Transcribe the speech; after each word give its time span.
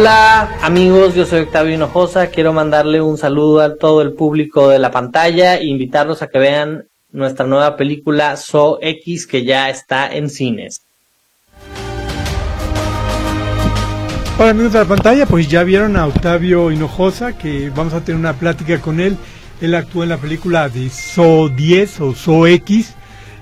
Hola 0.00 0.48
amigos, 0.62 1.16
yo 1.16 1.26
soy 1.26 1.40
Octavio 1.40 1.74
Hinojosa, 1.74 2.28
quiero 2.28 2.52
mandarle 2.52 3.02
un 3.02 3.18
saludo 3.18 3.60
a 3.60 3.74
todo 3.74 4.00
el 4.00 4.12
público 4.12 4.68
de 4.68 4.78
la 4.78 4.92
pantalla 4.92 5.56
e 5.56 5.64
invitarlos 5.64 6.22
a 6.22 6.28
que 6.28 6.38
vean 6.38 6.84
nuestra 7.10 7.48
nueva 7.48 7.76
película 7.76 8.36
So 8.36 8.78
X 8.80 9.26
que 9.26 9.44
ya 9.44 9.68
está 9.70 10.06
en 10.14 10.30
cines. 10.30 10.82
Hola 14.38 14.50
amigos 14.50 14.72
de 14.72 14.78
la 14.78 14.84
pantalla, 14.84 15.26
pues 15.26 15.48
ya 15.48 15.64
vieron 15.64 15.96
a 15.96 16.06
Octavio 16.06 16.70
Hinojosa 16.70 17.36
que 17.36 17.70
vamos 17.70 17.92
a 17.92 18.00
tener 18.00 18.20
una 18.20 18.34
plática 18.34 18.80
con 18.80 19.00
él. 19.00 19.16
Él 19.60 19.74
actuó 19.74 20.04
en 20.04 20.10
la 20.10 20.18
película 20.18 20.68
de 20.68 20.90
So 20.90 21.48
10 21.48 22.00
o 22.02 22.14
So 22.14 22.46
X 22.46 22.94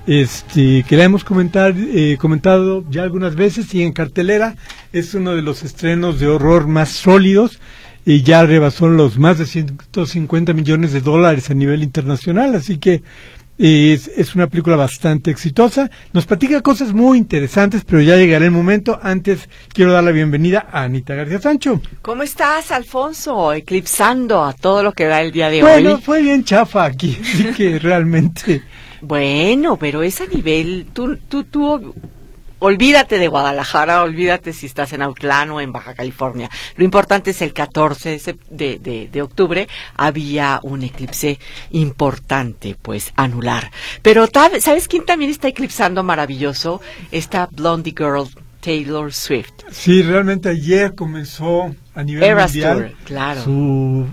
este, 0.06 0.84
que 0.84 0.96
la 0.96 1.04
hemos 1.04 1.24
comentar, 1.24 1.74
eh, 1.76 2.16
comentado 2.20 2.84
ya 2.90 3.02
algunas 3.02 3.34
veces 3.34 3.74
y 3.74 3.82
en 3.82 3.92
cartelera 3.92 4.54
es 4.92 5.14
uno 5.14 5.34
de 5.34 5.42
los 5.42 5.62
estrenos 5.62 6.20
de 6.20 6.28
horror 6.28 6.68
más 6.68 6.90
sólidos 6.90 7.58
y 8.04 8.22
ya 8.22 8.44
rebasó 8.44 8.88
los 8.88 9.18
más 9.18 9.38
de 9.38 9.46
150 9.46 10.52
millones 10.52 10.92
de 10.92 11.00
dólares 11.00 11.50
a 11.50 11.54
nivel 11.54 11.82
internacional, 11.82 12.54
así 12.54 12.78
que 12.78 13.02
eh, 13.58 13.94
es, 13.94 14.08
es, 14.08 14.34
una 14.34 14.46
película 14.48 14.76
bastante 14.76 15.30
exitosa. 15.30 15.90
Nos 16.12 16.26
platica 16.26 16.60
cosas 16.60 16.92
muy 16.92 17.18
interesantes, 17.18 17.84
pero 17.84 18.02
ya 18.02 18.16
llegará 18.16 18.44
el 18.44 18.50
momento. 18.50 19.00
Antes 19.02 19.48
quiero 19.72 19.92
dar 19.92 20.04
la 20.04 20.10
bienvenida 20.10 20.68
a 20.70 20.82
Anita 20.82 21.14
García 21.14 21.40
Sancho. 21.40 21.80
¿Cómo 22.02 22.22
estás, 22.22 22.70
Alfonso? 22.70 23.54
Eclipsando 23.54 24.44
a 24.44 24.52
todo 24.52 24.82
lo 24.82 24.92
que 24.92 25.06
da 25.06 25.22
el 25.22 25.32
día 25.32 25.48
de 25.48 25.64
hoy. 25.64 25.82
Bueno, 25.82 25.98
fue 25.98 26.22
bien 26.22 26.44
chafa 26.44 26.84
aquí, 26.84 27.18
así 27.22 27.44
que 27.56 27.78
realmente 27.78 28.62
bueno, 29.00 29.76
pero 29.76 30.02
es 30.02 30.20
a 30.20 30.26
nivel, 30.26 30.86
tú, 30.92 31.16
tú, 31.16 31.44
tú, 31.44 31.94
olvídate 32.58 33.18
de 33.18 33.28
Guadalajara, 33.28 34.02
olvídate 34.02 34.52
si 34.52 34.66
estás 34.66 34.92
en 34.92 35.02
Autlán 35.02 35.50
o 35.50 35.60
en 35.60 35.72
Baja 35.72 35.94
California. 35.94 36.50
Lo 36.76 36.84
importante 36.84 37.30
es 37.30 37.42
el 37.42 37.52
14 37.52 38.20
de, 38.50 38.78
de, 38.78 39.08
de, 39.10 39.22
octubre 39.22 39.68
había 39.96 40.60
un 40.62 40.82
eclipse 40.82 41.38
importante, 41.70 42.76
pues, 42.80 43.12
anular. 43.16 43.70
Pero, 44.02 44.26
¿sabes 44.60 44.88
quién 44.88 45.04
también 45.04 45.30
está 45.30 45.48
eclipsando 45.48 46.02
maravilloso? 46.02 46.80
Esta 47.10 47.48
Blondie 47.50 47.94
Girl, 47.96 48.28
Taylor 48.60 49.12
Swift. 49.12 49.52
Sí, 49.70 50.02
realmente 50.02 50.48
ayer 50.48 50.94
comenzó 50.94 51.74
a 51.94 52.02
nivel 52.02 52.34
mundial 52.34 52.94
claro. 53.04 53.42
su, 53.42 54.06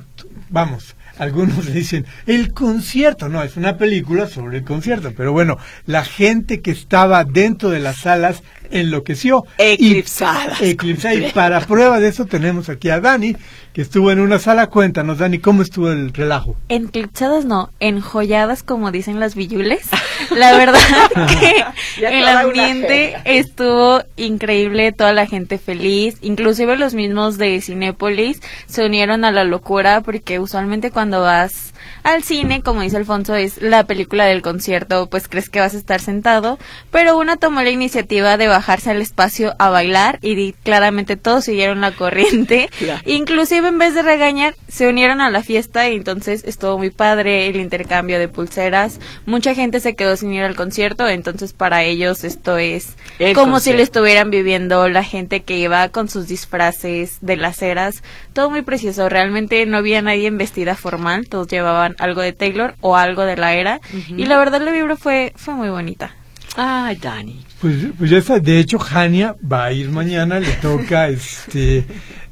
vamos, 0.50 0.96
algunos 1.18 1.72
dicen, 1.74 2.06
el 2.26 2.54
concierto, 2.54 3.30
no, 3.30 3.44
es 3.44 3.58
una 3.58 3.78
película 3.78 4.28
sobre 4.28 4.58
el 4.58 4.64
concierto, 4.64 5.14
pero 5.16 5.32
bueno, 5.32 5.58
la 5.86 6.04
gente 6.04 6.62
que 6.62 6.72
estaba 6.72 7.24
dentro 7.24 7.70
de 7.70 7.80
las 7.80 7.98
salas 7.98 8.44
enloqueció. 8.74 9.46
Eclipsada. 9.58 10.58
Eclipsada. 10.60 11.16
Y 11.16 11.32
para 11.32 11.62
prueba 11.62 12.00
de 12.00 12.10
eso 12.10 12.26
tenemos 12.26 12.70
aquí 12.70 12.90
a 12.90 13.00
Dani, 13.00 13.36
que 13.74 13.82
estuvo 13.82 14.12
en 14.12 14.20
una 14.20 14.40
sala. 14.40 14.68
Cuéntanos, 14.68 15.20
Dani, 15.20 15.40
¿cómo 15.40 15.62
estuvo 15.62 15.90
el 15.90 16.14
relajo? 16.14 16.56
Eclipsadas 16.70 17.46
no, 17.46 17.70
enjolladas 17.80 18.64
como 18.64 18.92
dicen 18.92 19.20
las 19.20 19.36
villules. 19.36 19.88
La 20.36 20.58
verdad 20.58 20.80
que 21.40 21.64
el 22.06 22.28
ambiente 22.28 23.16
estuvo 23.26 24.04
increíble, 24.16 24.92
toda 24.92 25.14
la 25.14 25.26
gente 25.26 25.58
feliz, 25.58 26.18
inclusive 26.22 26.78
los 26.78 26.94
mismos 26.94 27.38
de 27.38 27.62
Cinépolis 27.62 28.42
se 28.66 28.86
unieron 28.86 29.26
a 29.26 29.32
la 29.32 29.44
locura 29.44 30.02
porque 30.02 30.40
usualmente 30.40 30.92
cuando 30.92 31.22
vas 31.22 31.73
al 32.04 32.24
cine, 32.24 32.62
como 32.62 32.82
dice 32.82 32.98
Alfonso, 32.98 33.36
es 33.36 33.62
la 33.62 33.86
película 33.86 34.26
del 34.26 34.42
concierto, 34.42 35.08
pues 35.10 35.28
crees 35.28 35.50
que 35.50 35.60
vas 35.60 35.74
a 35.74 35.78
estar 35.78 36.02
sentado, 36.02 36.60
pero 36.92 37.18
una 37.18 37.38
tomó 37.38 37.62
la 37.62 37.70
iniciativa 37.70 38.38
de 38.38 38.48
bajarse 38.48 38.92
al 38.92 39.02
espacio 39.02 39.56
a 39.60 39.70
bailar 39.70 40.20
y 40.22 40.54
claramente 40.64 41.16
todos 41.16 41.46
siguieron 41.46 41.82
la 41.82 41.92
corriente. 41.92 42.70
Inclusive 43.06 43.68
en 43.68 43.78
vez 43.78 43.94
de 43.94 44.02
regañar, 44.02 44.56
se 44.68 44.88
unieron 44.88 45.22
a 45.22 45.30
la 45.30 45.44
fiesta 45.44 45.90
y 45.90 45.96
entonces 45.96 46.44
estuvo 46.46 46.78
muy 46.78 46.90
padre 46.90 47.48
el 47.48 47.58
intercambio 47.58 48.20
de 48.20 48.28
pulseras. 48.28 49.00
Mucha 49.26 49.56
gente 49.56 49.80
se 49.80 49.96
quedó 49.96 50.18
sin 50.18 50.34
ir 50.34 50.44
al 50.44 50.56
concierto, 50.56 51.08
entonces 51.08 51.54
para 51.54 51.84
ellos 51.84 52.24
esto 52.24 52.58
es 52.58 52.96
como 53.36 53.60
si 53.60 53.74
lo 53.74 53.82
estuvieran 53.82 54.30
viviendo 54.30 54.90
la 54.90 55.04
gente 55.04 55.42
que 55.44 55.58
iba 55.58 55.88
con 55.90 56.10
sus 56.10 56.28
disfraces 56.28 57.18
de 57.22 57.38
las 57.38 57.62
eras. 57.62 58.04
Todo 58.34 58.50
muy 58.50 58.62
precioso, 58.64 59.10
realmente 59.10 59.66
no 59.66 59.78
había 59.78 60.02
nadie 60.02 60.28
en 60.28 60.38
vestida 60.38 60.76
formal, 60.76 61.28
todos 61.30 61.48
llevaban 61.48 61.73
algo 61.74 62.22
de 62.22 62.34
Taylor 62.34 62.76
o 62.82 62.96
algo 62.96 63.24
de 63.24 63.38
la 63.38 63.54
era. 63.54 63.82
Y 64.10 64.26
la 64.26 64.38
verdad 64.38 64.62
la 64.62 64.72
vibra 64.72 64.96
fue, 64.96 65.34
fue 65.36 65.54
muy 65.54 65.70
bonita. 65.70 66.12
Ay, 66.56 66.98
Dani. 66.98 67.44
Pues, 67.60 67.76
pues 67.98 68.10
ya 68.10 68.18
está. 68.18 68.40
De 68.40 68.60
hecho, 68.60 68.78
Hania 68.80 69.36
va 69.52 69.66
a 69.66 69.72
ir 69.72 69.90
mañana, 69.90 70.40
le 70.40 70.52
toca 70.54 71.08
este 71.10 71.86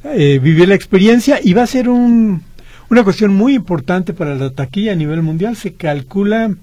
eh, 0.04 0.40
vivir 0.42 0.68
la 0.68 0.76
experiencia 0.76 1.40
y 1.42 1.54
va 1.54 1.64
a 1.64 1.68
ser 1.68 1.90
un, 1.90 2.44
una 2.90 3.04
cuestión 3.04 3.34
muy 3.34 3.56
importante 3.56 4.14
para 4.14 4.36
la 4.36 4.52
taquilla 4.52 4.92
a 4.92 4.96
nivel 4.96 5.22
mundial. 5.22 5.56
Se 5.56 5.74
calcula 5.74 6.54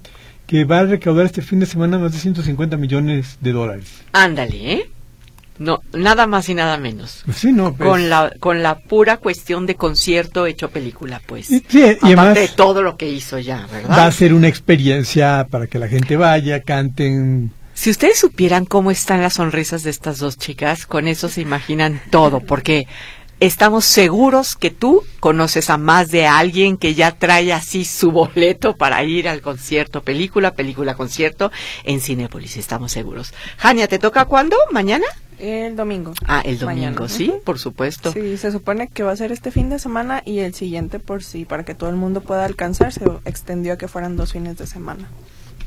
que 0.46 0.64
va 0.64 0.80
a 0.80 0.84
recaudar 0.84 1.26
este 1.26 1.42
fin 1.42 1.60
de 1.60 1.66
semana 1.66 1.98
más 1.98 2.12
de 2.12 2.18
150 2.18 2.76
millones 2.76 3.38
de 3.40 3.52
dólares. 3.52 4.02
Ándale, 4.12 4.72
¿eh? 4.72 4.90
No, 5.58 5.82
nada 5.92 6.26
más 6.26 6.48
y 6.48 6.54
nada 6.54 6.76
menos. 6.78 7.24
Sí, 7.34 7.52
no, 7.52 7.74
pues. 7.74 7.88
con 7.88 8.08
la 8.08 8.32
con 8.38 8.62
la 8.62 8.78
pura 8.78 9.16
cuestión 9.16 9.66
de 9.66 9.74
concierto 9.74 10.46
hecho 10.46 10.70
película, 10.70 11.20
pues. 11.26 11.46
Sí, 11.46 11.62
y 12.02 12.12
Aparte 12.12 12.40
de 12.40 12.48
todo 12.48 12.82
lo 12.82 12.96
que 12.96 13.08
hizo 13.08 13.38
ya, 13.38 13.66
¿verdad? 13.70 13.98
Va 13.98 14.06
a 14.06 14.12
ser 14.12 14.34
una 14.34 14.48
experiencia 14.48 15.46
para 15.50 15.66
que 15.66 15.78
la 15.78 15.88
gente 15.88 16.16
vaya, 16.16 16.62
canten. 16.62 17.52
Si 17.74 17.90
ustedes 17.90 18.18
supieran 18.18 18.64
cómo 18.64 18.90
están 18.90 19.22
las 19.22 19.34
sonrisas 19.34 19.82
de 19.82 19.90
estas 19.90 20.18
dos 20.18 20.36
chicas, 20.36 20.86
con 20.86 21.06
eso 21.06 21.28
se 21.28 21.40
imaginan 21.40 22.00
todo, 22.10 22.40
porque 22.40 22.88
estamos 23.40 23.84
seguros 23.84 24.56
que 24.56 24.70
tú 24.70 25.02
conoces 25.20 25.70
a 25.70 25.78
más 25.78 26.10
de 26.10 26.26
alguien 26.26 26.76
que 26.76 26.94
ya 26.94 27.12
trae 27.12 27.52
así 27.52 27.84
su 27.84 28.10
boleto 28.10 28.76
para 28.76 29.02
ir 29.04 29.28
al 29.28 29.40
concierto, 29.40 30.02
película, 30.02 30.54
película, 30.54 30.94
concierto 30.94 31.50
en 31.84 32.00
Cinépolis, 32.00 32.56
estamos 32.56 32.92
seguros. 32.92 33.32
Jania, 33.56 33.88
¿te 33.88 33.98
toca 33.98 34.24
cuándo? 34.24 34.56
¿Mañana? 34.70 35.06
El 35.38 35.76
domingo. 35.76 36.14
Ah, 36.26 36.42
el 36.44 36.58
domingo, 36.58 37.08
sí, 37.08 37.32
por 37.44 37.60
supuesto. 37.60 38.12
Sí, 38.12 38.36
se 38.36 38.50
supone 38.50 38.88
que 38.88 39.04
va 39.04 39.12
a 39.12 39.16
ser 39.16 39.30
este 39.30 39.52
fin 39.52 39.70
de 39.70 39.78
semana 39.78 40.20
y 40.24 40.40
el 40.40 40.52
siguiente 40.52 40.98
por 40.98 41.22
sí, 41.22 41.44
para 41.44 41.64
que 41.64 41.76
todo 41.76 41.90
el 41.90 41.96
mundo 41.96 42.20
pueda 42.20 42.44
alcanzar, 42.44 42.92
se 42.92 43.04
extendió 43.24 43.74
a 43.74 43.78
que 43.78 43.86
fueran 43.86 44.16
dos 44.16 44.32
fines 44.32 44.58
de 44.58 44.66
semana. 44.66 45.08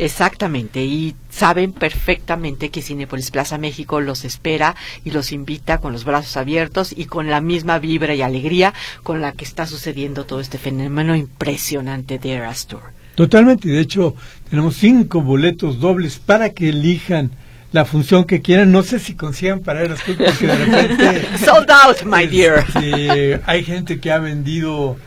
Exactamente, 0.01 0.83
y 0.83 1.15
saben 1.29 1.73
perfectamente 1.73 2.71
que 2.71 2.81
Cinepolis 2.81 3.29
Plaza 3.29 3.59
México 3.59 4.01
los 4.01 4.25
espera 4.25 4.75
y 5.05 5.11
los 5.11 5.31
invita 5.31 5.77
con 5.77 5.93
los 5.93 6.05
brazos 6.05 6.37
abiertos 6.37 6.91
y 6.91 7.05
con 7.05 7.29
la 7.29 7.39
misma 7.39 7.77
vibra 7.77 8.15
y 8.15 8.23
alegría 8.23 8.73
con 9.03 9.21
la 9.21 9.33
que 9.33 9.45
está 9.45 9.67
sucediendo 9.67 10.25
todo 10.25 10.39
este 10.39 10.57
fenómeno 10.57 11.15
impresionante 11.15 12.17
de 12.17 12.31
Eras 12.31 12.65
Tour. 12.65 12.81
Totalmente, 13.13 13.67
y 13.67 13.73
de 13.73 13.81
hecho 13.81 14.15
tenemos 14.49 14.75
cinco 14.75 15.21
boletos 15.21 15.79
dobles 15.79 16.17
para 16.17 16.49
que 16.49 16.69
elijan 16.69 17.29
la 17.71 17.85
función 17.85 18.23
que 18.23 18.41
quieran. 18.41 18.71
No 18.71 18.81
sé 18.81 18.97
si 18.97 19.13
consigan 19.13 19.59
para 19.59 19.83
el 19.83 19.93
porque 20.03 20.47
de 20.47 20.55
repente... 20.55 21.37
Sold 21.45 21.69
out, 21.69 22.01
my 22.05 22.25
dear. 22.35 22.65
Este, 22.67 23.39
hay 23.45 23.63
gente 23.63 23.99
que 23.99 24.11
ha 24.11 24.17
vendido 24.17 24.97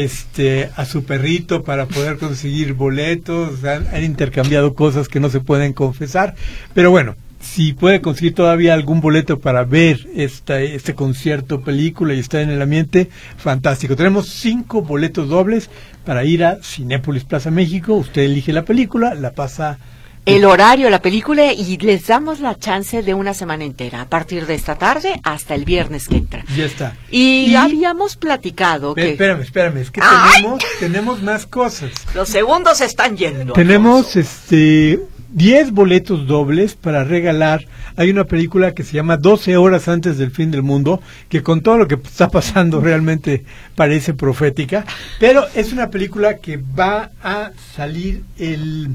este 0.00 0.70
a 0.76 0.84
su 0.84 1.04
perrito 1.04 1.62
para 1.62 1.86
poder 1.86 2.18
conseguir 2.18 2.74
boletos, 2.74 3.64
han, 3.64 4.04
intercambiado 4.04 4.74
cosas 4.74 5.08
que 5.08 5.20
no 5.20 5.30
se 5.30 5.40
pueden 5.40 5.72
confesar, 5.72 6.34
pero 6.74 6.90
bueno, 6.90 7.16
si 7.40 7.72
puede 7.72 8.00
conseguir 8.00 8.34
todavía 8.34 8.72
algún 8.72 9.00
boleto 9.00 9.40
para 9.40 9.64
ver 9.64 10.08
esta, 10.14 10.60
este 10.60 10.94
concierto, 10.94 11.62
película 11.62 12.14
y 12.14 12.20
estar 12.20 12.40
en 12.40 12.50
el 12.50 12.62
ambiente, 12.62 13.08
fantástico. 13.36 13.96
Tenemos 13.96 14.28
cinco 14.28 14.82
boletos 14.82 15.28
dobles 15.28 15.68
para 16.04 16.24
ir 16.24 16.44
a 16.44 16.62
Cinépolis 16.62 17.24
Plaza 17.24 17.50
México. 17.50 17.94
Usted 17.94 18.22
elige 18.22 18.52
la 18.52 18.64
película, 18.64 19.14
la 19.14 19.32
pasa 19.32 19.78
el 20.24 20.44
horario 20.44 20.86
de 20.86 20.90
la 20.90 21.02
película 21.02 21.52
y 21.52 21.76
les 21.78 22.06
damos 22.06 22.40
la 22.40 22.56
chance 22.58 23.02
de 23.02 23.14
una 23.14 23.34
semana 23.34 23.64
entera, 23.64 24.02
a 24.02 24.08
partir 24.08 24.46
de 24.46 24.54
esta 24.54 24.76
tarde 24.76 25.20
hasta 25.24 25.54
el 25.54 25.64
viernes 25.64 26.08
que 26.08 26.16
entra. 26.16 26.44
Ya 26.56 26.64
está. 26.64 26.96
Y, 27.10 27.54
habíamos 27.54 28.16
platicado 28.16 28.94
que 28.94 29.12
Espérame, 29.12 29.42
espérame, 29.42 29.78
es 29.78 29.90
que 29.90 30.00
tenemos, 30.00 30.62
tenemos 30.78 31.22
más 31.22 31.46
cosas. 31.46 31.90
los 32.14 32.28
segundos 32.28 32.78
se 32.78 32.84
están 32.84 33.16
yendo. 33.16 33.52
Tenemos 33.52 34.16
este 34.16 35.00
10 35.32 35.72
boletos 35.72 36.26
dobles 36.26 36.74
para 36.74 37.04
regalar. 37.04 37.66
Hay 37.96 38.10
una 38.10 38.24
película 38.24 38.72
que 38.72 38.84
se 38.84 38.92
llama 38.92 39.16
12 39.16 39.56
horas 39.56 39.88
antes 39.88 40.18
del 40.18 40.30
fin 40.30 40.50
del 40.50 40.62
mundo, 40.62 41.00
que 41.28 41.42
con 41.42 41.62
todo 41.62 41.78
lo 41.78 41.88
que 41.88 41.94
está 41.94 42.28
pasando 42.28 42.80
realmente 42.82 43.44
parece 43.74 44.14
profética, 44.14 44.84
pero 45.18 45.46
es 45.54 45.72
una 45.72 45.90
película 45.90 46.36
que 46.36 46.58
va 46.58 47.10
a 47.22 47.50
salir 47.74 48.22
el 48.38 48.90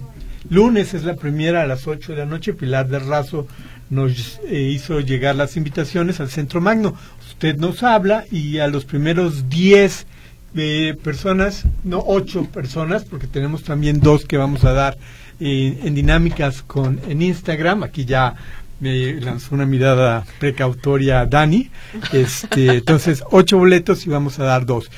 lunes, 0.49 0.93
es 0.93 1.03
la 1.03 1.15
primera 1.15 1.61
a 1.61 1.67
las 1.67 1.87
8 1.87 2.13
de 2.13 2.17
la 2.19 2.25
noche. 2.25 2.53
Pilar 2.53 2.87
del 2.87 3.07
Razo 3.07 3.47
nos 3.89 4.39
eh, 4.45 4.61
hizo 4.61 4.99
llegar 4.99 5.35
las 5.35 5.57
invitaciones 5.57 6.19
al 6.19 6.29
Centro 6.29 6.61
Magno. 6.61 6.95
Usted 7.27 7.57
nos 7.57 7.83
habla 7.83 8.25
y 8.31 8.57
a 8.59 8.67
los 8.67 8.85
primeros 8.85 9.49
10 9.49 10.05
eh, 10.55 10.97
personas, 11.03 11.65
no 11.83 12.03
8 12.05 12.45
personas, 12.51 13.05
porque 13.05 13.27
tenemos 13.27 13.63
también 13.63 13.99
dos 13.99 14.25
que 14.25 14.37
vamos 14.37 14.63
a 14.63 14.73
dar 14.73 14.97
eh, 15.39 15.79
en 15.83 15.93
dinámicas 15.93 16.63
con 16.63 16.99
en 17.07 17.21
Instagram. 17.21 17.83
Aquí 17.83 18.05
ya 18.05 18.35
me 18.79 19.13
lanzó 19.21 19.55
una 19.55 19.65
mirada 19.65 20.25
precautoria 20.39 21.25
Dani. 21.25 21.69
Este, 22.11 22.67
entonces, 22.77 23.23
ocho 23.31 23.57
boletos 23.57 24.05
y 24.05 24.09
vamos 24.09 24.39
a 24.39 24.43
dar 24.43 24.65
dos. 24.65 24.89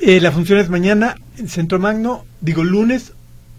Eh, 0.00 0.20
la 0.20 0.30
función 0.30 0.60
es 0.60 0.70
mañana 0.70 1.16
en 1.38 1.48
Centro 1.48 1.80
Magno, 1.80 2.24
digo 2.40 2.62
lunes, 2.62 3.14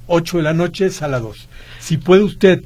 8 0.10 0.38
de 0.38 0.44
la 0.44 0.54
noche, 0.54 0.90
sala 0.90 1.20
2. 1.20 1.48
Si 1.80 1.98
puede 1.98 2.24
usted, 2.24 2.64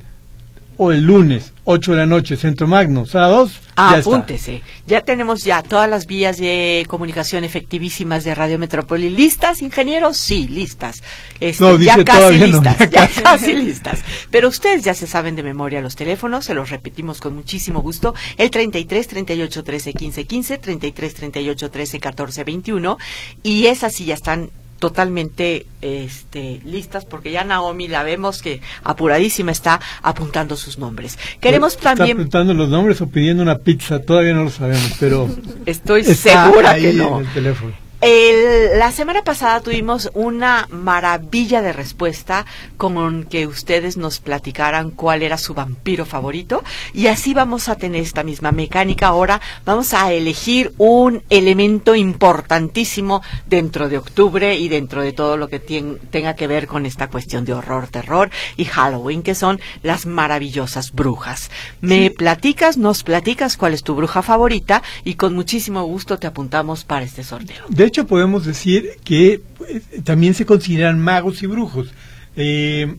o 0.78 0.92
el 0.92 1.04
lunes, 1.04 1.54
8 1.66 1.92
de 1.92 1.98
la 1.98 2.06
noche, 2.06 2.36
Centro 2.36 2.68
Magno, 2.68 3.06
sala 3.06 3.28
2, 3.28 3.51
ya 3.51 3.98
está. 3.98 3.98
Apúntese. 3.98 4.62
Ya 4.88 5.01
tenemos 5.01 5.44
ya 5.44 5.62
todas 5.62 5.90
las 5.90 6.07
vías 6.07 6.38
de 6.38 6.86
comunicación 6.88 7.44
efectivísimas 7.44 8.24
de 8.24 8.34
Radio 8.34 8.57
Metrópoli. 8.57 9.10
¿Listas, 9.10 9.62
ingenieros? 9.62 10.18
Sí, 10.18 10.48
listas. 10.48 11.04
Este, 11.40 11.63
No, 11.63 11.78
ya 11.78 12.04
casi 12.04 12.06
todavía 12.06 12.48
no, 12.48 12.62
listas, 12.62 12.78
ya 12.90 13.10
ya 13.10 13.24
casi 13.24 13.54
listas. 13.54 14.00
Pero 14.31 14.48
ustedes 14.48 14.84
ya 14.84 14.94
se 14.94 15.06
saben 15.06 15.36
de 15.36 15.44
memoria 15.44 15.81
los 15.81 15.96
teléfonos, 15.96 16.46
se 16.46 16.54
los 16.54 16.69
repetimos 16.69 17.19
con 17.19 17.36
muchísimo 17.36 17.81
gusto. 17.81 18.16
El 18.38 18.50
33 18.50 19.07
38 19.07 19.63
13 19.63 19.94
15 19.94 20.25
15, 20.25 20.57
33 20.57 21.13
38 21.13 21.72
13 21.72 22.00
14 22.00 22.44
21. 22.44 22.98
Y 23.44 23.68
esas 23.68 23.94
sí 23.94 24.06
ya 24.06 24.13
están 24.13 24.50
totalmente 24.83 25.65
este, 25.81 26.59
listas 26.65 27.06
porque 27.06 27.31
ya 27.31 27.45
Naomi 27.45 27.88
la 27.88 28.03
vemos 28.03 28.41
que 28.41 28.59
apuradísima 28.83 29.53
está 29.53 29.80
apuntando 30.01 30.57
sus 30.57 30.77
nombres. 30.77 31.18
Queremos 31.39 31.75
¿Está 31.75 31.95
también 31.95 32.18
apuntando 32.18 32.53
los 32.53 32.68
nombres 32.68 33.00
o 33.00 33.07
pidiendo 33.07 33.41
una 33.41 33.59
pizza? 33.59 34.00
Todavía 34.00 34.33
no 34.33 34.44
lo 34.44 34.50
sabemos, 34.50 34.91
pero 35.00 35.30
Estoy 35.65 36.03
segura 36.03 36.75
que 36.75 36.91
no. 36.91 37.21
en 37.21 37.27
el 37.27 37.33
teléfono. 37.33 37.82
El- 38.05 38.77
la 38.79 38.91
semana 38.91 39.23
pasada 39.23 39.61
tuvimos 39.61 40.11
una 40.13 40.67
maravilla 40.69 41.61
de 41.61 41.71
respuesta 41.71 42.45
con 42.75 43.23
que 43.23 43.47
ustedes 43.47 43.95
nos 43.95 44.19
platicaran 44.19 44.91
cuál 44.91 45.21
era 45.23 45.38
su 45.38 45.53
vampiro 45.53 46.03
favorito 46.05 46.65
y 46.94 47.07
así 47.07 47.33
vamos 47.33 47.69
a 47.69 47.75
tener 47.77 48.01
esta 48.01 48.23
misma 48.23 48.51
mecánica. 48.51 49.07
Ahora 49.07 49.39
vamos 49.63 49.94
a 49.94 50.11
elegir 50.11 50.73
un 50.77 51.23
elemento 51.29 51.95
importantísimo 51.95 53.21
dentro 53.47 53.88
de 53.88 54.00
octubre 54.00 54.57
y 54.57 54.67
dentro 54.67 55.01
de 55.01 55.13
todo 55.13 55.38
lo 55.38 55.47
que 55.47 55.59
tenga 55.59 56.35
que 56.35 56.47
ver 56.47 56.67
con 56.67 56.85
esta 56.85 57.07
cuestión 57.07 57.45
de 57.45 57.53
horror, 57.53 57.88
terror 57.88 58.29
y 58.57 58.65
Halloween, 58.65 59.23
que 59.23 59.33
son 59.33 59.61
las 59.81 60.05
maravillosas 60.05 60.91
brujas. 60.91 61.50
Me 61.79 62.11
platicas, 62.11 62.75
nos 62.75 63.03
platicas 63.03 63.55
cuál 63.55 63.73
es 63.73 63.81
tu 63.83 63.95
bruja 63.95 64.21
favorita 64.21 64.83
y 65.05 65.13
con 65.15 65.33
muchísimo 65.33 65.83
gusto 65.85 66.19
te 66.19 66.27
apuntamos 66.27 66.83
para 66.83 67.05
este 67.05 67.23
sorteo. 67.23 67.63
De 67.69 67.93
hecho, 67.94 68.07
podemos 68.07 68.45
decir 68.45 68.98
que 69.04 69.42
pues, 69.57 69.84
también 70.04 70.34
se 70.34 70.45
consideran 70.45 71.00
magos 71.00 71.44
y 71.44 71.48
brujos. 71.48 71.94
Eh, 72.36 72.95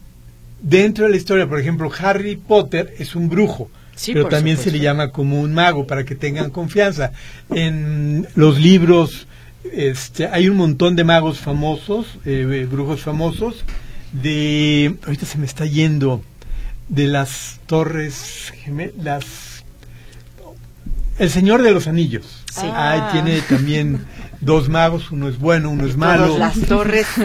dentro 0.62 1.04
de 1.04 1.10
la 1.10 1.16
historia, 1.16 1.48
por 1.48 1.58
ejemplo, 1.58 1.90
Harry 1.98 2.36
Potter 2.36 2.94
es 2.98 3.16
un 3.16 3.28
brujo, 3.28 3.70
Sí, 3.96 4.12
pero 4.12 4.28
también 4.28 4.56
se 4.56 4.70
le 4.70 4.80
llama 4.80 5.10
como 5.10 5.40
un 5.40 5.54
mago 5.54 5.86
para 5.86 6.04
que 6.04 6.14
tengan 6.14 6.50
confianza. 6.50 7.12
En 7.50 8.26
los 8.34 8.60
libros 8.60 9.26
este, 9.72 10.26
hay 10.26 10.48
un 10.48 10.56
montón 10.56 10.96
de 10.96 11.04
magos 11.04 11.38
famosos, 11.38 12.06
eh, 12.24 12.66
brujos 12.70 13.02
famosos, 13.02 13.64
de... 14.12 14.96
Ahorita 15.04 15.26
se 15.26 15.38
me 15.38 15.46
está 15.46 15.66
yendo 15.66 16.22
de 16.88 17.06
las 17.06 17.60
torres 17.66 18.52
gemelas. 18.62 19.64
El 21.18 21.30
Señor 21.30 21.62
de 21.62 21.72
los 21.72 21.86
Anillos. 21.86 22.44
Sí. 22.52 22.66
Ahí 22.72 23.00
tiene 23.12 23.40
también 23.42 24.04
dos 24.44 24.68
magos, 24.68 25.10
uno 25.10 25.28
es 25.28 25.38
bueno, 25.38 25.70
uno 25.70 25.86
es 25.86 25.96
malo. 25.96 26.38
Las 26.38 26.60
torres. 26.60 27.06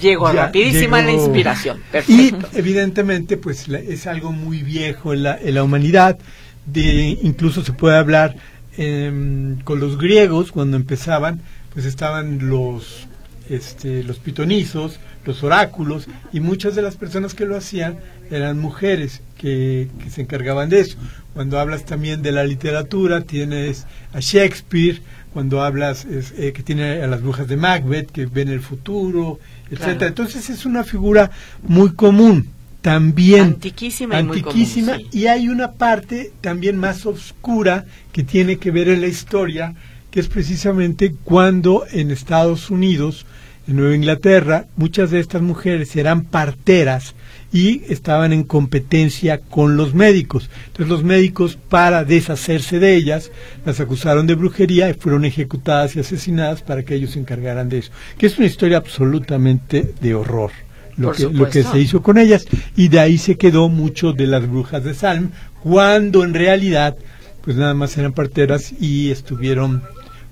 Llegó 0.00 0.32
Ya, 0.32 0.46
rapidísima 0.46 1.02
la 1.02 1.12
inspiración. 1.12 1.78
Y 2.06 2.30
Perfecto. 2.30 2.48
evidentemente, 2.54 3.36
pues 3.36 3.68
la- 3.68 3.80
es 3.80 4.06
algo 4.06 4.32
muy 4.32 4.62
viejo 4.62 5.12
en 5.12 5.24
la, 5.24 5.36
en 5.36 5.54
la 5.54 5.62
humanidad. 5.64 6.18
De, 6.66 7.18
incluso 7.22 7.64
se 7.64 7.72
puede 7.72 7.96
hablar 7.96 8.36
em, 8.76 9.58
con 9.62 9.80
los 9.80 9.98
griegos 9.98 10.52
cuando 10.52 10.76
empezaban, 10.76 11.40
pues 11.72 11.86
estaban 11.86 12.48
los 12.48 13.06
este, 13.48 14.04
los 14.04 14.18
pitonizos, 14.18 15.00
los 15.24 15.42
oráculos, 15.42 16.06
y 16.34 16.40
muchas 16.40 16.74
de 16.74 16.82
las 16.82 16.96
personas 16.96 17.32
que 17.32 17.46
lo 17.46 17.56
hacían 17.56 17.96
eran 18.30 18.58
mujeres 18.58 19.22
que, 19.38 19.88
que 20.02 20.10
se 20.10 20.20
encargaban 20.20 20.68
de 20.68 20.80
eso. 20.80 20.98
Cuando 21.32 21.58
hablas 21.58 21.86
también 21.86 22.20
de 22.20 22.30
la 22.32 22.44
literatura, 22.44 23.22
tienes 23.22 23.86
a 24.12 24.20
Shakespeare, 24.20 25.00
cuando 25.32 25.62
hablas 25.62 26.04
es, 26.04 26.32
eh, 26.36 26.52
que 26.52 26.62
tiene 26.62 27.02
a 27.02 27.06
las 27.06 27.22
brujas 27.22 27.48
de 27.48 27.56
Macbeth, 27.56 28.10
que 28.10 28.26
ven 28.26 28.48
el 28.48 28.60
futuro, 28.60 29.38
etcétera. 29.66 29.96
Claro. 29.96 30.06
Entonces 30.08 30.50
es 30.50 30.66
una 30.66 30.84
figura 30.84 31.30
muy 31.62 31.92
común. 31.92 32.48
También 32.80 33.42
Antiquísima 33.42 34.20
y 34.20 34.22
común, 34.22 34.38
antiquísima, 34.38 34.96
sí. 34.96 35.08
y 35.10 35.26
hay 35.26 35.48
una 35.48 35.72
parte 35.72 36.32
también 36.40 36.76
más 36.78 37.06
oscura 37.06 37.84
que 38.12 38.22
tiene 38.22 38.58
que 38.58 38.70
ver 38.70 38.88
en 38.88 39.00
la 39.00 39.08
historia, 39.08 39.74
que 40.12 40.20
es 40.20 40.28
precisamente 40.28 41.12
cuando 41.24 41.84
en 41.90 42.12
Estados 42.12 42.70
Unidos, 42.70 43.26
en 43.66 43.76
Nueva 43.76 43.96
Inglaterra, 43.96 44.66
muchas 44.76 45.10
de 45.10 45.18
estas 45.18 45.42
mujeres 45.42 45.96
eran 45.96 46.22
parteras 46.22 47.16
y 47.52 47.82
estaban 47.88 48.32
en 48.32 48.44
competencia 48.44 49.40
con 49.40 49.76
los 49.76 49.94
médicos. 49.94 50.50
Entonces 50.66 50.88
los 50.88 51.04
médicos, 51.04 51.58
para 51.68 52.04
deshacerse 52.04 52.78
de 52.78 52.94
ellas, 52.94 53.30
las 53.64 53.80
acusaron 53.80 54.26
de 54.26 54.34
brujería 54.34 54.90
y 54.90 54.94
fueron 54.94 55.24
ejecutadas 55.24 55.96
y 55.96 56.00
asesinadas 56.00 56.62
para 56.62 56.82
que 56.82 56.94
ellos 56.94 57.12
se 57.12 57.20
encargaran 57.20 57.68
de 57.68 57.78
eso. 57.78 57.92
Que 58.18 58.26
es 58.26 58.36
una 58.38 58.46
historia 58.46 58.78
absolutamente 58.78 59.94
de 60.00 60.14
horror. 60.14 60.50
Lo 60.96 61.12
que, 61.12 61.28
lo 61.30 61.48
que 61.48 61.62
se 61.62 61.78
hizo 61.78 62.02
con 62.02 62.18
ellas 62.18 62.46
y 62.76 62.88
de 62.88 62.98
ahí 62.98 63.18
se 63.18 63.36
quedó 63.36 63.68
mucho 63.68 64.12
de 64.12 64.26
las 64.26 64.48
brujas 64.48 64.82
de 64.82 64.94
Salm 64.94 65.30
cuando 65.62 66.24
en 66.24 66.34
realidad 66.34 66.96
pues 67.40 67.56
nada 67.56 67.72
más 67.72 67.96
eran 67.96 68.12
parteras 68.12 68.72
y 68.80 69.12
estuvieron 69.12 69.84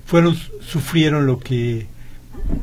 fueron 0.07 0.37
sufrieron 0.61 1.25
lo 1.25 1.39
que 1.39 1.87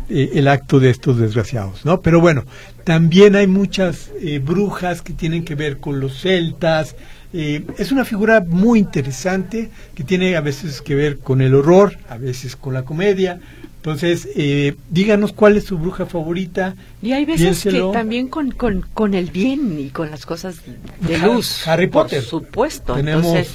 eh, 0.10 0.32
el 0.36 0.48
acto 0.48 0.80
de 0.80 0.90
estos 0.90 1.18
desgraciados, 1.18 1.86
¿no? 1.86 2.02
Pero 2.02 2.20
bueno, 2.22 2.44
también 2.84 3.36
hay 3.36 3.48
muchas 3.48 4.10
eh, 4.22 4.40
brujas 4.44 5.02
que 5.02 5.14
tienen 5.14 5.44
que 5.46 5.56
ver 5.56 5.78
con 5.78 6.00
los 6.00 6.20
celtas. 6.22 6.96
eh, 7.34 7.66
es 7.78 7.92
una 7.92 8.06
figura 8.06 8.44
muy 8.48 8.80
interesante 8.80 9.70
que 9.96 10.04
tiene 10.04 10.36
a 10.36 10.42
veces 10.42 10.82
que 10.82 10.96
ver 10.96 11.18
con 11.20 11.42
el 11.42 11.56
horror, 11.56 11.98
a 12.10 12.18
veces 12.18 12.56
con 12.56 12.74
la 12.74 12.84
comedia. 12.84 13.40
Entonces, 13.78 14.30
eh, 14.38 14.76
díganos 14.90 15.34
cuál 15.34 15.58
es 15.58 15.66
su 15.66 15.78
bruja 15.78 16.06
favorita. 16.06 16.76
Y 17.02 17.12
hay 17.12 17.26
veces 17.26 17.42
piénselo. 17.64 17.92
que 17.92 17.98
también 17.98 18.30
con, 18.30 18.52
con, 18.52 18.86
con 18.94 19.14
el 19.14 19.30
bien 19.30 19.78
y 19.78 19.90
con 19.90 20.10
las 20.10 20.26
cosas 20.26 20.56
de 21.02 21.18
luz. 21.18 21.68
Harry 21.68 21.88
Potter. 21.88 22.20
Por 22.22 22.30
supuesto. 22.30 22.94
Tenemos- 22.96 23.26
Entonces, 23.26 23.54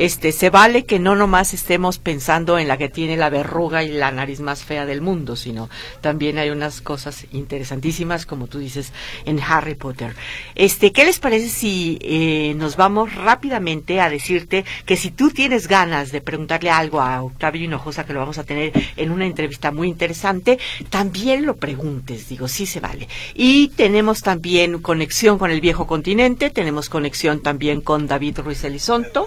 este, 0.00 0.32
se 0.32 0.48
vale 0.48 0.86
que 0.86 0.98
no 0.98 1.14
nomás 1.14 1.52
estemos 1.52 1.98
pensando 1.98 2.58
en 2.58 2.68
la 2.68 2.78
que 2.78 2.88
tiene 2.88 3.18
la 3.18 3.28
verruga 3.28 3.84
y 3.84 3.88
la 3.92 4.10
nariz 4.10 4.40
más 4.40 4.64
fea 4.64 4.86
del 4.86 5.02
mundo, 5.02 5.36
sino 5.36 5.68
también 6.00 6.38
hay 6.38 6.48
unas 6.48 6.80
cosas 6.80 7.26
interesantísimas, 7.32 8.24
como 8.24 8.46
tú 8.46 8.60
dices, 8.60 8.94
en 9.26 9.38
Harry 9.40 9.74
Potter. 9.74 10.14
Este, 10.54 10.92
¿qué 10.92 11.04
les 11.04 11.18
parece 11.18 11.50
si 11.50 11.98
eh, 12.00 12.54
nos 12.56 12.76
vamos 12.76 13.14
rápidamente 13.14 14.00
a 14.00 14.08
decirte 14.08 14.64
que 14.86 14.96
si 14.96 15.10
tú 15.10 15.32
tienes 15.32 15.68
ganas 15.68 16.12
de 16.12 16.22
preguntarle 16.22 16.70
algo 16.70 17.02
a 17.02 17.22
Octavio 17.22 17.66
Hinojosa, 17.66 18.06
que 18.06 18.14
lo 18.14 18.20
vamos 18.20 18.38
a 18.38 18.44
tener 18.44 18.72
en 18.96 19.10
una 19.10 19.26
entrevista 19.26 19.70
muy 19.70 19.88
interesante, 19.88 20.58
también 20.88 21.44
lo 21.44 21.56
preguntes, 21.56 22.26
digo, 22.26 22.48
sí 22.48 22.64
se 22.64 22.80
vale. 22.80 23.06
Y 23.34 23.68
tenemos 23.76 24.22
también 24.22 24.80
conexión 24.80 25.38
con 25.38 25.50
el 25.50 25.60
viejo 25.60 25.86
continente, 25.86 26.48
tenemos 26.48 26.88
conexión 26.88 27.42
también 27.42 27.82
con 27.82 28.06
David 28.06 28.38
Ruiz 28.38 28.64
Elizonto. 28.64 29.26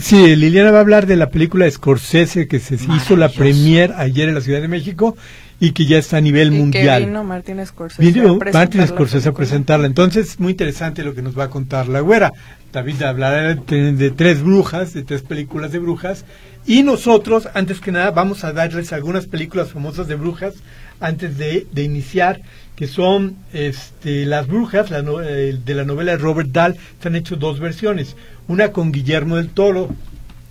Sí, 0.00 0.36
Liliana 0.36 0.70
va 0.70 0.78
a 0.78 0.80
hablar 0.80 1.06
de 1.06 1.16
la 1.16 1.30
película 1.30 1.70
Scorsese 1.70 2.46
que 2.48 2.58
se 2.60 2.74
hizo 2.74 3.16
la 3.16 3.28
premier 3.28 3.92
ayer 3.96 4.28
en 4.28 4.34
la 4.34 4.40
Ciudad 4.40 4.60
de 4.60 4.68
México 4.68 5.16
y 5.58 5.72
que 5.72 5.84
ya 5.84 5.98
está 5.98 6.16
a 6.16 6.20
nivel 6.20 6.52
Y 6.54 6.58
mundial. 6.58 7.02
que 7.02 7.06
vino 7.08 7.22
Martin 7.24 7.66
Scorsese 7.66 8.02
Vino 8.10 8.38
a 8.40 8.52
Martin 8.52 8.86
Scorsese 8.86 9.28
a 9.28 9.32
presentarla. 9.32 9.86
Entonces, 9.86 10.40
muy 10.40 10.52
interesante 10.52 11.04
lo 11.04 11.14
que 11.14 11.22
nos 11.22 11.38
va 11.38 11.44
a 11.44 11.50
contar 11.50 11.88
la 11.88 12.00
güera. 12.00 12.32
David 12.72 13.02
hablará 13.02 13.54
de, 13.54 13.92
de 13.92 14.10
tres 14.10 14.42
brujas, 14.42 14.94
de 14.94 15.02
tres 15.02 15.22
películas 15.22 15.72
de 15.72 15.78
brujas. 15.80 16.24
Y 16.66 16.82
nosotros, 16.82 17.48
antes 17.54 17.80
que 17.80 17.92
nada, 17.92 18.10
vamos 18.10 18.44
a 18.44 18.52
darles 18.52 18.92
algunas 18.92 19.26
películas 19.26 19.70
famosas 19.72 20.06
de 20.08 20.14
brujas 20.14 20.54
antes 21.00 21.36
de, 21.38 21.66
de 21.72 21.82
iniciar, 21.82 22.40
que 22.80 22.86
son 22.86 23.36
este, 23.52 24.24
Las 24.24 24.46
Brujas, 24.46 24.90
la 24.90 25.02
no- 25.02 25.20
eh, 25.20 25.54
de 25.62 25.74
la 25.74 25.84
novela 25.84 26.12
de 26.12 26.16
Robert 26.16 26.48
Dahl. 26.48 26.78
Se 27.02 27.08
han 27.08 27.14
hecho 27.14 27.36
dos 27.36 27.60
versiones. 27.60 28.16
Una 28.48 28.72
con 28.72 28.90
Guillermo 28.90 29.36
del 29.36 29.50
Toro, 29.50 29.90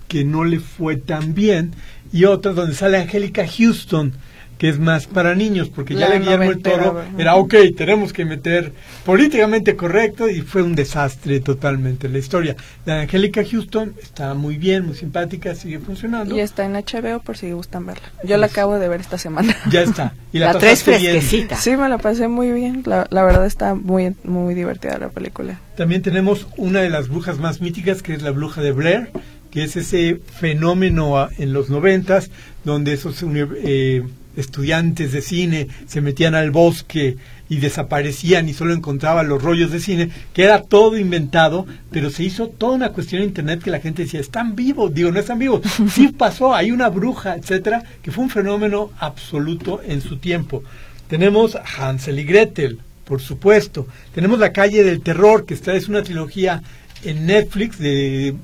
que 0.07 0.24
no 0.25 0.43
le 0.43 0.59
fue 0.59 0.95
tan 0.95 1.33
bien, 1.33 1.74
y 2.13 2.25
otra 2.25 2.53
donde 2.53 2.75
sale 2.75 3.00
Angélica 3.00 3.48
Houston, 3.48 4.13
que 4.60 4.68
es 4.68 4.78
más 4.78 5.08
para 5.08 5.36
niños, 5.36 5.70
porque 5.70 5.96
ya 5.96 6.01
La 6.01 6.10
de 6.16 6.20
Guillermo 6.20 6.44
noventera, 6.44 6.84
Toro 6.84 7.04
era, 7.18 7.36
ok, 7.36 7.56
tenemos 7.78 8.12
que 8.12 8.25
meter 8.25 8.74
políticamente 9.06 9.78
correcto, 9.78 10.30
y 10.30 10.42
fue 10.42 10.62
un 10.62 10.75
desastre 10.75 11.39
totalmente 11.39 12.10
la 12.10 12.18
historia. 12.18 12.58
La 12.86 12.96
de 12.96 13.01
Angélica 13.04 13.42
Houston 13.50 13.96
está 14.01 14.34
muy 14.34 14.58
bien, 14.58 14.86
muy 14.86 14.96
simpática, 14.96 15.56
sigue 15.56 15.80
funcionando. 15.80 16.36
Y 16.36 16.42
está 16.42 16.66
en 16.66 16.74
HBO 16.74 17.22
por 17.22 17.38
si 17.38 17.51
gustan 17.54 17.86
verla. 17.86 18.04
Yo 18.25 18.36
la 18.36 18.48
acabo 18.48 18.78
de 18.78 18.89
ver 18.89 19.00
esta 19.00 19.18
semana. 19.18 19.56
Ya 19.72 19.82
está. 19.82 20.13
Y 20.34 20.39
La, 20.39 20.51
la, 20.51 20.60
tres 20.60 20.86
bien. 20.86 21.00
fresquecita. 21.00 21.56
Sí, 21.56 21.78
me 21.78 21.88
la 21.88 21.98
pasé 21.98 22.28
muy 22.28 22.51
bien. 22.51 22.84
La, 22.86 23.08
la 23.12 23.24
verdad 23.24 23.46
está 23.46 23.75
muy, 23.75 24.13
muy 24.25 24.56
divertida 24.56 24.98
la 24.98 25.08
película. 25.08 25.58
También 25.78 26.01
tenemos 26.01 26.48
una 26.58 26.82
de 26.82 26.89
las 26.89 27.08
brujas 27.08 27.39
más 27.39 27.62
míticas, 27.62 28.04
que 28.04 28.13
es 28.13 28.22
la 28.22 28.32
bruja 28.32 28.62
de 28.62 28.74
Blair, 28.74 29.10
que 29.51 29.63
es 29.63 29.78
ese 29.78 30.20
fenómeno 30.38 31.18
ah, 31.18 31.30
en 31.38 31.54
los 31.54 31.70
noventas, 31.70 32.30
donde 32.66 32.94
esos 32.94 33.24
eh, 33.24 34.04
estudiantes 34.39 35.12
de 35.12 35.22
cine 35.22 35.67
se 35.88 36.01
metían 36.01 36.36
al 36.36 36.51
bosque 36.51 37.17
y 37.50 37.58
desaparecían 37.58 38.48
y 38.48 38.53
solo 38.53 38.74
encontraban 38.74 39.27
los 39.27 39.41
rollos 39.41 39.72
de 39.72 39.79
cine, 39.79 40.10
que 40.34 40.43
era 40.43 40.62
todo 40.62 40.98
inventado, 40.98 41.65
pero 41.91 42.10
se 42.10 42.24
hizo 42.24 42.48
toda 42.48 42.74
una 42.74 42.89
cuestión 42.89 43.22
en 43.22 43.29
internet 43.29 43.63
que 43.63 43.72
la 43.72 43.79
gente 43.79 44.03
decía, 44.03 44.19
están 44.19 44.55
vivos, 44.55 44.93
digo, 44.93 45.12
no 45.12 45.19
están 45.19 45.39
vivos, 45.39 45.62
sí 45.91 46.10
pasó, 46.10 46.53
hay 46.53 46.72
una 46.72 46.89
bruja, 46.89 47.36
etcétera, 47.36 47.84
que 48.01 48.12
fue 48.12 48.24
un 48.24 48.29
fenómeno 48.29 48.91
absoluto 49.00 49.81
en 49.84 50.01
su 50.01 50.17
tiempo. 50.17 50.63
Tenemos 51.08 51.58
Hansel 51.77 52.19
y 52.19 52.24
Gretel, 52.24 52.79
por 53.03 53.19
supuesto. 53.19 53.88
Tenemos 54.13 54.38
La 54.38 54.53
calle 54.53 54.84
del 54.84 55.01
terror, 55.01 55.48
que 55.48 55.55
esta 55.55 55.74
es 55.74 55.89
una 55.89 56.03
trilogía 56.03 56.62
en 57.03 57.25
Netflix 57.25 57.79
de 57.79 58.36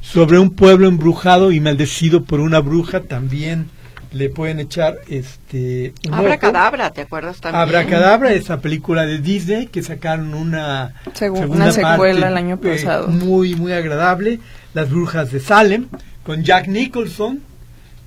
sobre 0.00 0.38
un 0.38 0.50
pueblo 0.50 0.88
embrujado 0.88 1.52
y 1.52 1.60
maldecido 1.60 2.24
por 2.24 2.40
una 2.40 2.60
bruja. 2.60 3.00
También 3.00 3.66
le 4.12 4.28
pueden 4.28 4.58
echar 4.60 4.98
este 5.08 5.94
un 6.08 6.14
Abra 6.14 6.30
ojo. 6.32 6.40
cadabra, 6.40 6.90
¿te 6.90 7.02
acuerdas 7.02 7.40
también? 7.40 7.62
Abracadabra, 7.62 8.32
esa 8.32 8.60
película 8.60 9.06
de 9.06 9.18
Disney 9.18 9.66
que 9.68 9.82
sacaron 9.82 10.34
una, 10.34 10.94
Segu- 11.14 11.36
segunda 11.38 11.54
una 11.64 11.72
secuela 11.72 11.96
parte, 12.20 12.26
el 12.26 12.36
año 12.36 12.58
eh, 12.62 12.76
pasado. 12.76 13.08
muy, 13.08 13.54
muy 13.54 13.72
agradable. 13.72 14.40
Las 14.74 14.90
Brujas 14.90 15.30
de 15.32 15.40
Salem, 15.40 15.86
con 16.22 16.42
Jack 16.44 16.66
Nicholson 16.68 17.40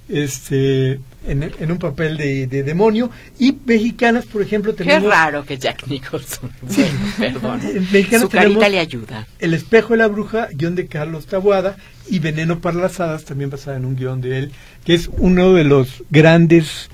este, 0.09 0.99
en, 1.27 1.43
en 1.59 1.71
un 1.71 1.77
papel 1.77 2.17
de, 2.17 2.47
de 2.47 2.63
demonio. 2.63 3.09
Y 3.39 3.55
mexicanas, 3.65 4.25
por 4.25 4.41
ejemplo, 4.41 4.75
Qué 4.75 4.83
tenemos. 4.83 5.09
raro 5.09 5.45
que 5.45 5.57
Jack 5.57 5.87
Nicholson. 5.87 6.51
Sí. 6.69 6.85
Bueno, 7.17 7.39
perdón. 7.39 7.61
Su 8.21 8.29
carita 8.29 8.69
le 8.69 8.79
ayuda. 8.79 9.27
El 9.39 9.53
espejo 9.53 9.93
de 9.93 9.97
la 9.97 10.07
bruja, 10.07 10.47
guion 10.53 10.75
de 10.75 10.87
Carlos 10.87 11.25
Tabuada, 11.25 11.75
y 12.09 12.19
Veneno 12.19 12.59
para 12.59 12.77
las 12.77 12.99
hadas, 12.99 13.23
también 13.25 13.49
basada 13.49 13.77
en 13.77 13.85
un 13.85 13.95
guion 13.95 14.21
de 14.21 14.39
él, 14.39 14.51
que 14.85 14.93
es 14.93 15.09
uno 15.17 15.53
de 15.53 15.63
los 15.63 16.03
grandes 16.09 16.89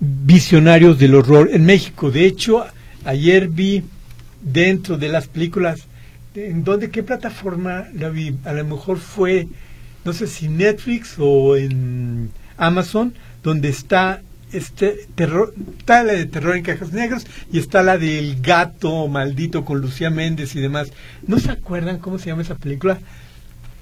visionarios 0.00 0.98
del 0.98 1.14
horror 1.14 1.50
en 1.52 1.64
México. 1.64 2.10
De 2.10 2.26
hecho, 2.26 2.64
ayer 3.04 3.48
vi 3.48 3.82
dentro 4.42 4.96
de 4.98 5.08
las 5.08 5.26
películas, 5.28 5.80
¿en 6.34 6.64
dónde, 6.64 6.90
qué 6.90 7.02
plataforma 7.02 7.86
la 7.94 8.08
vi? 8.10 8.34
A 8.44 8.52
lo 8.52 8.64
mejor 8.64 8.98
fue, 8.98 9.48
no 10.04 10.12
sé 10.12 10.26
si 10.26 10.48
Netflix 10.48 11.14
o 11.18 11.56
en 11.56 12.30
Amazon, 12.56 13.14
donde 13.46 13.68
está 13.68 14.22
este 14.52 15.06
terror, 15.14 15.54
está 15.78 16.02
la 16.02 16.14
de 16.14 16.26
terror 16.26 16.56
en 16.56 16.64
cajas 16.64 16.92
negras 16.92 17.24
y 17.52 17.60
está 17.60 17.84
la 17.84 17.96
del 17.96 18.42
gato 18.42 19.06
maldito 19.06 19.64
con 19.64 19.80
Lucía 19.80 20.10
Méndez 20.10 20.56
y 20.56 20.60
demás. 20.60 20.88
¿No 21.28 21.38
se 21.38 21.52
acuerdan 21.52 22.00
cómo 22.00 22.18
se 22.18 22.26
llama 22.26 22.42
esa 22.42 22.56
película? 22.56 22.98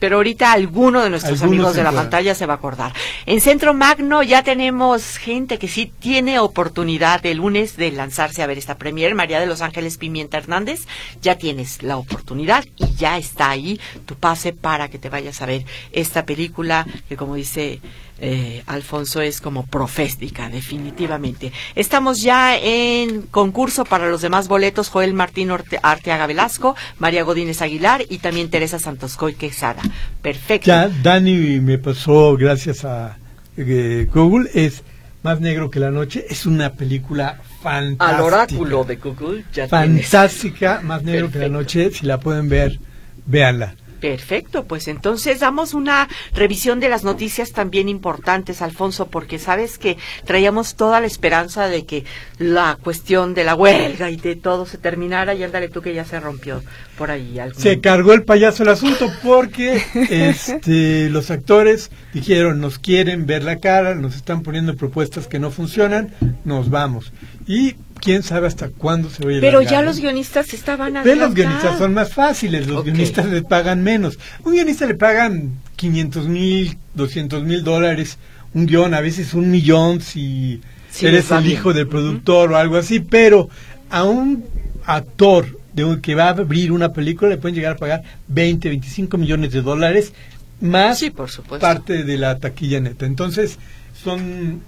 Pero 0.00 0.16
ahorita 0.16 0.52
alguno 0.52 1.02
de 1.02 1.08
nuestros 1.08 1.40
Algunos 1.40 1.50
amigos 1.50 1.76
de 1.76 1.82
la 1.82 1.88
acuerdan. 1.88 2.10
pantalla 2.10 2.34
se 2.34 2.44
va 2.44 2.52
a 2.52 2.56
acordar. 2.56 2.92
En 3.24 3.40
Centro 3.40 3.72
Magno 3.72 4.22
ya 4.22 4.42
tenemos 4.42 5.16
gente 5.16 5.58
que 5.58 5.66
sí 5.66 5.90
tiene 5.98 6.40
oportunidad 6.40 7.24
el 7.24 7.38
lunes 7.38 7.78
de 7.78 7.90
lanzarse 7.90 8.42
a 8.42 8.46
ver 8.46 8.58
esta 8.58 8.76
premier. 8.76 9.14
María 9.14 9.40
de 9.40 9.46
los 9.46 9.62
Ángeles 9.62 9.96
Pimienta 9.96 10.36
Hernández, 10.36 10.82
ya 11.22 11.38
tienes 11.38 11.82
la 11.82 11.96
oportunidad 11.96 12.66
y 12.76 12.94
ya 12.96 13.16
está 13.16 13.48
ahí 13.48 13.80
tu 14.04 14.14
pase 14.14 14.52
para 14.52 14.90
que 14.90 14.98
te 14.98 15.08
vayas 15.08 15.40
a 15.40 15.46
ver 15.46 15.64
esta 15.90 16.26
película 16.26 16.86
que 17.08 17.16
como 17.16 17.36
dice 17.36 17.80
eh, 18.20 18.62
Alfonso 18.66 19.20
es 19.20 19.40
como 19.40 19.66
profética, 19.66 20.48
definitivamente. 20.48 21.52
Estamos 21.74 22.20
ya 22.22 22.56
en 22.56 23.22
concurso 23.22 23.84
para 23.84 24.08
los 24.08 24.22
demás 24.22 24.48
boletos, 24.48 24.88
Joel 24.88 25.14
Martín 25.14 25.50
Orte- 25.50 25.80
Arteaga 25.82 26.26
Velasco, 26.26 26.76
María 26.98 27.22
Godínez 27.24 27.60
Aguilar 27.62 28.04
y 28.08 28.18
también 28.18 28.50
Teresa 28.50 28.78
Santoscoy 28.78 29.34
Quesada. 29.34 29.82
Perfecto. 30.22 30.66
Ya 30.66 30.88
Dani 30.88 31.60
me 31.60 31.78
pasó 31.78 32.36
gracias 32.36 32.84
a 32.84 33.18
eh, 33.56 34.08
Google, 34.12 34.48
es 34.54 34.82
Más 35.22 35.40
negro 35.40 35.70
que 35.70 35.80
la 35.80 35.90
noche, 35.90 36.26
es 36.28 36.44
una 36.44 36.74
película 36.74 37.40
fantástica. 37.62 38.16
Al 38.16 38.20
oráculo 38.22 38.84
de 38.84 38.96
Google 38.96 39.44
ya 39.54 39.66
tienes. 39.68 40.06
Fantástica, 40.08 40.80
Más 40.82 41.02
negro 41.02 41.30
que 41.30 41.38
la 41.38 41.44
Perfecto. 41.48 41.58
noche, 41.58 41.90
si 41.92 42.04
la 42.06 42.20
pueden 42.20 42.48
ver, 42.50 42.78
véanla. 43.26 43.74
Perfecto, 44.04 44.64
pues 44.66 44.86
entonces 44.88 45.40
damos 45.40 45.72
una 45.72 46.08
revisión 46.34 46.78
de 46.78 46.90
las 46.90 47.04
noticias 47.04 47.52
también 47.52 47.88
importantes, 47.88 48.60
Alfonso, 48.60 49.06
porque 49.06 49.38
sabes 49.38 49.78
que 49.78 49.96
traíamos 50.26 50.74
toda 50.74 51.00
la 51.00 51.06
esperanza 51.06 51.68
de 51.68 51.86
que 51.86 52.04
la 52.36 52.76
cuestión 52.82 53.32
de 53.32 53.44
la 53.44 53.54
huelga 53.54 54.10
y 54.10 54.16
de 54.16 54.36
todo 54.36 54.66
se 54.66 54.76
terminara 54.76 55.32
y 55.32 55.42
ándale 55.42 55.70
tú 55.70 55.80
que 55.80 55.94
ya 55.94 56.04
se 56.04 56.20
rompió 56.20 56.62
por 56.98 57.10
ahí. 57.10 57.38
algún- 57.38 57.62
Se 57.62 57.80
cargó 57.80 58.12
el 58.12 58.24
payaso 58.24 58.62
el 58.62 58.68
asunto 58.68 59.10
porque 59.22 59.82
este, 60.10 61.08
los 61.08 61.30
actores 61.30 61.90
dijeron 62.12 62.60
nos 62.60 62.78
quieren 62.78 63.24
ver 63.24 63.42
la 63.42 63.56
cara, 63.56 63.94
nos 63.94 64.16
están 64.16 64.42
poniendo 64.42 64.76
propuestas 64.76 65.26
que 65.28 65.38
no 65.38 65.50
funcionan, 65.50 66.12
nos 66.44 66.68
vamos. 66.68 67.10
Y 67.46 67.76
quién 68.04 68.22
sabe 68.22 68.46
hasta 68.46 68.68
cuándo 68.68 69.08
se 69.08 69.24
va 69.24 69.36
a 69.36 69.40
Pero 69.40 69.62
ya 69.62 69.80
los 69.80 69.98
guionistas 69.98 70.52
estaban 70.52 71.00
Pero 71.02 71.16
los 71.16 71.34
guionistas 71.34 71.78
son 71.78 71.94
más 71.94 72.12
fáciles, 72.12 72.66
los 72.66 72.84
guionistas 72.84 73.26
les 73.26 73.42
pagan 73.42 73.82
menos. 73.82 74.18
Un 74.44 74.52
guionista 74.52 74.86
le 74.86 74.94
pagan 74.94 75.52
500 75.76 76.28
mil, 76.28 76.76
200 76.94 77.42
mil 77.44 77.64
dólares, 77.64 78.18
un 78.52 78.66
guion, 78.66 78.92
a 78.92 79.00
veces 79.00 79.32
un 79.32 79.50
millón 79.50 80.02
si 80.02 80.60
Sí, 80.90 81.06
eres 81.06 81.30
el 81.32 81.46
hijo 81.46 81.72
del 81.72 81.88
productor 81.88 82.52
o 82.52 82.56
algo 82.56 82.76
así, 82.76 83.00
pero 83.00 83.48
a 83.90 84.04
un 84.04 84.44
actor 84.84 85.58
de 85.72 85.84
un, 85.84 86.00
que 86.00 86.14
va 86.14 86.26
a 86.26 86.30
abrir 86.30 86.70
una 86.70 86.92
película 86.92 87.30
le 87.30 87.38
pueden 87.38 87.56
llegar 87.56 87.72
a 87.72 87.76
pagar 87.76 88.02
20, 88.28 88.68
25 88.68 89.16
millones 89.16 89.50
de 89.50 89.62
dólares 89.62 90.12
más 90.60 91.00
Sí, 91.00 91.10
por 91.10 91.30
supuesto. 91.30 91.66
parte 91.66 92.04
de 92.04 92.16
la 92.16 92.38
taquilla 92.38 92.78
neta. 92.78 93.06
Entonces, 93.06 93.58
son 94.04 94.60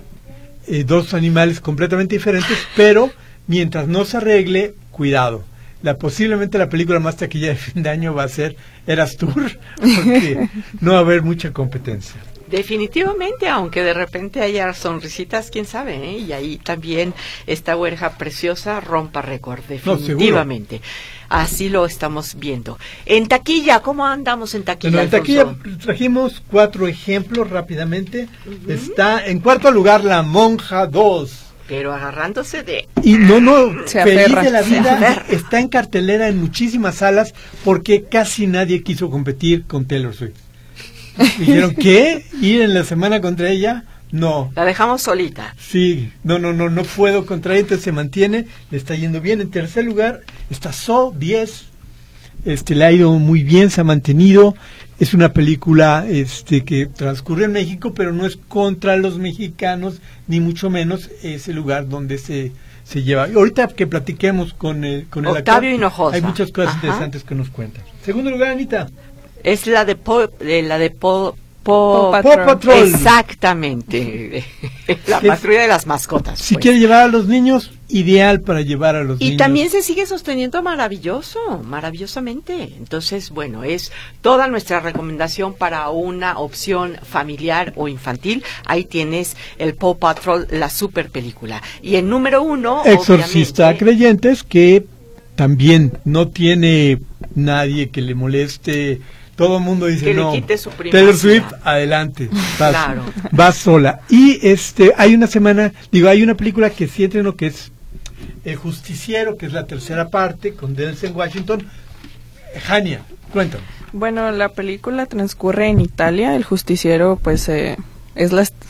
eh, 0.66 0.85
dos 0.85 1.14
animales 1.14 1.61
completamente 1.61 2.16
diferentes, 2.16 2.59
pero 2.75 3.12
mientras 3.47 3.88
no 3.88 4.05
se 4.05 4.19
arregle, 4.19 4.75
cuidado. 4.91 5.45
La, 5.83 5.99
posiblemente 5.99 6.59
la 6.59 6.69
película 6.69 7.00
más 7.00 7.17
taquilla 7.17 7.49
de 7.49 7.57
fin 7.57 7.83
de 7.83 7.91
año 7.91 8.15
va 8.15 8.25
a 8.25 8.29
ser 8.29 8.57
Eras 8.87 9.17
Tour, 9.17 9.59
porque 9.76 10.49
no 10.81 10.93
va 10.93 10.99
a 10.99 11.00
haber 11.00 11.23
mucha 11.23 11.53
competencia. 11.53 12.21
Definitivamente, 12.49 13.49
aunque 13.49 13.83
de 13.83 13.93
repente 13.93 14.41
haya 14.41 14.73
sonrisitas, 14.73 15.50
quién 15.50 15.67
sabe, 15.67 15.97
¿eh? 15.97 16.19
Y 16.19 16.33
ahí 16.33 16.59
también 16.59 17.12
esta 17.47 17.76
huerja 17.76 18.17
preciosa 18.19 18.79
rompa 18.81 19.21
récord, 19.21 19.61
definitivamente. 19.69 20.81
Así 21.29 21.69
lo 21.69 21.87
estamos 21.87 22.37
viendo. 22.37 22.79
En 23.05 23.26
taquilla, 23.26 23.81
¿cómo 23.81 24.07
andamos 24.07 24.55
en 24.55 24.62
taquilla? 24.62 24.93
Bueno, 24.93 25.05
en 25.05 25.11
taquilla 25.11 25.57
trajimos 25.83 26.41
cuatro 26.49 26.87
ejemplos 26.87 27.50
rápidamente. 27.50 28.29
Está 28.69 29.26
en 29.26 29.41
cuarto 29.41 29.73
lugar 29.73 30.05
La 30.05 30.23
Monja 30.23 30.87
2. 30.87 31.46
Pero 31.68 31.92
agarrándose 31.92 32.62
de... 32.62 32.88
Y 33.02 33.14
no, 33.14 33.40
no, 33.40 33.87
Se 33.87 34.02
feliz 34.02 34.26
aferra, 34.26 34.42
de 34.42 34.50
la 34.50 34.62
vida, 34.62 35.25
está 35.28 35.61
en 35.61 35.68
cartelera 35.68 36.28
en 36.28 36.38
muchísimas 36.38 36.96
salas 36.96 37.35
porque 37.64 38.04
casi 38.04 38.46
nadie 38.46 38.82
quiso 38.82 39.11
competir 39.11 39.64
con 39.66 39.87
Taylor 39.87 40.14
Swift. 40.14 40.37
Dijeron, 41.38 41.75
¿qué? 41.78 42.25
¿Ir 42.40 42.62
en 42.62 42.75
la 42.75 42.85
semana 42.85 43.20
contra 43.20 43.50
ella? 43.50 43.85
No. 44.12 44.52
La 44.54 44.64
dejamos 44.64 45.02
solita. 45.02 45.54
Sí, 45.58 46.12
no, 46.23 46.38
no, 46.38 46.52
no, 46.52 46.70
no 46.70 46.85
puedo 46.85 47.26
contra 47.26 47.54
ella, 47.54 47.62
entonces 47.62 47.85
se 47.85 47.92
mantiene, 47.92 48.46
le 48.70 48.78
está 48.78 48.94
yendo 48.94 49.20
bien. 49.20 49.40
En 49.40 49.50
tercer 49.50 49.85
lugar 49.85 50.20
está 50.50 50.73
So 50.73 51.12
10, 51.16 51.64
este, 52.44 52.75
le 52.76 52.85
ha 52.85 52.92
ido 52.92 53.12
muy 53.12 53.42
bien, 53.42 53.70
se 53.70 53.80
ha 53.80 53.85
mantenido. 53.85 54.54
Es 54.99 55.12
una 55.15 55.33
película 55.33 56.07
este, 56.09 56.65
que 56.65 56.87
transcurre 56.87 57.45
en 57.45 57.53
México, 57.53 57.93
pero 57.95 58.12
no 58.12 58.25
es 58.26 58.37
contra 58.49 58.97
los 58.97 59.19
mexicanos, 59.19 60.00
ni 60.26 60.41
mucho 60.41 60.71
menos 60.71 61.11
es 61.23 61.49
el 61.49 61.57
lugar 61.57 61.88
donde 61.88 62.19
se, 62.19 62.53
se 62.85 63.03
lleva. 63.03 63.25
Ahorita 63.35 63.69
que 63.69 63.87
platiquemos 63.87 64.55
con 64.55 64.85
el, 64.85 65.07
con 65.09 65.25
el 65.26 65.33
Octavio 65.37 65.69
actor, 65.71 65.75
Hinojosa. 65.81 66.17
hay 66.17 66.23
muchas 66.23 66.50
cosas 66.53 66.71
Ajá. 66.75 66.79
interesantes 66.87 67.25
que 67.25 67.35
nos 67.35 67.50
cuentan. 67.50 67.85
Segundo 68.05 68.31
lugar, 68.31 68.50
Anita. 68.50 68.88
Es 69.45 69.67
la 69.67 69.85
de 69.85 69.97
Po- 69.97 70.31
eh, 70.41 70.62
la 70.62 70.79
de 70.79 70.91
Po- 70.91 71.37
Po- 71.62 72.11
Patrol. 72.12 72.37
Paw 72.37 72.47
Patrol. 72.47 72.88
Exactamente. 72.88 74.45
la 75.09 75.19
Es- 75.19 75.26
patrulla 75.26 75.62
de 75.62 75.69
las 75.69 75.87
mascotas. 75.87 76.38
Si 76.38 76.55
pues. 76.55 76.62
quiere 76.62 76.79
llevar 76.79 77.03
a 77.03 77.09
los 77.09 77.26
niños, 77.26 77.73
ideal 77.88 78.40
para 78.40 78.62
llevar 78.62 78.97
a 78.97 79.05
los 79.05 79.21
Y 79.21 79.25
niños. 79.26 79.38
también 79.38 79.71
se 79.71 79.83
sigue 79.83 80.07
sosteniendo 80.07 80.62
maravilloso, 80.62 81.38
maravillosamente. 81.64 82.75
Entonces, 82.78 83.31
bueno, 83.31 83.64
es 83.64 83.93
toda 84.23 84.49
nuestra 84.49 84.81
recomendación 84.81 85.55
para 85.55 85.88
una 85.90 86.38
opción 86.38 86.97
familiar 87.02 87.73
o 87.76 87.88
infantil. 87.88 88.43
Ahí 88.64 88.85
tienes 88.85 89.37
el 89.59 89.75
Paw 89.75 89.99
Patrol, 89.99 90.47
la 90.50 90.69
super 90.71 91.11
película. 91.11 91.62
Y 91.83 91.97
el 91.97 92.09
número 92.09 92.43
uno, 92.43 92.83
Exorcista 92.85 93.69
a 93.69 93.76
creyentes 93.76 94.43
que 94.43 94.85
también 95.37 95.93
no 96.05 96.28
tiene 96.28 96.99
nadie 97.35 97.90
que 97.90 98.00
le 98.02 98.14
moleste. 98.14 99.00
Todo 99.37 99.59
el 99.59 99.62
mundo 99.64 99.85
dice 99.87 100.07
Que 100.07 100.14
le 100.14 100.23
no. 100.23 100.33
quite 100.33 100.57
su 100.57 100.71
Taylor 100.71 100.90
privacidad". 100.93 101.12
Swift, 101.19 101.52
adelante. 101.62 102.28
Vas, 102.59 102.71
Claro. 102.71 103.02
vas 103.33 103.57
sola. 103.57 104.00
Y 104.09 104.38
este, 104.47 104.95
hay 104.97 105.14
una 105.14 105.26
semana, 105.26 105.73
digo, 105.93 106.09
hay 106.09 106.23
una 106.23 106.35
película 106.35 106.71
que 106.71 106.88
sí 106.88 107.05
entreno 107.05 107.37
que 107.37 107.49
es 107.49 107.71
El 108.47 108.55
Justiciero, 108.55 109.37
que 109.37 109.47
es 109.47 109.53
la 109.53 109.67
tercera 109.67 110.09
parte, 110.09 110.55
con 110.55 110.76
Denzel 110.76 111.11
Washington. 111.11 111.67
Jania, 112.62 113.03
cuéntame. 113.33 113.65
Bueno, 113.93 114.31
la 114.31 114.50
película 114.50 115.07
transcurre 115.07 115.67
en 115.67 115.81
Italia. 115.81 116.37
El 116.37 116.45
justiciero, 116.45 117.19
pues, 117.21 117.49
eh, 117.49 117.76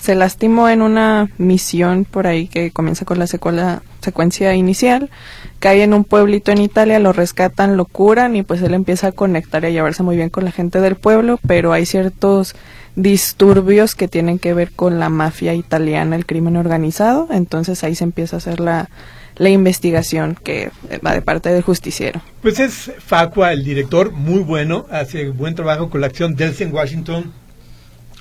se 0.00 0.14
lastimó 0.14 0.70
en 0.70 0.80
una 0.80 1.28
misión 1.36 2.06
por 2.06 2.26
ahí 2.26 2.48
que 2.48 2.70
comienza 2.70 3.04
con 3.04 3.18
la 3.18 3.26
secuela, 3.26 3.82
secuencia 4.00 4.54
inicial. 4.54 5.10
Cae 5.58 5.82
en 5.82 5.92
un 5.92 6.04
pueblito 6.04 6.52
en 6.52 6.62
Italia, 6.62 6.98
lo 6.98 7.12
rescatan, 7.12 7.76
lo 7.76 7.84
curan 7.84 8.34
y 8.34 8.44
pues 8.44 8.62
él 8.62 8.72
empieza 8.72 9.08
a 9.08 9.12
conectar 9.12 9.62
y 9.64 9.66
a 9.66 9.70
llevarse 9.70 10.02
muy 10.02 10.16
bien 10.16 10.30
con 10.30 10.46
la 10.46 10.52
gente 10.52 10.80
del 10.80 10.96
pueblo, 10.96 11.38
pero 11.46 11.74
hay 11.74 11.84
ciertos 11.84 12.56
disturbios 12.94 13.94
que 13.94 14.08
tienen 14.08 14.38
que 14.38 14.54
ver 14.54 14.72
con 14.72 14.98
la 14.98 15.10
mafia 15.10 15.52
italiana, 15.52 16.16
el 16.16 16.24
crimen 16.24 16.56
organizado. 16.56 17.28
Entonces 17.30 17.84
ahí 17.84 17.94
se 17.94 18.04
empieza 18.04 18.36
a 18.36 18.38
hacer 18.38 18.58
la, 18.58 18.88
la 19.36 19.50
investigación 19.50 20.36
que 20.42 20.70
va 21.04 21.14
de 21.14 21.22
parte 21.22 21.50
del 21.50 21.62
justiciero. 21.62 22.20
Pues 22.42 22.58
es 22.58 22.92
Facua, 22.98 23.52
el 23.52 23.64
director, 23.64 24.12
muy 24.12 24.40
bueno, 24.40 24.86
hace 24.90 25.28
buen 25.28 25.54
trabajo 25.54 25.90
con 25.90 26.00
la 26.00 26.06
acción. 26.06 26.36
Delsen 26.36 26.72
Washington, 26.72 27.32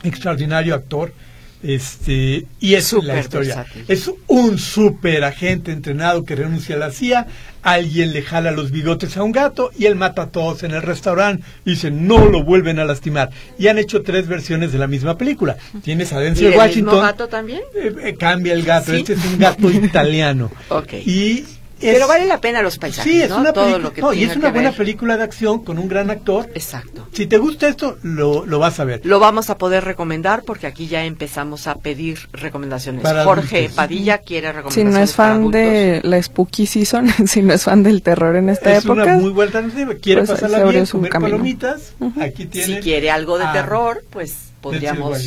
extraordinario 0.04 0.76
actor. 0.76 1.14
Este, 1.68 2.46
y 2.60 2.76
es 2.76 2.94
la 2.94 3.20
historia. 3.20 3.56
versátil. 3.58 3.86
Es 3.88 4.12
un 4.28 4.58
super 4.60 5.24
agente 5.24 5.72
entrenado 5.72 6.24
que 6.24 6.36
renuncia 6.36 6.76
a 6.76 6.80
la 6.80 6.92
CIA. 6.92 7.28
Alguien 7.64 8.14
le 8.14 8.22
jala 8.22 8.52
los 8.52 8.70
bigotes 8.70 9.18
a 9.18 9.24
un 9.24 9.32
gato 9.32 9.72
y 9.76 9.86
él 9.86 9.96
mata 9.96 10.24
a 10.24 10.30
todos 10.30 10.62
en 10.62 10.72
el 10.72 10.84
restaurante. 10.84 11.44
Y 11.66 11.72
dice, 11.72 11.90
no 11.90 12.26
lo 12.28 12.44
vuelven 12.44 12.78
a 12.78 12.86
lastimar. 12.86 13.32
Y 13.58 13.68
han 13.68 13.80
hecho 13.80 14.04
tres 14.04 14.28
versiones 14.28 14.72
de 14.72 14.78
la 14.78 14.86
misma 14.88 15.18
película. 15.18 15.58
Tienes 15.84 16.14
a 16.14 16.22
¿Y 16.22 16.26
Denzel 16.26 16.56
Washington. 16.56 16.94
mismo 16.94 17.02
gato 17.02 17.28
también? 17.28 17.62
Eh, 17.76 17.96
eh, 18.04 18.16
cambia 18.16 18.54
el 18.54 18.64
gato. 18.64 18.92
¿Sí? 18.92 18.98
Este 19.00 19.14
es 19.14 19.26
un 19.26 19.40
gato 19.40 19.70
italiano. 19.72 20.52
Y 21.06 21.46
es- 21.88 21.94
Pero 21.96 22.08
vale 22.08 22.26
la 22.26 22.40
pena 22.42 22.62
los 22.62 22.78
paisajes, 22.78 23.12
Sí, 23.12 23.22
es 23.22 23.30
¿no? 23.30 23.38
una 23.40 23.54
Todo 23.54 23.80
lo 23.80 23.94
que 23.94 24.02
no, 24.02 24.14
y 24.14 24.24
es 24.24 24.36
una 24.36 24.50
buena 24.52 24.70
ver. 24.70 24.78
película 24.78 25.18
de 25.18 25.24
acción 25.24 25.64
con 25.64 25.78
un 25.80 25.88
gran 25.88 26.10
actor. 26.10 26.50
Exacto. 26.56 27.08
Si 27.14 27.26
te 27.28 27.38
gusta 27.38 27.68
esto, 27.68 27.98
lo, 28.04 28.46
lo 28.46 28.60
vas 28.60 28.80
a 28.80 28.84
ver. 28.84 29.02
Lo 29.04 29.20
vamos 29.20 29.50
a 29.50 29.58
poder 29.58 29.84
recomendar 29.86 30.44
porque 30.46 30.68
aquí 30.68 30.88
ya 30.88 31.04
empezamos 31.06 31.68
a 31.68 31.76
pedir 31.76 32.20
recomendaciones. 32.34 33.02
Para 33.04 33.24
Jorge 33.24 33.58
adultos. 33.58 33.76
Padilla 33.76 34.18
quiere 34.20 34.48
Si 34.48 34.54
recomendaciones. 34.54 34.94
no 34.94 35.00
es 35.04 35.14
fan 35.14 35.52
de 35.52 36.02
la 36.04 36.22
Spooky 36.22 36.66
Season, 36.68 37.08
si 37.28 37.42
no 37.42 37.54
es 37.54 37.64
fan 37.64 37.84
del 37.84 38.02
terror 38.02 38.36
en 38.36 38.50
esta 38.50 38.74
es 38.74 38.84
época, 38.86 39.04
una 39.04 39.18
muy 39.18 39.32
buena 39.32 39.60
alternativa. 39.60 39.94
Quiere 40.02 40.22
pues, 40.22 40.32
pasarla 40.32 40.64
bien, 40.66 40.86
comer 40.86 41.10
camino. 41.12 41.32
palomitas. 41.32 41.94
Aquí 42.20 42.46
tiene. 42.46 42.76
si 42.78 42.82
quiere 42.82 43.10
algo 43.12 43.38
de 43.38 43.46
terror, 43.54 44.04
pues 44.10 44.36
podríamos 44.62 45.20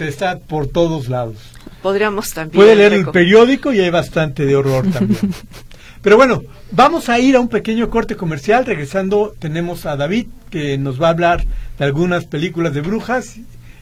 está 0.00 0.38
por 0.38 0.66
todos 0.68 1.08
lados. 1.08 1.36
podríamos 1.82 2.32
también 2.32 2.56
Puede 2.56 2.74
leer 2.76 2.92
el 2.94 3.06
periódico 3.10 3.72
y 3.72 3.80
hay 3.80 3.90
bastante 3.90 4.46
de 4.46 4.56
horror 4.56 4.86
también. 4.90 5.34
Pero 6.06 6.18
bueno, 6.18 6.44
vamos 6.70 7.08
a 7.08 7.18
ir 7.18 7.34
a 7.34 7.40
un 7.40 7.48
pequeño 7.48 7.90
corte 7.90 8.14
comercial. 8.14 8.64
Regresando, 8.64 9.34
tenemos 9.40 9.86
a 9.86 9.96
David 9.96 10.28
que 10.50 10.78
nos 10.78 11.02
va 11.02 11.08
a 11.08 11.10
hablar 11.10 11.44
de 11.80 11.84
algunas 11.84 12.26
películas 12.26 12.74
de 12.74 12.80
brujas 12.80 13.38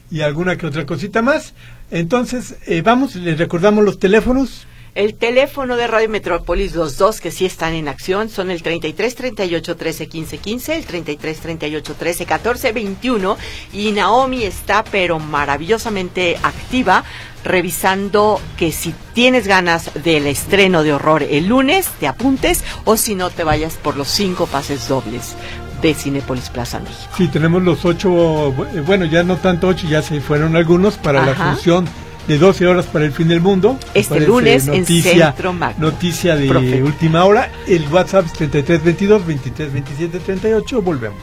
y 0.09 0.21
alguna 0.21 0.57
que 0.57 0.65
otra 0.65 0.87
cosita 0.87 1.21
más. 1.21 1.53
Entonces, 1.91 2.55
eh, 2.65 2.81
vamos, 2.81 3.15
les 3.15 3.37
recordamos 3.37 3.85
los 3.85 3.99
teléfonos. 3.99 4.65
El 4.95 5.15
teléfono 5.15 5.75
de 5.75 5.87
Radio 5.87 6.07
Metrópolis, 6.07 6.73
los 6.73 6.97
dos 6.97 7.19
que 7.19 7.29
sí 7.29 7.45
están 7.45 7.73
en 7.73 7.89
acción, 7.89 8.29
son 8.29 8.49
el 8.49 8.63
33 8.63 9.13
38 9.13 9.75
13 9.75 10.07
15 10.07 10.37
15, 10.37 10.75
el 10.77 10.85
33 10.85 11.39
38 11.41 11.95
13 11.99 12.25
14 12.25 12.71
21 12.71 13.37
y 13.73 13.91
Naomi 13.91 14.45
está 14.45 14.85
pero 14.85 15.19
maravillosamente 15.19 16.37
activa 16.41 17.03
revisando 17.43 18.39
que 18.55 18.71
si 18.71 18.95
tienes 19.13 19.47
ganas 19.47 19.91
del 20.01 20.27
estreno 20.27 20.81
de 20.81 20.93
horror 20.93 21.23
el 21.23 21.47
lunes, 21.47 21.89
te 21.99 22.07
apuntes 22.07 22.63
o 22.85 22.95
si 22.95 23.15
no 23.15 23.29
te 23.31 23.43
vayas 23.43 23.73
por 23.73 23.97
los 23.97 24.07
cinco 24.07 24.47
pases 24.47 24.87
dobles 24.87 25.35
de 25.81 25.93
Cinépolis 25.93 26.49
Plaza 26.49 26.79
México. 26.79 27.13
Sí, 27.17 27.27
tenemos 27.27 27.61
los 27.63 27.83
ocho, 27.83 28.55
eh, 28.73 28.79
bueno, 28.79 29.03
ya 29.03 29.23
no 29.23 29.35
tanto 29.35 29.67
ocho, 29.67 29.87
ya 29.89 30.01
se 30.01 30.21
fueron 30.21 30.55
algunos 30.55 30.95
para 30.95 31.25
la 31.25 31.33
Ajá. 31.33 31.51
función 31.51 31.85
de 32.27 32.37
12 32.37 32.67
horas 32.67 32.85
para 32.85 33.05
el 33.05 33.11
fin 33.11 33.27
del 33.27 33.41
mundo. 33.41 33.77
Este 33.93 34.09
Parece 34.15 34.27
lunes 34.27 34.67
en 34.67 34.85
Centro 34.85 35.53
Magno. 35.53 35.91
Noticia 35.91 36.35
de 36.35 36.47
Profe. 36.47 36.83
última 36.83 37.25
hora. 37.25 37.51
El 37.67 37.87
WhatsApp 37.87 38.25
es 38.25 38.33
3322 38.33 39.25
23 39.25 39.73
27 39.73 40.19
38. 40.19 40.81
Volvemos. 40.81 41.19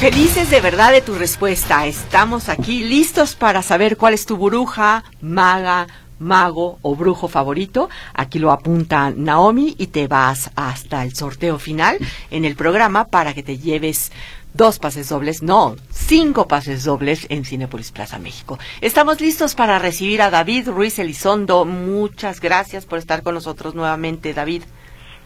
Felices 0.00 0.48
de 0.48 0.60
verdad 0.60 0.92
de 0.92 1.00
tu 1.00 1.14
respuesta. 1.16 1.84
Estamos 1.88 2.48
aquí 2.48 2.84
listos 2.84 3.34
para 3.34 3.62
saber 3.62 3.96
cuál 3.96 4.14
es 4.14 4.26
tu 4.26 4.36
bruja, 4.36 5.02
maga, 5.20 5.88
mago 6.18 6.78
o 6.82 6.94
brujo 6.94 7.28
favorito. 7.28 7.88
Aquí 8.14 8.38
lo 8.38 8.52
apunta 8.52 9.12
Naomi 9.14 9.74
y 9.78 9.88
te 9.88 10.08
vas 10.08 10.50
hasta 10.56 11.02
el 11.04 11.14
sorteo 11.14 11.58
final 11.58 11.98
en 12.30 12.44
el 12.44 12.56
programa 12.56 13.06
para 13.06 13.34
que 13.34 13.42
te 13.42 13.58
lleves 13.58 14.12
dos 14.54 14.78
pases 14.78 15.08
dobles, 15.08 15.42
no, 15.42 15.76
cinco 15.90 16.48
pases 16.48 16.84
dobles 16.84 17.26
en 17.30 17.44
Cinepolis 17.44 17.92
Plaza 17.92 18.18
México. 18.18 18.58
Estamos 18.80 19.20
listos 19.20 19.54
para 19.54 19.78
recibir 19.78 20.22
a 20.22 20.30
David 20.30 20.68
Ruiz 20.68 20.98
Elizondo. 20.98 21.64
Muchas 21.64 22.40
gracias 22.40 22.86
por 22.86 22.98
estar 22.98 23.22
con 23.22 23.34
nosotros 23.34 23.74
nuevamente, 23.74 24.34
David. 24.34 24.64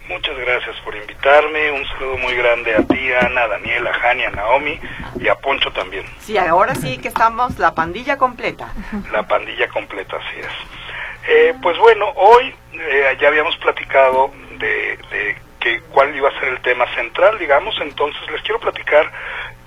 Muchas 0.08 0.36
gracias 0.36 0.76
por 0.84 0.94
invitarme. 0.94 1.70
Un 1.72 1.86
saludo 1.86 2.18
muy 2.18 2.34
grande 2.34 2.74
a 2.74 2.82
ti, 2.82 3.12
Ana, 3.12 3.44
a 3.44 3.48
Daniel, 3.48 3.86
a 3.86 3.94
Jani, 3.94 4.24
a 4.24 4.30
Naomi 4.30 4.78
y 5.18 5.28
a 5.28 5.36
Poncho 5.36 5.70
también. 5.72 6.04
Sí, 6.20 6.36
ahora 6.36 6.74
sí 6.74 6.98
que 6.98 7.08
estamos 7.08 7.58
la 7.58 7.74
pandilla 7.74 8.18
completa. 8.18 8.72
La 9.12 9.26
pandilla 9.26 9.68
completa, 9.68 10.16
así 10.16 10.40
es. 10.40 10.81
Eh, 11.26 11.54
pues 11.62 11.78
bueno, 11.78 12.12
hoy 12.16 12.54
eh, 12.72 13.16
ya 13.20 13.28
habíamos 13.28 13.56
platicado 13.58 14.32
de, 14.58 14.98
de 15.10 15.36
que 15.60 15.80
cuál 15.92 16.14
iba 16.14 16.28
a 16.28 16.40
ser 16.40 16.48
el 16.48 16.60
tema 16.60 16.86
central, 16.94 17.38
digamos, 17.38 17.74
entonces 17.80 18.20
les 18.30 18.42
quiero 18.42 18.58
platicar 18.58 19.10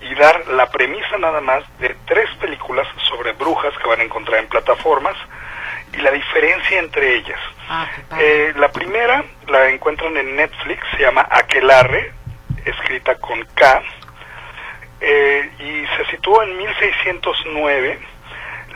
y 0.01 0.13
dar 0.15 0.47
la 0.49 0.69
premisa 0.69 1.17
nada 1.17 1.41
más 1.41 1.63
de 1.79 1.95
tres 2.05 2.29
películas 2.39 2.87
sobre 3.09 3.31
brujas 3.33 3.73
que 3.77 3.87
van 3.87 4.01
a 4.01 4.03
encontrar 4.03 4.39
en 4.39 4.49
plataformas 4.49 5.15
y 5.93 5.97
la 6.01 6.11
diferencia 6.11 6.79
entre 6.79 7.15
ellas. 7.15 7.39
Ah. 7.69 7.87
Eh, 8.19 8.53
la 8.57 8.71
primera 8.71 9.23
la 9.47 9.69
encuentran 9.69 10.15
en 10.17 10.35
Netflix, 10.35 10.83
se 10.91 11.03
llama 11.03 11.25
Aquelarre, 11.29 12.11
escrita 12.65 13.15
con 13.15 13.43
K, 13.55 13.83
eh, 15.01 15.49
y 15.59 15.97
se 15.97 16.11
sitúa 16.11 16.43
en 16.43 16.57
1609. 16.57 17.99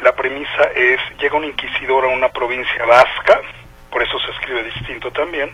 La 0.01 0.13
premisa 0.15 0.63
es, 0.75 0.99
llega 1.19 1.35
un 1.35 1.43
inquisidor 1.43 2.05
a 2.05 2.07
una 2.07 2.29
provincia 2.29 2.85
vasca, 2.85 3.41
por 3.89 4.01
eso 4.01 4.19
se 4.19 4.31
escribe 4.31 4.63
distinto 4.63 5.11
también, 5.11 5.53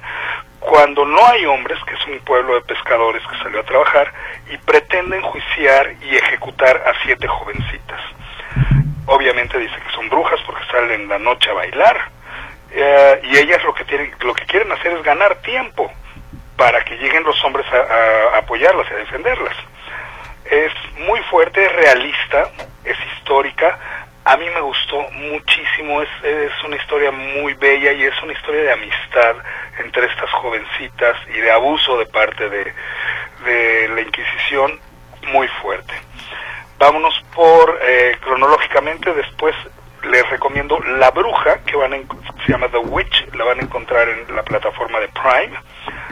cuando 0.60 1.05
no 1.05 1.25
hay 1.27 1.45
hombres, 1.45 1.79
que 1.86 1.93
es 1.93 2.08
un 2.08 2.19
pueblo 2.19 2.55
de 2.55 2.62
pescadores 2.62 3.23
que 3.27 3.38
salió 3.38 3.60
a 3.62 3.63
trabajar, 3.63 4.12
y 4.51 4.58
pretende 4.58 5.17
enjuiciar 5.17 5.93
y 6.01 6.15
ejecutar 6.15 6.77
a 6.86 6.93
siete 7.03 7.27
jovencitas. 7.27 8.01
Obviamente 9.08 9.58
dice 9.58 9.75
que 9.75 9.95
son 9.95 10.10
brujas 10.10 10.39
porque 10.45 10.65
salen 10.71 11.08
la 11.08 11.19
noche 11.19 11.49
a 11.49 11.53
bailar, 11.53 12.10
eh, 12.71 13.21
y 13.23 13.38
ellas 13.38 13.63
lo 13.63 13.73
que 13.73 13.86
tienen, 13.86 14.13
lo 14.19 14.34
que 14.34 14.45
quieren 14.45 14.71
hacer 14.71 14.93
es 14.93 15.03
ganar 15.03 15.36
tiempo 15.41 15.91
para 16.58 16.84
que 16.84 16.97
lleguen 16.97 17.23
los 17.23 17.43
hombres 17.43 17.65
a, 17.71 18.36
a 18.36 18.38
apoyarlas 18.39 18.88
y 18.91 18.93
a 18.93 18.97
defenderlas. 18.97 19.55
Es 20.45 20.71
muy 20.99 21.19
fuerte, 21.31 21.65
es 21.65 21.71
realista, 21.71 22.51
a 24.36 24.38
mí 24.38 24.50
me 24.50 24.60
gustó 24.60 25.02
muchísimo, 25.12 26.02
es, 26.02 26.10
es 26.21 26.52
una 26.65 26.76
historia 26.76 27.10
muy 27.10 27.54
bella 27.54 27.93
y 27.93 28.04
es 28.04 28.21
una 28.21 28.34
historia 28.34 28.63
de 28.63 28.71
amistad 28.74 29.36
entre 29.80 30.08
estas 30.08 30.30
jovencitas 30.32 31.15
y 31.34 31.39
de 31.39 31.52
abuso 31.52 31.98
de 31.98 32.06
parte 32.06 32.50
de, 32.50 32.74
de 33.45 33.88
la 33.95 34.02
Inquisición 34.02 34.78
muy 35.32 35.48
fuerte. 35.62 35.93
Vámonos 36.78 37.13
por 37.34 37.80
eh, 37.82 38.17
cronológicamente, 38.19 39.13
después 39.13 39.56
les 40.04 40.30
recomiendo 40.30 40.80
La 40.82 41.12
Bruja, 41.12 41.63
que 41.65 41.78
van 41.78 42.06
se 42.45 42.52
llama 42.52 42.67
The 42.67 42.80
Witch, 42.80 43.34
la 43.36 43.45
van 43.45 43.60
a 43.62 43.63
encontrar 43.63 44.10
en 44.10 44.36
la 44.36 44.43
plataforma 44.43 45.00
de 45.00 45.08
Prime, 45.08 45.58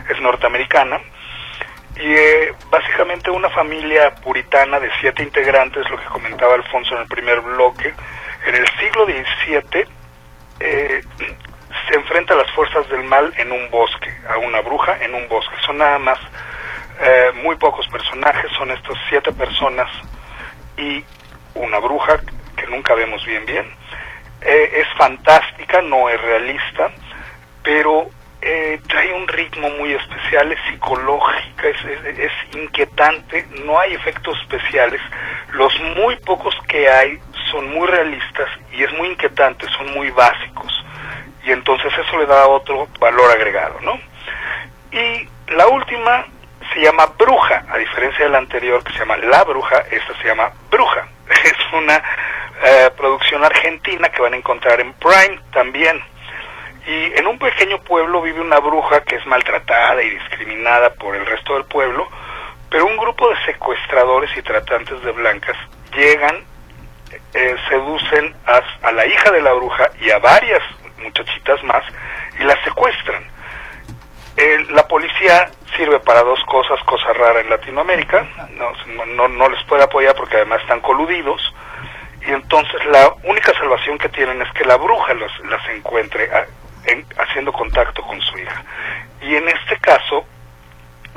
es 0.10 0.22
norteamericana, 0.22 1.02
y 1.96 2.12
eh, 2.12 2.54
básicamente 2.72 3.30
una 3.30 3.50
familia 3.50 4.16
puritana 4.16 4.80
de 4.80 4.90
siete 5.00 5.22
integrantes, 5.22 5.88
lo 5.90 5.98
que 5.98 6.06
comentaba 6.06 6.56
Alfonso 6.56 6.96
en 6.96 7.02
el 7.02 7.08
primer 7.08 7.42
bloque, 7.42 7.94
en 8.46 8.56
el 8.56 8.68
siglo 8.80 9.06
XVII 9.06 9.86
eh, 10.60 11.02
se 11.88 11.96
enfrenta 11.96 12.34
a 12.34 12.38
las 12.38 12.52
fuerzas 12.52 12.88
del 12.90 13.04
mal 13.04 13.34
en 13.38 13.52
un 13.52 13.70
bosque, 13.70 14.12
a 14.28 14.38
una 14.38 14.62
bruja 14.62 14.98
en 15.02 15.14
un 15.14 15.28
bosque. 15.28 15.56
Son 15.66 15.78
nada 15.78 16.00
más 16.00 16.20
eh, 17.00 17.32
muy 17.44 17.56
pocos 17.58 17.88
personajes, 17.88 18.52
son 18.58 18.72
estos 18.72 18.98
siete 19.10 19.32
personas 19.32 19.90
y 20.78 21.04
una 21.56 21.80
bruja 21.80 22.20
que 22.58 22.68
nunca 22.68 22.96
vemos 22.96 23.24
bien 23.26 23.46
bien. 23.46 23.66
Eh, 24.42 24.82
es 24.82 24.88
fantástica, 24.98 25.82
no 25.82 26.10
es 26.10 26.20
realista, 26.20 26.92
pero 27.64 28.10
eh, 28.46 28.82
trae 28.88 29.14
un 29.14 29.26
ritmo 29.26 29.70
muy 29.70 29.94
especial, 29.94 30.52
es 30.52 30.60
psicológica, 30.70 31.70
es, 31.70 31.78
es, 31.86 32.20
es, 32.20 32.32
inquietante, 32.54 33.48
no 33.64 33.80
hay 33.80 33.94
efectos 33.94 34.38
especiales, 34.42 35.00
los 35.54 35.74
muy 35.96 36.18
pocos 36.18 36.54
que 36.68 36.90
hay 36.90 37.20
son 37.52 37.74
muy 37.74 37.88
realistas 37.88 38.50
y 38.74 38.84
es 38.84 38.92
muy 38.94 39.10
inquietante, 39.10 39.66
son 39.78 39.94
muy 39.94 40.10
básicos 40.10 40.84
y 41.46 41.52
entonces 41.52 41.92
eso 41.98 42.18
le 42.18 42.23
da 42.34 42.48
otro 42.48 42.88
valor 43.00 43.32
agregado, 43.32 43.80
¿no? 43.82 44.00
Y 44.92 45.28
la 45.54 45.68
última 45.68 46.26
se 46.74 46.82
llama 46.82 47.08
Bruja, 47.18 47.66
a 47.70 47.78
diferencia 47.78 48.26
de 48.26 48.32
la 48.32 48.38
anterior 48.40 48.84
que 48.84 48.94
se 48.94 49.00
llama 49.00 49.18
La 49.18 49.44
Bruja, 49.44 49.84
esta 49.92 50.16
se 50.22 50.28
llama 50.28 50.52
Bruja, 50.70 51.08
es 51.30 51.74
una 51.74 52.02
eh, 52.64 52.90
producción 52.96 53.44
argentina 53.44 54.10
que 54.10 54.22
van 54.22 54.34
a 54.34 54.38
encontrar 54.38 54.80
en 54.80 54.94
Prime 54.94 55.40
también. 55.52 56.02
Y 56.86 57.18
en 57.18 57.28
un 57.28 57.40
pequeño 57.40 57.80
pueblo 57.80 58.22
vive 58.22 58.42
una 58.42 58.60
bruja 58.60 59.02
que 59.02 59.16
es 59.16 59.26
maltratada 59.26 60.04
y 60.04 60.10
discriminada 60.10 60.90
por 60.94 61.16
el 61.16 61.26
resto 61.26 61.54
del 61.54 61.64
pueblo, 61.64 62.08
pero 62.70 62.86
un 62.86 62.98
grupo 62.98 63.30
de 63.30 63.36
secuestradores 63.46 64.36
y 64.36 64.42
tratantes 64.42 65.02
de 65.02 65.12
blancas 65.12 65.56
llegan, 65.96 66.44
eh, 67.34 67.56
seducen 67.70 68.36
a, 68.46 68.62
a, 68.88 68.92
la 68.92 69.06
hija 69.06 69.32
de 69.32 69.42
la 69.42 69.54
bruja 69.54 69.92
y 70.02 70.10
a 70.10 70.20
varias 70.20 70.62
muchachitas 70.98 71.64
más 71.64 71.84
y 72.44 72.46
las 72.46 72.62
secuestran. 72.64 73.24
Eh, 74.36 74.66
la 74.72 74.88
policía 74.88 75.50
sirve 75.78 76.00
para 76.00 76.24
dos 76.24 76.44
cosas, 76.46 76.80
cosa 76.84 77.14
rara 77.14 77.40
en 77.40 77.50
Latinoamérica, 77.50 78.28
no, 78.52 78.72
no, 79.06 79.28
no 79.28 79.50
les 79.50 79.64
puede 79.64 79.84
apoyar 79.84 80.16
porque 80.16 80.38
además 80.38 80.62
están 80.62 80.82
coludidos, 80.82 81.54
y 82.28 82.32
entonces 82.32 82.86
la 82.86 83.14
única 83.24 83.54
salvación 83.54 83.98
que 83.98 84.10
tienen 84.10 84.42
es 84.42 84.52
que 84.54 84.66
la 84.66 84.78
bruja 84.78 85.14
los, 85.14 85.32
las 85.46 85.68
encuentre 85.70 86.30
en, 86.86 87.06
haciendo 87.18 87.52
contacto 87.52 88.02
con 88.02 88.20
su 88.22 88.38
hija. 88.38 88.64
Y 89.22 89.36
en 89.36 89.48
este 89.50 89.78
caso 89.78 90.26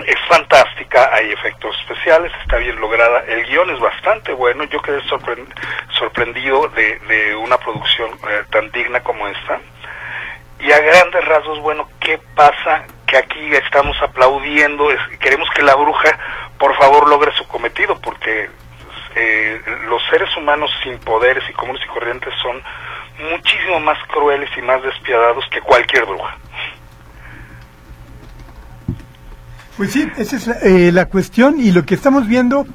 es 0.05 0.17
fantástica, 0.29 1.11
hay 1.15 1.33
efectos 1.33 1.75
especiales, 1.81 2.33
está 2.43 2.59
bien 2.59 2.79
lograda, 2.81 3.25
el 3.29 3.47
guion 3.47 3.71
es 3.71 3.81
bastante 3.81 4.33
bueno, 4.33 4.65
yo 4.65 4.81
quedé 4.83 5.01
sorprend 5.03 5.49
sorprendido 5.93 6.69
de, 6.69 6.99
de, 6.99 7.37
una 7.37 7.57
producción 7.57 8.11
eh, 8.29 8.45
tan 8.51 8.71
digna 8.73 9.03
como 9.03 9.27
esta. 9.27 9.61
Y 10.61 10.73
a 10.73 10.79
grandes 10.81 11.25
rasgos, 11.25 11.61
bueno, 11.61 11.89
¿qué 12.01 12.19
pasa? 12.35 12.85
Que 13.07 13.19
aquí 13.19 13.55
estamos 13.55 13.97
aplaudiendo, 14.03 14.89
queremos 15.21 15.49
que 15.55 15.63
la 15.63 15.75
bruja 15.75 16.19
por 16.59 16.75
favor 16.77 17.09
logre 17.09 17.33
su 17.37 17.47
cometido, 17.47 17.99
porque 18.01 18.49
eh, 19.15 19.61
los 19.89 20.03
seres 20.11 20.35
humanos 20.37 20.71
sin 20.83 20.99
poderes 20.99 21.45
y 21.49 21.53
comunes 21.53 21.83
y 21.85 21.89
corrientes 21.89 22.33
son 22.43 22.63
muchísimo 23.31 23.81
más 23.81 23.99
crueles 24.09 24.51
y 24.57 24.63
más 24.63 24.83
despiadados 24.83 25.45
que 25.51 25.61
cualquier 25.61 26.05
bruja. 26.07 26.37
Pues 29.77 29.93
sí, 29.93 30.11
esa 30.17 30.37
es 30.37 30.47
la, 30.47 30.55
eh, 30.63 30.91
la 30.91 31.07
cuestión 31.07 31.61
y 31.61 31.71
lo 31.71 31.85
que 31.85 31.95
estamos 31.95 32.27
viendo 32.27 32.67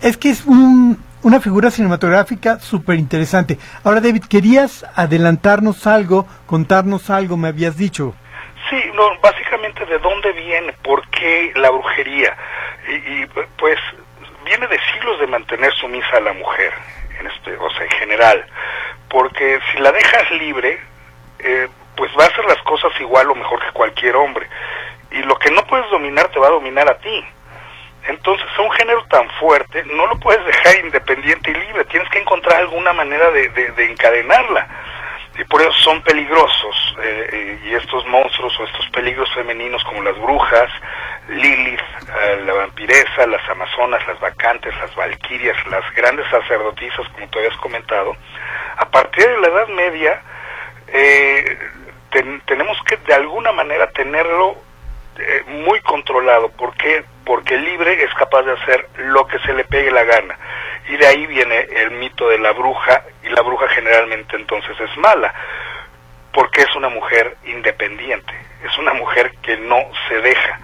es 0.00 0.16
que 0.16 0.30
es 0.30 0.44
un, 0.44 1.02
una 1.26 1.40
figura 1.40 1.72
cinematográfica 1.72 2.60
súper 2.60 3.00
interesante. 3.00 3.58
Ahora, 3.82 4.00
David, 4.00 4.26
querías 4.30 4.86
adelantarnos 4.94 5.88
algo, 5.88 6.24
contarnos 6.46 7.10
algo, 7.10 7.36
me 7.36 7.48
habías 7.48 7.76
dicho. 7.76 8.14
Sí, 8.70 8.80
no, 8.94 9.02
básicamente 9.20 9.84
de 9.86 9.98
dónde 9.98 10.30
viene, 10.34 10.72
por 10.84 11.04
qué 11.08 11.52
la 11.56 11.70
brujería. 11.70 12.36
Y, 12.88 13.22
y 13.22 13.26
pues 13.58 13.76
viene 14.44 14.68
de 14.68 14.78
siglos 14.92 15.18
de 15.18 15.26
mantener 15.26 15.74
sumisa 15.74 16.16
a 16.16 16.20
la 16.20 16.32
mujer, 16.32 16.72
en 17.18 17.26
este, 17.26 17.56
o 17.56 17.70
sea, 17.70 17.82
en 17.82 17.90
general. 17.90 18.46
Porque 19.08 19.58
si 19.72 19.80
la 19.80 19.90
dejas 19.90 20.30
libre, 20.30 20.78
eh, 21.40 21.66
pues 21.96 22.12
va 22.16 22.22
a 22.22 22.28
hacer 22.28 22.44
las 22.44 22.62
cosas 22.62 22.92
igual 23.00 23.28
o 23.32 23.34
mejor 23.34 23.58
que 23.66 23.72
cualquier 23.72 24.14
hombre. 24.14 24.46
Y 25.10 25.24
lo 25.24 25.34
que 25.40 25.50
no 25.50 25.66
puedes 25.66 25.90
dominar 25.90 26.28
te 26.28 26.38
va 26.38 26.46
a 26.46 26.50
dominar 26.50 26.88
a 26.88 26.98
ti. 26.98 27.24
Entonces, 28.08 28.46
a 28.56 28.62
un 28.62 28.70
género 28.72 29.04
tan 29.06 29.28
fuerte, 29.40 29.82
no 29.84 30.06
lo 30.06 30.18
puedes 30.20 30.44
dejar 30.46 30.84
independiente 30.84 31.50
y 31.50 31.54
libre. 31.54 31.84
Tienes 31.86 32.08
que 32.10 32.20
encontrar 32.20 32.60
alguna 32.60 32.92
manera 32.92 33.30
de, 33.30 33.48
de, 33.48 33.70
de 33.72 33.90
encadenarla. 33.90 34.68
Y 35.38 35.44
por 35.44 35.60
eso 35.60 35.72
son 35.72 36.02
peligrosos. 36.02 36.96
Eh, 37.02 37.60
y 37.64 37.74
estos 37.74 38.06
monstruos 38.06 38.58
o 38.58 38.64
estos 38.64 38.88
peligros 38.90 39.32
femeninos 39.34 39.84
como 39.84 40.02
las 40.02 40.18
brujas, 40.18 40.70
Lilith, 41.28 41.80
eh, 41.80 42.42
la 42.46 42.52
vampiresa, 42.54 43.26
las 43.26 43.46
amazonas, 43.50 44.06
las 44.06 44.18
vacantes, 44.20 44.74
las 44.78 44.94
valquirias, 44.94 45.56
las 45.66 45.84
grandes 45.94 46.26
sacerdotisas, 46.30 47.06
como 47.10 47.28
tú 47.28 47.38
habías 47.38 47.56
comentado, 47.58 48.16
a 48.76 48.88
partir 48.88 49.26
de 49.26 49.40
la 49.40 49.48
Edad 49.48 49.68
Media, 49.68 50.22
eh, 50.88 51.58
ten, 52.10 52.40
tenemos 52.46 52.78
que 52.84 52.96
de 52.96 53.14
alguna 53.14 53.52
manera 53.52 53.90
tenerlo 53.90 54.56
eh, 55.18 55.42
muy 55.48 55.80
controlado. 55.80 56.48
¿Por 56.50 56.74
qué? 56.76 57.04
Porque 57.26 57.58
libre 57.58 58.02
es 58.04 58.14
capaz 58.14 58.42
de 58.42 58.52
hacer 58.52 58.88
lo 58.98 59.26
que 59.26 59.38
se 59.40 59.52
le 59.52 59.64
pegue 59.64 59.90
la 59.90 60.04
gana. 60.04 60.38
Y 60.88 60.96
de 60.96 61.06
ahí 61.06 61.26
viene 61.26 61.58
el 61.58 61.90
mito 61.90 62.28
de 62.28 62.38
la 62.38 62.52
bruja, 62.52 63.02
y 63.24 63.28
la 63.28 63.42
bruja 63.42 63.68
generalmente 63.68 64.36
entonces 64.36 64.80
es 64.80 64.96
mala, 64.96 65.34
porque 66.32 66.62
es 66.62 66.74
una 66.76 66.88
mujer 66.88 67.36
independiente, 67.44 68.32
es 68.64 68.78
una 68.78 68.94
mujer 68.94 69.32
que 69.42 69.56
no 69.56 69.78
se 70.08 70.20
deja. 70.20 70.60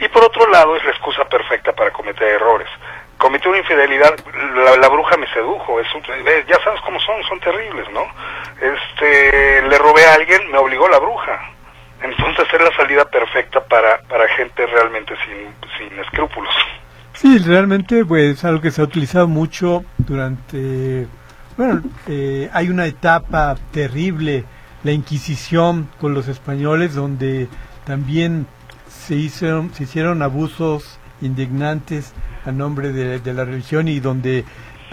Y 0.00 0.08
por 0.08 0.22
otro 0.24 0.46
lado 0.50 0.76
es 0.76 0.84
la 0.84 0.90
excusa 0.90 1.24
perfecta 1.24 1.72
para 1.72 1.90
cometer 1.90 2.28
errores. 2.28 2.68
Cometí 3.16 3.48
una 3.48 3.58
infidelidad, 3.58 4.14
la, 4.54 4.76
la 4.76 4.88
bruja 4.88 5.16
me 5.16 5.26
sedujo, 5.32 5.80
es 5.80 5.92
un, 5.94 6.02
ya 6.46 6.62
sabes 6.62 6.80
cómo 6.82 7.00
son, 7.00 7.22
son 7.24 7.40
terribles, 7.40 7.90
¿no? 7.90 8.06
Este, 8.60 9.62
le 9.62 9.78
robé 9.78 10.04
a 10.04 10.14
alguien, 10.14 10.50
me 10.52 10.58
obligó 10.58 10.86
la 10.88 10.98
bruja. 10.98 11.57
Entonces 12.02 12.46
es 12.52 12.60
la 12.60 12.76
salida 12.76 13.04
perfecta 13.04 13.64
para, 13.64 14.00
para 14.02 14.28
gente 14.28 14.66
realmente 14.66 15.14
sin, 15.24 15.88
sin 15.90 15.98
escrúpulos. 15.98 16.54
Sí, 17.14 17.38
realmente 17.38 18.04
pues 18.04 18.44
algo 18.44 18.60
que 18.60 18.70
se 18.70 18.80
ha 18.80 18.84
utilizado 18.84 19.26
mucho 19.26 19.84
durante, 19.98 21.08
bueno, 21.56 21.82
eh, 22.06 22.48
hay 22.52 22.68
una 22.68 22.86
etapa 22.86 23.56
terrible, 23.72 24.44
la 24.84 24.92
Inquisición 24.92 25.90
con 26.00 26.14
los 26.14 26.28
españoles, 26.28 26.94
donde 26.94 27.48
también 27.84 28.46
se 28.88 29.16
hicieron, 29.16 29.74
se 29.74 29.82
hicieron 29.82 30.22
abusos 30.22 31.00
indignantes 31.20 32.14
a 32.46 32.52
nombre 32.52 32.92
de, 32.92 33.18
de 33.18 33.34
la 33.34 33.44
religión 33.44 33.88
y 33.88 33.98
donde 33.98 34.44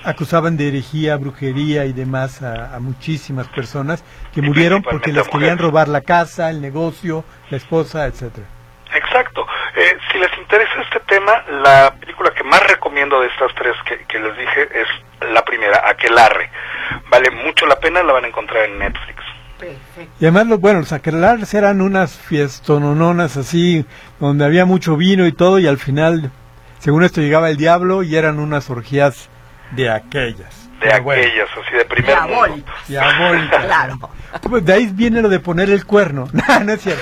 acusaban 0.03 0.57
de 0.57 0.67
herejía, 0.67 1.17
brujería 1.17 1.85
y 1.85 1.93
demás 1.93 2.41
a, 2.41 2.75
a 2.75 2.79
muchísimas 2.79 3.47
personas 3.47 4.03
que 4.33 4.41
murieron 4.41 4.81
porque 4.83 5.13
les 5.13 5.27
querían 5.27 5.57
robar 5.57 5.87
la 5.87 6.01
casa, 6.01 6.49
el 6.49 6.61
negocio, 6.61 7.23
la 7.49 7.57
esposa, 7.57 8.05
etcétera. 8.05 8.47
Exacto. 8.93 9.45
Eh, 9.75 9.97
si 10.11 10.19
les 10.19 10.31
interesa 10.37 10.81
este 10.81 10.99
tema, 11.01 11.43
la 11.63 11.93
película 11.99 12.31
que 12.33 12.43
más 12.43 12.65
recomiendo 12.67 13.19
de 13.19 13.27
estas 13.27 13.53
tres 13.55 13.73
que, 13.87 14.05
que 14.05 14.19
les 14.19 14.37
dije 14.37 14.61
es 14.73 14.87
la 15.33 15.43
primera, 15.43 15.89
Aquelarre. 15.89 16.49
Vale 17.09 17.29
mucho 17.31 17.65
la 17.65 17.75
pena, 17.77 18.03
la 18.03 18.13
van 18.13 18.25
a 18.25 18.27
encontrar 18.27 18.69
en 18.69 18.79
Netflix. 18.79 19.23
Perfecto. 19.59 20.13
Y 20.19 20.25
además, 20.25 20.47
los, 20.47 20.59
bueno, 20.59 20.79
los 20.79 20.91
aquelarres 20.91 21.53
eran 21.53 21.81
unas 21.81 22.17
fiestonononas 22.17 23.37
así, 23.37 23.85
donde 24.19 24.45
había 24.45 24.65
mucho 24.65 24.95
vino 24.95 25.25
y 25.27 25.31
todo, 25.31 25.59
y 25.59 25.67
al 25.67 25.77
final, 25.77 26.31
según 26.79 27.03
esto, 27.03 27.21
llegaba 27.21 27.49
el 27.49 27.57
diablo 27.57 28.03
y 28.03 28.15
eran 28.15 28.39
unas 28.39 28.69
orgías 28.69 29.29
de 29.71 29.89
aquellas. 29.89 30.69
De 30.79 30.89
Pero 30.91 30.95
aquellas, 30.95 31.03
bueno. 31.55 31.67
así 31.67 31.77
de 31.77 31.85
primer. 31.85 32.15
Diabólicas. 32.87 33.65
Claro. 33.65 33.99
Pues 34.49 34.65
de 34.65 34.73
ahí 34.73 34.89
viene 34.93 35.21
lo 35.21 35.29
de 35.29 35.39
poner 35.39 35.69
el 35.69 35.85
cuerno. 35.85 36.27
no, 36.33 36.59
no 36.61 36.73
es 36.73 36.81
cierto. 36.81 37.01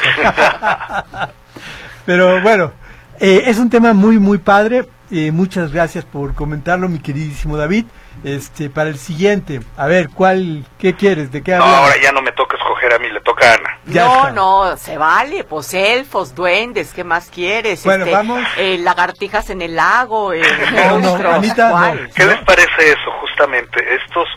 Pero 2.05 2.41
bueno, 2.41 2.71
eh, 3.19 3.43
es 3.45 3.57
un 3.57 3.69
tema 3.69 3.93
muy, 3.93 4.19
muy 4.19 4.37
padre. 4.37 4.87
Eh, 5.11 5.31
muchas 5.31 5.71
gracias 5.71 6.05
por 6.05 6.33
comentarlo, 6.33 6.89
mi 6.89 6.99
queridísimo 6.99 7.55
David. 7.57 7.85
este, 8.23 8.69
para 8.69 8.89
el 8.89 8.97
siguiente. 8.97 9.61
A 9.77 9.85
ver, 9.87 10.09
¿cuál, 10.09 10.65
qué 10.79 10.95
quieres? 10.95 11.31
¿De 11.31 11.41
qué 11.43 11.51
No, 11.51 11.63
hablamos? 11.63 11.79
ahora 11.89 11.95
ya 12.01 12.11
no 12.11 12.21
me 12.21 12.31
toca 12.31 12.52
escoger 12.73 12.93
a 12.93 12.99
mí, 12.99 13.09
le 13.09 13.21
toca 13.21 13.51
a 13.51 13.53
Ana. 13.55 13.79
Ya 13.85 14.05
no, 14.05 14.15
está. 14.15 14.31
no, 14.31 14.77
se 14.77 14.97
vale, 14.97 15.43
pues 15.43 15.73
elfos, 15.73 16.33
duendes, 16.35 16.93
¿qué 16.93 17.03
más 17.03 17.29
quieres? 17.29 17.83
Bueno, 17.83 18.05
Este, 18.05 18.15
vamos. 18.15 18.41
eh, 18.57 18.77
lagartijas 18.79 19.49
en 19.49 19.61
el 19.61 19.75
lago, 19.75 20.33
eh, 20.33 20.41
No, 20.71 20.91
no, 20.91 20.99
monstruos, 20.99 21.35
Anita, 21.35 21.69
no. 21.69 22.13
¿Qué 22.15 22.25
les 22.25 22.39
parece 22.41 22.91
eso, 22.91 23.11
justamente? 23.21 23.95
Estos 23.95 24.27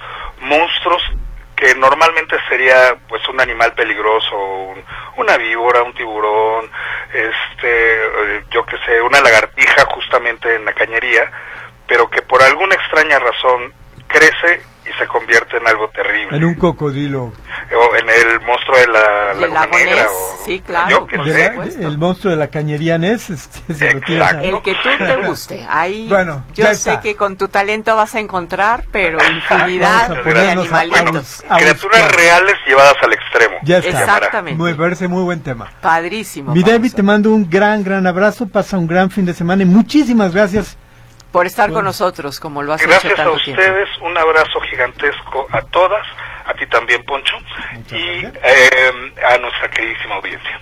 monstruos 0.40 1.03
que 1.57 1.75
normalmente 1.75 2.37
sería 2.51 2.96
pues 3.09 3.27
un 3.29 3.40
animal 3.40 3.72
peligroso, 3.72 4.37
un- 4.37 4.85
una 5.16 5.38
víbora, 5.38 5.83
un 5.83 5.94
tiburón, 5.94 6.70
este, 7.14 7.94
eh, 7.94 8.44
yo 8.51 8.66
que 8.66 8.77
sé, 8.85 9.01
una 9.01 9.20
lagartija 9.22 9.87
justamente 9.87 10.55
en 10.55 10.66
la 10.66 10.75
cañería, 10.75 11.31
pero 11.87 12.11
que 12.11 12.20
por 12.20 12.42
alguna 12.42 12.75
extraña 12.75 13.18
razón 13.18 13.72
crece 14.07 14.62
y 14.88 14.99
se 14.99 15.07
convierte 15.07 15.57
en 15.57 15.66
algo 15.66 15.88
terrible. 15.90 16.37
En 16.37 16.44
un 16.44 16.55
cocodrilo. 16.55 17.25
O 17.25 17.96
en 17.96 18.09
el 18.09 18.40
monstruo 18.46 18.77
de 18.79 18.87
la 18.87 19.01
Del 19.35 19.40
Laguna 19.40 19.61
lago 19.61 19.79
Negra. 19.79 19.94
Ness, 20.03 20.07
o, 20.11 20.44
sí, 20.44 20.61
claro, 20.64 21.07
yo 21.11 21.25
De 21.25 21.33
sé. 21.33 21.55
la- 21.81 21.88
el 21.88 21.99
monstruo 21.99 22.31
de 22.33 22.37
la 22.38 22.49
cañería 22.49 22.99
Ness. 22.99 23.31
este. 23.31 23.61
El 23.83 24.62
que 24.62 24.75
tú 24.83 24.88
te 24.99 25.16
guste. 25.27 25.66
Ahí 25.68 26.07
Bueno, 26.09 26.44
yo 26.55 26.64
sé 26.66 26.72
está. 26.72 27.01
que 27.01 27.16
con 27.16 27.37
tu 27.37 27.49
talento 27.49 27.96
vas 27.96 28.14
a 28.14 28.20
encontrar, 28.20 28.85
pero 28.92 29.18
infinidad 29.25 30.12
a 30.12 30.14
de 30.22 30.51
animalitos. 30.51 31.44
a- 31.49 31.55
a 31.55 31.59
Criaturas 31.59 32.03
buscar. 32.03 32.16
reales 32.16 32.55
llevadas 32.66 32.94
al 33.03 33.12
extremo. 33.12 33.57
Ya 33.64 33.79
está. 33.79 34.01
Exactamente. 34.01 34.62
Me 34.62 34.75
parece 34.75 35.09
muy 35.09 35.22
buen 35.25 35.40
tema. 35.42 35.70
Padrísimo. 35.81 36.53
Mi 36.55 36.62
David, 36.62 36.92
te 36.94 37.03
mando 37.03 37.31
un 37.33 37.49
gran, 37.49 37.83
gran 37.83 38.07
abrazo. 38.07 38.46
Pasa 38.46 38.79
un 38.79 38.87
gran 38.87 39.11
fin 39.11 39.25
de 39.27 39.35
semana 39.35 39.62
y 39.62 39.66
muchísimas 39.66 40.33
gracias. 40.33 40.77
Por 41.37 41.46
estar 41.46 41.70
con 41.70 41.85
nosotros, 41.85 42.40
como 42.40 42.62
lo 42.62 42.72
has 42.72 42.81
hecho 42.81 42.88
Gracias 42.88 43.12
a 43.12 43.16
tanto 43.16 43.37
tiempo. 43.44 43.61
ustedes, 43.61 43.88
un 44.01 44.16
abrazo 44.16 44.59
gigantesco 44.70 45.46
a 45.51 45.61
todas, 45.61 46.07
a 46.46 46.55
ti 46.55 46.66
también, 46.66 47.05
Poncho, 47.05 47.37
Muchas 47.75 47.92
y 47.92 48.25
eh, 48.25 49.12
a 49.22 49.37
nuestra 49.37 49.70
queridísima 49.70 50.14
audiencia. 50.14 50.61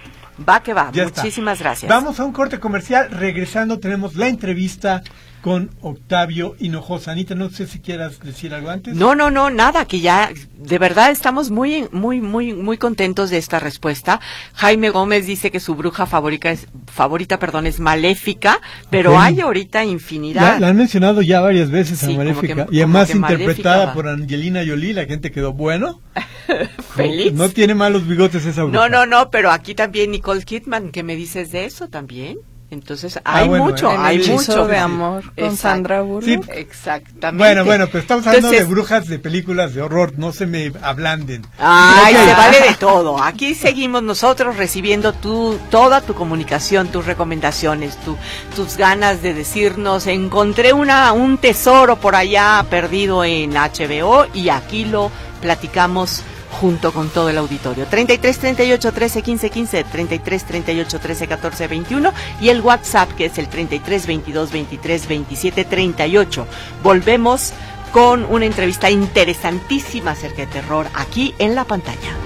Va 0.49 0.61
que 0.65 0.75
va. 0.75 0.91
Ya 0.93 1.05
está. 1.05 1.21
Muchísimas 1.21 1.61
gracias. 1.61 1.89
Vamos 1.89 2.19
a 2.19 2.25
un 2.25 2.33
corte 2.33 2.59
comercial. 2.59 3.09
Regresando, 3.13 3.79
tenemos 3.79 4.17
la 4.17 4.27
entrevista 4.27 5.03
con 5.45 5.69
Octavio 5.83 6.57
Hinojosa. 6.59 7.13
Anita, 7.13 7.35
no 7.35 7.51
sé 7.51 7.67
si 7.67 7.79
quieras 7.81 8.19
decir 8.21 8.55
algo 8.55 8.71
antes. 8.71 8.95
No, 8.97 9.15
no, 9.15 9.31
no, 9.31 9.51
nada, 9.51 9.85
que 9.85 10.01
ya 10.01 10.31
de 10.57 10.79
verdad 10.79 11.11
estamos 11.11 11.51
muy, 11.51 11.87
muy, 11.93 12.23
muy, 12.23 12.55
muy 12.55 12.79
contentos 12.79 13.29
de 13.29 13.37
esta 13.37 13.59
respuesta. 13.59 14.21
Jaime 14.55 14.89
Gómez 14.89 15.27
dice 15.27 15.51
que 15.51 15.61
su 15.61 15.75
bruja 15.75 16.07
favorita 16.07 16.51
es, 16.51 16.67
favorita, 16.87 17.39
perdón, 17.39 17.67
es 17.67 17.79
maléfica, 17.79 18.59
pero 18.89 19.19
hay 19.21 19.43
ahorita 19.43 19.85
infinidad. 19.85 20.59
la 20.61 20.69
han 20.69 20.79
mencionado 20.79 21.21
ya 21.21 21.43
varias 21.43 21.71
veces 21.71 21.99
Sí, 21.99 22.15
a 22.15 22.17
Maléfica. 22.17 22.65
que- 22.65 22.75
y 22.75 22.79
además 22.79 23.09
que 23.11 23.19
interpretada 23.19 23.93
por 23.93 24.09
Angelina 24.09 24.63
Jolie. 24.67 24.95
La 24.95 25.05
gente 25.05 25.31
quedó 25.31 25.53
bueno. 25.53 26.01
Feliz. 26.97 27.35
No 27.35 27.51
tiene 27.51 27.75
malos 27.75 28.09
bigotes 28.09 28.47
esa 28.47 28.63
bruja. 28.65 28.79
No, 28.79 28.89
no, 28.89 29.05
no, 29.05 29.31
pero 29.31 29.51
aquí 29.51 29.75
también 29.75 30.11
Nicole 30.11 30.43
Kidman, 30.43 30.91
¿qué 30.91 31.03
me 31.03 31.17
dices 31.17 31.53
de 31.53 31.67
eso 31.67 31.89
también? 31.89 32.39
Entonces, 32.71 33.19
Ah, 33.25 33.39
hay 33.39 33.49
bueno, 33.49 33.65
mucho. 33.67 33.91
El 33.91 34.01
hay 34.05 34.19
mucho. 34.29 34.67
de 34.67 34.79
amor 34.79 35.23
con 35.23 35.33
Exacto. 35.45 35.57
Sandra 35.57 36.01
Bullock. 36.01 36.25
Sí. 36.25 36.51
Exactamente. 36.53 37.39
Bueno, 37.45 37.65
bueno, 37.65 37.87
pero 37.87 37.99
estamos 38.01 38.27
hablando 38.27 38.49
Entonces- 38.49 38.69
de 38.69 38.75
brujas 38.75 39.07
de 39.07 39.19
películas 39.21 39.75
de 39.75 39.83
horror. 39.83 40.15
No 40.17 40.33
se 40.33 40.47
me 40.47 40.73
ablanden. 40.83 41.47
Ay, 41.59 42.15
se 42.15 42.33
vale 42.35 42.61
de 42.69 42.75
todo. 42.75 43.23
Aquí 43.23 43.55
seguimos 43.55 44.03
nosotros 44.03 44.57
recibiendo 44.57 45.13
tu, 45.13 45.57
toda 45.71 46.01
tu 46.01 46.15
comunicación, 46.15 46.89
tus 46.89 47.07
recomendaciones, 47.07 47.97
tu, 47.99 48.17
tus 48.57 48.77
ganas 48.77 49.23
de 49.23 49.35
decirnos, 49.35 50.07
encontré 50.09 50.73
una, 50.73 51.13
un 51.13 51.39
tesoro 51.39 51.97
por 52.01 52.17
allá 52.17 52.65
perdido 52.71 53.23
en 53.25 53.53
HBO 53.57 54.27
y 54.35 54.49
aquí 54.49 54.85
lo 54.85 55.13
platicamos 55.41 56.23
junto 56.55 56.93
con 56.93 57.11
todo 57.11 57.29
el 57.29 57.39
auditorio. 57.39 57.87
33 57.87 58.39
38 58.39 58.93
13 58.93 59.23
15 59.23 59.51
15, 59.51 59.85
33 59.85 60.45
38 60.45 61.01
13 61.01 61.27
14 61.29 61.69
21 61.69 62.13
y 62.41 62.49
el 62.49 62.61
WhatsApp 62.61 63.13
que 63.13 63.27
es 63.27 63.39
el 63.39 63.49
33 63.49 64.07
22 64.07 64.53
23 64.53 65.09
27 65.09 65.65
38. 65.65 66.47
Volvemos 66.83 67.53
con 67.93 68.25
una 68.25 68.47
entrevista 68.47 68.91
interesantísima 68.91 70.13
acerca 70.13 70.43
de 70.43 70.47
terror 70.47 70.87
aquí 70.95 71.35
en 71.39 71.55
la 71.55 71.65
pantalla. 71.65 72.24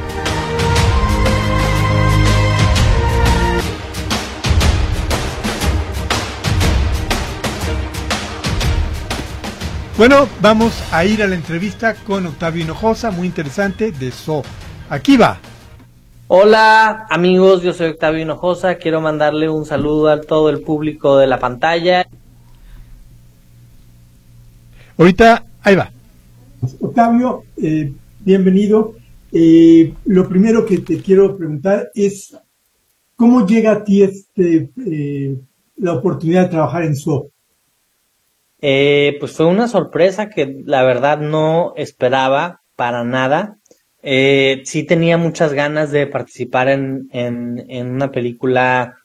Bueno, 9.99 10.29
vamos 10.41 10.81
a 10.93 11.05
ir 11.05 11.25
a 11.25 11.27
la 11.27 11.35
entrevista 11.35 11.97
con 12.07 12.25
Octavio 12.25 12.63
Hinojosa, 12.63 13.11
muy 13.11 13.27
interesante, 13.27 13.91
de 13.91 14.13
So. 14.13 14.45
Aquí 14.89 15.17
va. 15.17 15.41
Hola 16.29 17.09
amigos, 17.11 17.65
yo 17.65 17.73
soy 17.73 17.89
Octavio 17.89 18.23
Hinojosa, 18.23 18.77
quiero 18.77 19.01
mandarle 19.01 19.49
un 19.49 19.67
saludo 19.67 20.07
a 20.07 20.21
todo 20.21 20.51
el 20.51 20.61
público 20.61 21.19
de 21.19 21.27
la 21.27 21.41
pantalla. 21.41 22.07
Ahorita, 24.97 25.45
ahí 25.63 25.75
va. 25.75 25.91
Octavio, 26.79 27.43
eh, 27.57 27.93
bienvenido. 28.21 28.95
Eh, 29.33 29.95
lo 30.05 30.29
primero 30.29 30.65
que 30.65 30.79
te 30.79 31.03
quiero 31.03 31.37
preguntar 31.37 31.91
es, 31.93 32.39
¿cómo 33.17 33.45
llega 33.45 33.73
a 33.73 33.83
ti 33.83 34.05
este, 34.05 34.71
eh, 34.87 35.37
la 35.75 35.95
oportunidad 35.95 36.45
de 36.45 36.51
trabajar 36.51 36.85
en 36.85 36.95
So? 36.95 37.33
Eh, 38.61 39.17
pues 39.21 39.33
fue 39.33 39.47
una 39.47 39.69
sorpresa 39.69 40.29
que 40.29 40.63
la 40.65 40.83
verdad 40.83 41.19
no 41.19 41.75
esperaba 41.77 42.63
para 42.77 43.05
nada. 43.05 43.59
Eh, 44.03 44.63
sí 44.65 44.85
tenía 44.85 45.17
muchas 45.19 45.53
ganas 45.53 45.91
de 45.91 46.07
participar 46.07 46.69
en, 46.69 47.09
en, 47.13 47.65
en 47.69 47.91
una 47.91 48.11
película 48.11 48.97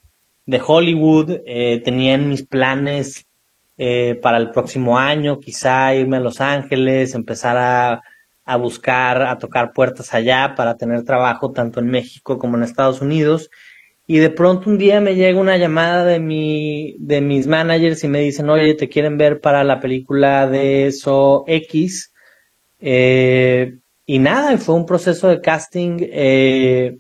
de 0.46 0.62
Hollywood. 0.66 1.42
Eh, 1.46 1.82
tenía 1.84 2.16
en 2.16 2.30
mis 2.30 2.44
planes 2.46 3.26
eh, 3.78 4.20
para 4.22 4.38
el 4.38 4.52
próximo 4.52 4.98
año 4.98 5.40
quizá 5.40 5.96
irme 5.96 6.18
a 6.18 6.22
Los 6.22 6.42
Ángeles, 6.42 7.16
empezar 7.16 7.58
a, 7.58 8.04
a 8.46 8.58
buscar, 8.58 9.24
a 9.24 9.38
tocar 9.38 9.74
puertas 9.74 10.14
allá 10.14 10.54
para 10.56 10.78
tener 10.78 11.04
trabajo 11.04 11.52
tanto 11.52 11.80
en 11.80 11.88
México 11.88 12.38
como 12.38 12.58
en 12.58 12.64
Estados 12.64 13.02
Unidos. 13.02 13.50
Y 14.06 14.18
de 14.18 14.30
pronto 14.30 14.70
un 14.70 14.78
día 14.78 15.00
me 15.00 15.16
llega 15.16 15.40
una 15.40 15.58
llamada 15.58 16.04
de 16.06 16.20
mi, 16.20 16.96
de 17.00 17.22
mis 17.22 17.48
managers 17.48 18.04
y 18.04 18.10
me 18.10 18.20
dicen, 18.20 18.50
oye, 18.50 18.74
te 18.76 18.90
quieren 18.90 19.18
ver 19.18 19.40
para 19.40 19.64
la 19.64 19.80
película 19.80 20.48
de 20.48 20.92
So 20.92 21.46
X. 21.48 22.14
Eh, 22.80 23.78
y 24.06 24.20
nada, 24.20 24.58
fue 24.58 24.76
un 24.76 24.86
proceso 24.86 25.30
de 25.30 25.40
casting, 25.40 25.98
eh, 26.02 26.98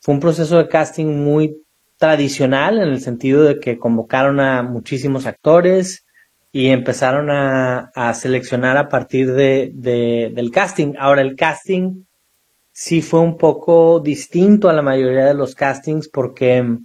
fue 0.00 0.14
un 0.14 0.20
proceso 0.20 0.56
de 0.58 0.68
casting 0.68 1.06
muy 1.06 1.56
tradicional 1.98 2.78
en 2.78 2.88
el 2.88 3.00
sentido 3.00 3.44
de 3.44 3.60
que 3.60 3.78
convocaron 3.78 4.40
a 4.40 4.62
muchísimos 4.62 5.26
actores 5.26 6.06
y 6.52 6.68
empezaron 6.68 7.30
a, 7.30 7.90
a 7.94 8.14
seleccionar 8.14 8.78
a 8.78 8.88
partir 8.88 9.32
de, 9.34 9.70
de- 9.74 10.32
del 10.34 10.50
casting. 10.50 10.94
Ahora 10.98 11.20
el 11.20 11.36
casting 11.36 12.04
sí 12.80 13.02
fue 13.02 13.20
un 13.20 13.36
poco 13.36 14.00
distinto 14.00 14.70
a 14.70 14.72
la 14.72 14.80
mayoría 14.80 15.26
de 15.26 15.34
los 15.34 15.54
castings 15.54 16.08
porque, 16.08 16.78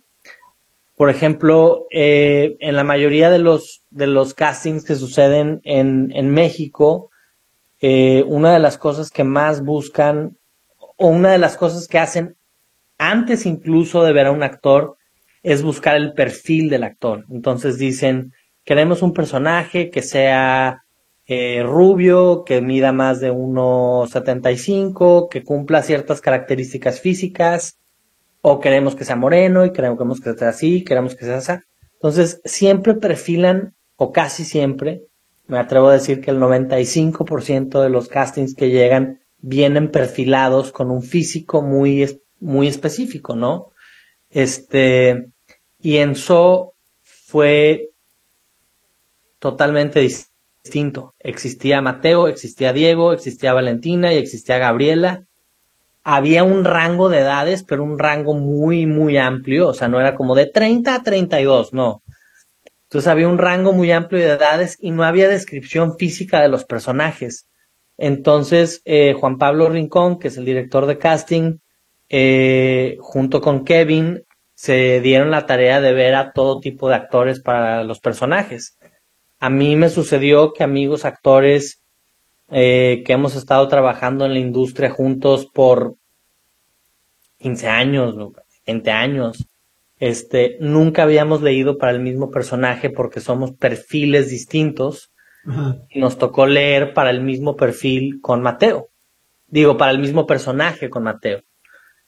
por 0.97 1.09
ejemplo, 1.09 1.87
eh, 1.89 2.57
en 2.59 2.75
la 2.75 2.83
mayoría 2.83 3.29
de 3.29 3.39
los, 3.39 3.81
de 3.91 4.05
los 4.05 4.33
castings 4.33 4.83
que 4.83 4.95
suceden 4.95 5.61
en, 5.63 6.11
en 6.13 6.31
México, 6.31 7.11
eh, 7.79 8.25
una 8.27 8.51
de 8.51 8.59
las 8.59 8.77
cosas 8.77 9.09
que 9.09 9.23
más 9.23 9.63
buscan 9.63 10.35
o 10.97 11.07
una 11.07 11.31
de 11.31 11.37
las 11.37 11.55
cosas 11.55 11.87
que 11.87 11.99
hacen 11.99 12.35
antes 12.97 13.45
incluso 13.45 14.03
de 14.03 14.11
ver 14.11 14.25
a 14.25 14.31
un 14.31 14.43
actor 14.43 14.97
es 15.43 15.63
buscar 15.63 15.95
el 15.95 16.11
perfil 16.11 16.69
del 16.69 16.83
actor. 16.83 17.23
Entonces 17.29 17.77
dicen, 17.77 18.33
queremos 18.65 19.01
un 19.01 19.13
personaje 19.13 19.89
que 19.89 20.01
sea 20.01 20.83
eh, 21.27 21.63
rubio, 21.63 22.43
que 22.45 22.61
mida 22.61 22.91
más 22.91 23.19
de 23.19 23.31
1,75, 23.31 25.27
que 25.29 25.43
cumpla 25.43 25.81
ciertas 25.83 26.21
características 26.21 26.99
físicas, 27.01 27.77
o 28.41 28.59
queremos 28.59 28.95
que 28.95 29.05
sea 29.05 29.15
moreno 29.15 29.65
y 29.65 29.73
queremos 29.73 30.21
que 30.21 30.33
sea 30.33 30.49
así, 30.49 30.83
queremos 30.83 31.15
que 31.15 31.25
sea 31.25 31.37
así. 31.37 31.53
Entonces 31.93 32.41
siempre 32.45 32.93
perfilan, 32.95 33.75
o 33.95 34.11
casi 34.11 34.43
siempre, 34.45 35.03
me 35.47 35.57
atrevo 35.59 35.87
a 35.89 35.93
decir 35.93 36.21
que 36.21 36.31
el 36.31 36.39
95% 36.39 37.81
de 37.81 37.89
los 37.89 38.07
castings 38.07 38.55
que 38.55 38.69
llegan 38.69 39.21
vienen 39.39 39.91
perfilados 39.91 40.71
con 40.71 40.91
un 40.91 41.01
físico 41.03 41.61
muy, 41.61 42.21
muy 42.39 42.67
específico, 42.67 43.35
¿no? 43.35 43.71
Este, 44.29 45.27
y 45.79 45.97
en 45.97 46.15
So 46.15 46.73
fue 47.03 47.89
totalmente 49.39 50.01
dis- 50.01 50.29
distinto. 50.65 51.13
Existía 51.19 51.81
Mateo, 51.81 52.27
existía 52.27 52.73
Diego, 52.73 53.13
existía 53.13 53.53
Valentina 53.53 54.11
y 54.11 54.17
existía 54.17 54.57
Gabriela. 54.57 55.25
Había 56.03 56.43
un 56.43 56.65
rango 56.65 57.09
de 57.09 57.19
edades, 57.19 57.63
pero 57.63 57.83
un 57.83 57.99
rango 57.99 58.33
muy, 58.33 58.87
muy 58.87 59.17
amplio. 59.17 59.69
O 59.69 59.73
sea, 59.73 59.87
no 59.87 59.99
era 59.99 60.15
como 60.15 60.35
de 60.35 60.47
30 60.47 60.95
a 60.95 61.03
32, 61.03 61.73
no. 61.73 62.01
Entonces 62.83 63.07
había 63.07 63.27
un 63.27 63.37
rango 63.37 63.73
muy 63.73 63.91
amplio 63.91 64.21
de 64.21 64.33
edades 64.33 64.77
y 64.79 64.91
no 64.91 65.03
había 65.03 65.29
descripción 65.29 65.97
física 65.97 66.41
de 66.41 66.49
los 66.49 66.65
personajes. 66.65 67.47
Entonces, 67.97 68.81
eh, 68.85 69.13
Juan 69.13 69.37
Pablo 69.37 69.69
Rincón, 69.69 70.19
que 70.19 70.29
es 70.29 70.37
el 70.37 70.45
director 70.45 70.85
de 70.85 70.97
casting, 70.97 71.57
eh, 72.09 72.97
junto 72.99 73.39
con 73.41 73.63
Kevin, 73.65 74.23
se 74.55 75.01
dieron 75.01 75.31
la 75.31 75.45
tarea 75.45 75.81
de 75.81 75.93
ver 75.93 76.15
a 76.15 76.31
todo 76.31 76.59
tipo 76.59 76.89
de 76.89 76.95
actores 76.95 77.39
para 77.39 77.83
los 77.83 77.99
personajes. 77.99 78.77
A 79.45 79.49
mí 79.51 79.75
me 79.75 79.89
sucedió 79.89 80.53
que 80.53 80.63
amigos 80.63 81.05
actores 81.05 81.79
eh, 82.49 83.03
que 83.05 83.13
hemos 83.13 83.35
estado 83.35 83.67
trabajando 83.67 84.25
en 84.25 84.33
la 84.33 84.39
industria 84.39 84.89
juntos 84.89 85.45
por 85.45 85.97
15 87.37 87.67
años, 87.67 88.15
20 88.65 88.89
años, 88.89 89.45
este, 89.99 90.57
nunca 90.61 91.03
habíamos 91.03 91.43
leído 91.43 91.77
para 91.77 91.91
el 91.91 91.99
mismo 91.99 92.31
personaje 92.31 92.89
porque 92.89 93.19
somos 93.19 93.51
perfiles 93.51 94.31
distintos 94.31 95.11
y 95.91 95.99
nos 95.99 96.17
tocó 96.17 96.47
leer 96.47 96.95
para 96.95 97.11
el 97.11 97.21
mismo 97.21 97.55
perfil 97.55 98.21
con 98.21 98.41
Mateo. 98.41 98.89
Digo, 99.45 99.77
para 99.77 99.91
el 99.91 99.99
mismo 99.99 100.25
personaje 100.25 100.89
con 100.89 101.03
Mateo. 101.03 101.43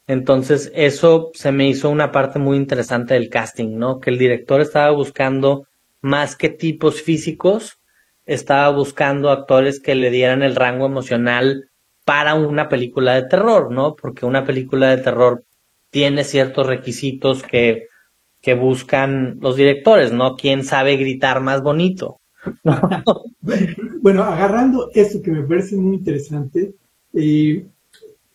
Entonces, 0.08 0.72
eso 0.74 1.30
se 1.36 1.52
me 1.52 1.68
hizo 1.68 1.92
una 1.92 2.12
parte 2.12 2.40
muy 2.40 2.58
interesante 2.58 3.14
del 3.14 3.30
casting, 3.30 3.78
¿no? 3.78 4.00
Que 4.00 4.10
el 4.10 4.18
director 4.18 4.60
estaba 4.60 4.90
buscando 4.90 5.68
más 6.08 6.38
que 6.38 6.50
tipos 6.50 7.02
físicos, 7.02 7.80
estaba 8.26 8.70
buscando 8.70 9.30
actores 9.30 9.80
que 9.82 9.94
le 9.94 10.10
dieran 10.10 10.42
el 10.42 10.56
rango 10.56 10.86
emocional 10.86 11.70
para 12.06 12.36
una 12.36 12.70
película 12.70 13.16
de 13.16 13.24
terror, 13.24 13.72
¿no? 13.72 13.96
Porque 13.96 14.26
una 14.26 14.46
película 14.46 14.90
de 14.90 15.04
terror 15.04 15.44
tiene 15.90 16.24
ciertos 16.24 16.66
requisitos 16.66 17.44
que, 17.44 17.88
que 18.42 18.54
buscan 18.54 19.38
los 19.42 19.58
directores, 19.58 20.14
¿no? 20.14 20.38
¿Quién 20.38 20.64
sabe 20.64 20.96
gritar 20.96 21.42
más 21.42 21.62
bonito? 21.62 22.20
bueno, 24.02 24.24
agarrando 24.24 24.90
eso 24.94 25.22
que 25.22 25.32
me 25.32 25.44
parece 25.44 25.76
muy 25.76 25.98
interesante, 25.98 26.74
eh, 27.14 27.66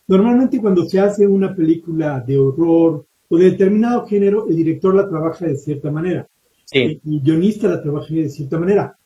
normalmente 0.07 0.61
cuando 0.61 0.85
se 0.85 1.01
hace 1.01 1.27
una 1.27 1.57
película 1.57 2.21
de 2.21 2.37
horror 2.37 3.07
o 3.29 3.39
de 3.39 3.53
determinado 3.53 4.07
género, 4.07 4.47
el 4.47 4.57
director 4.57 4.95
la 4.95 5.09
trabaja 5.09 5.47
de 5.47 5.57
cierta 5.57 5.91
manera. 5.91 6.29
El 6.73 7.01
guionista 7.05 7.69
la 7.69 7.83
trabaja 7.83 8.15
de 8.15 8.29
cierta 8.29 8.59
manera. 8.59 8.97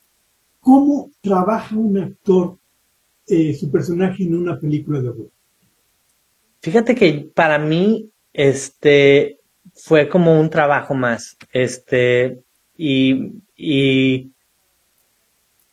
¿Cómo 0.61 1.11
trabaja 1.21 1.77
un 1.77 1.99
actor 1.99 2.59
eh, 3.27 3.55
su 3.55 3.71
personaje 3.71 4.25
en 4.25 4.37
una 4.37 4.59
película 4.59 5.01
de 5.01 5.09
horror? 5.09 5.31
Fíjate 6.61 6.95
que 6.95 7.31
para 7.35 7.59
mí, 7.59 8.11
este, 8.33 9.41
fue 9.75 10.09
como 10.09 10.41
un 10.41 10.51
trabajo 10.51 10.95
más. 10.95 11.37
Este, 11.53 12.41
y, 12.77 13.33
y 13.57 14.33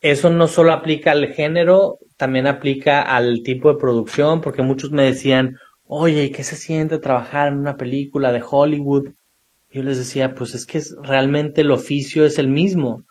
eso 0.00 0.30
no 0.30 0.48
solo 0.48 0.72
aplica 0.72 1.12
al 1.12 1.28
género, 1.28 1.98
también 2.16 2.46
aplica 2.46 3.02
al 3.02 3.42
tipo 3.42 3.72
de 3.72 3.78
producción, 3.78 4.40
porque 4.40 4.62
muchos 4.62 4.90
me 4.90 5.04
decían, 5.04 5.56
oye, 5.86 6.30
¿qué 6.30 6.44
se 6.44 6.56
siente 6.56 6.98
trabajar 6.98 7.48
en 7.48 7.58
una 7.58 7.76
película 7.76 8.32
de 8.32 8.42
Hollywood? 8.48 9.08
Yo 9.74 9.82
les 9.82 9.98
decía, 9.98 10.36
pues 10.36 10.54
es 10.54 10.66
que 10.66 10.80
realmente 11.02 11.62
el 11.62 11.72
oficio 11.72 12.24
es 12.24 12.38
el 12.38 12.46
mismo. 12.46 13.02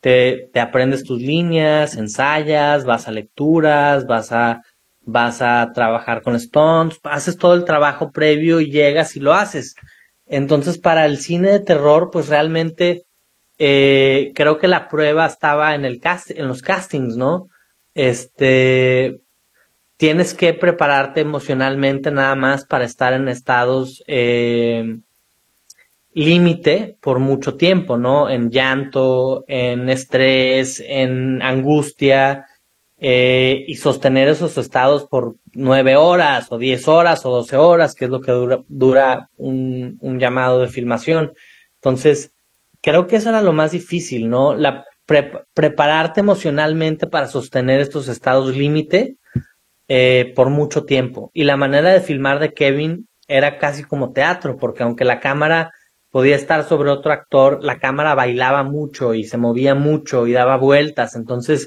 Te, 0.00 0.48
te 0.52 0.60
aprendes 0.60 1.02
tus 1.02 1.20
líneas, 1.20 1.96
ensayas, 1.96 2.84
vas 2.84 3.08
a 3.08 3.10
lecturas, 3.10 4.06
vas 4.06 4.30
a, 4.30 4.62
vas 5.02 5.42
a 5.42 5.72
trabajar 5.74 6.22
con 6.22 6.36
Stones, 6.36 7.00
haces 7.02 7.36
todo 7.36 7.54
el 7.54 7.64
trabajo 7.64 8.12
previo 8.12 8.60
y 8.60 8.70
llegas 8.70 9.16
y 9.16 9.20
lo 9.20 9.34
haces. 9.34 9.74
Entonces, 10.26 10.78
para 10.78 11.04
el 11.04 11.18
cine 11.18 11.50
de 11.50 11.58
terror, 11.58 12.10
pues 12.12 12.28
realmente 12.28 13.06
eh, 13.58 14.30
creo 14.36 14.58
que 14.58 14.68
la 14.68 14.88
prueba 14.88 15.26
estaba 15.26 15.74
en 15.74 15.84
el 15.84 15.98
cast 15.98 16.30
en 16.30 16.46
los 16.46 16.62
castings, 16.62 17.16
¿no? 17.16 17.48
Este, 17.92 19.18
tienes 19.96 20.32
que 20.32 20.54
prepararte 20.54 21.22
emocionalmente 21.22 22.12
nada 22.12 22.36
más 22.36 22.64
para 22.66 22.84
estar 22.84 23.14
en 23.14 23.26
estados 23.26 24.04
eh, 24.06 25.00
límite 26.14 26.96
por 27.00 27.18
mucho 27.18 27.56
tiempo, 27.56 27.96
¿no? 27.96 28.30
En 28.30 28.50
llanto, 28.50 29.44
en 29.48 29.88
estrés, 29.88 30.82
en 30.86 31.42
angustia, 31.42 32.46
eh, 33.06 33.64
y 33.66 33.74
sostener 33.74 34.28
esos 34.28 34.56
estados 34.56 35.04
por 35.04 35.36
nueve 35.52 35.96
horas 35.96 36.46
o 36.50 36.58
diez 36.58 36.88
horas 36.88 37.26
o 37.26 37.30
doce 37.30 37.56
horas, 37.56 37.94
que 37.94 38.06
es 38.06 38.10
lo 38.10 38.20
que 38.20 38.32
dura, 38.32 38.62
dura 38.68 39.30
un, 39.36 39.98
llamado 40.18 40.60
de 40.60 40.68
filmación. 40.68 41.34
Entonces, 41.74 42.32
creo 42.80 43.06
que 43.06 43.16
eso 43.16 43.28
era 43.28 43.42
lo 43.42 43.52
más 43.52 43.72
difícil, 43.72 44.30
¿no? 44.30 44.54
La 44.54 44.86
prepararte 45.52 46.20
emocionalmente 46.20 47.06
para 47.06 47.26
sostener 47.26 47.80
estos 47.80 48.08
estados 48.08 48.56
límite 48.56 49.18
eh, 49.88 50.32
por 50.34 50.48
mucho 50.48 50.84
tiempo. 50.84 51.30
Y 51.34 51.44
la 51.44 51.58
manera 51.58 51.92
de 51.92 52.00
filmar 52.00 52.38
de 52.38 52.54
Kevin 52.54 53.06
era 53.28 53.58
casi 53.58 53.84
como 53.84 54.12
teatro, 54.12 54.56
porque 54.56 54.82
aunque 54.82 55.04
la 55.04 55.20
cámara 55.20 55.72
podía 56.14 56.36
estar 56.36 56.62
sobre 56.62 56.90
otro 56.90 57.10
actor, 57.10 57.64
la 57.64 57.80
cámara 57.80 58.14
bailaba 58.14 58.62
mucho 58.62 59.14
y 59.14 59.24
se 59.24 59.36
movía 59.36 59.74
mucho 59.74 60.28
y 60.28 60.32
daba 60.32 60.56
vueltas. 60.56 61.16
Entonces, 61.16 61.66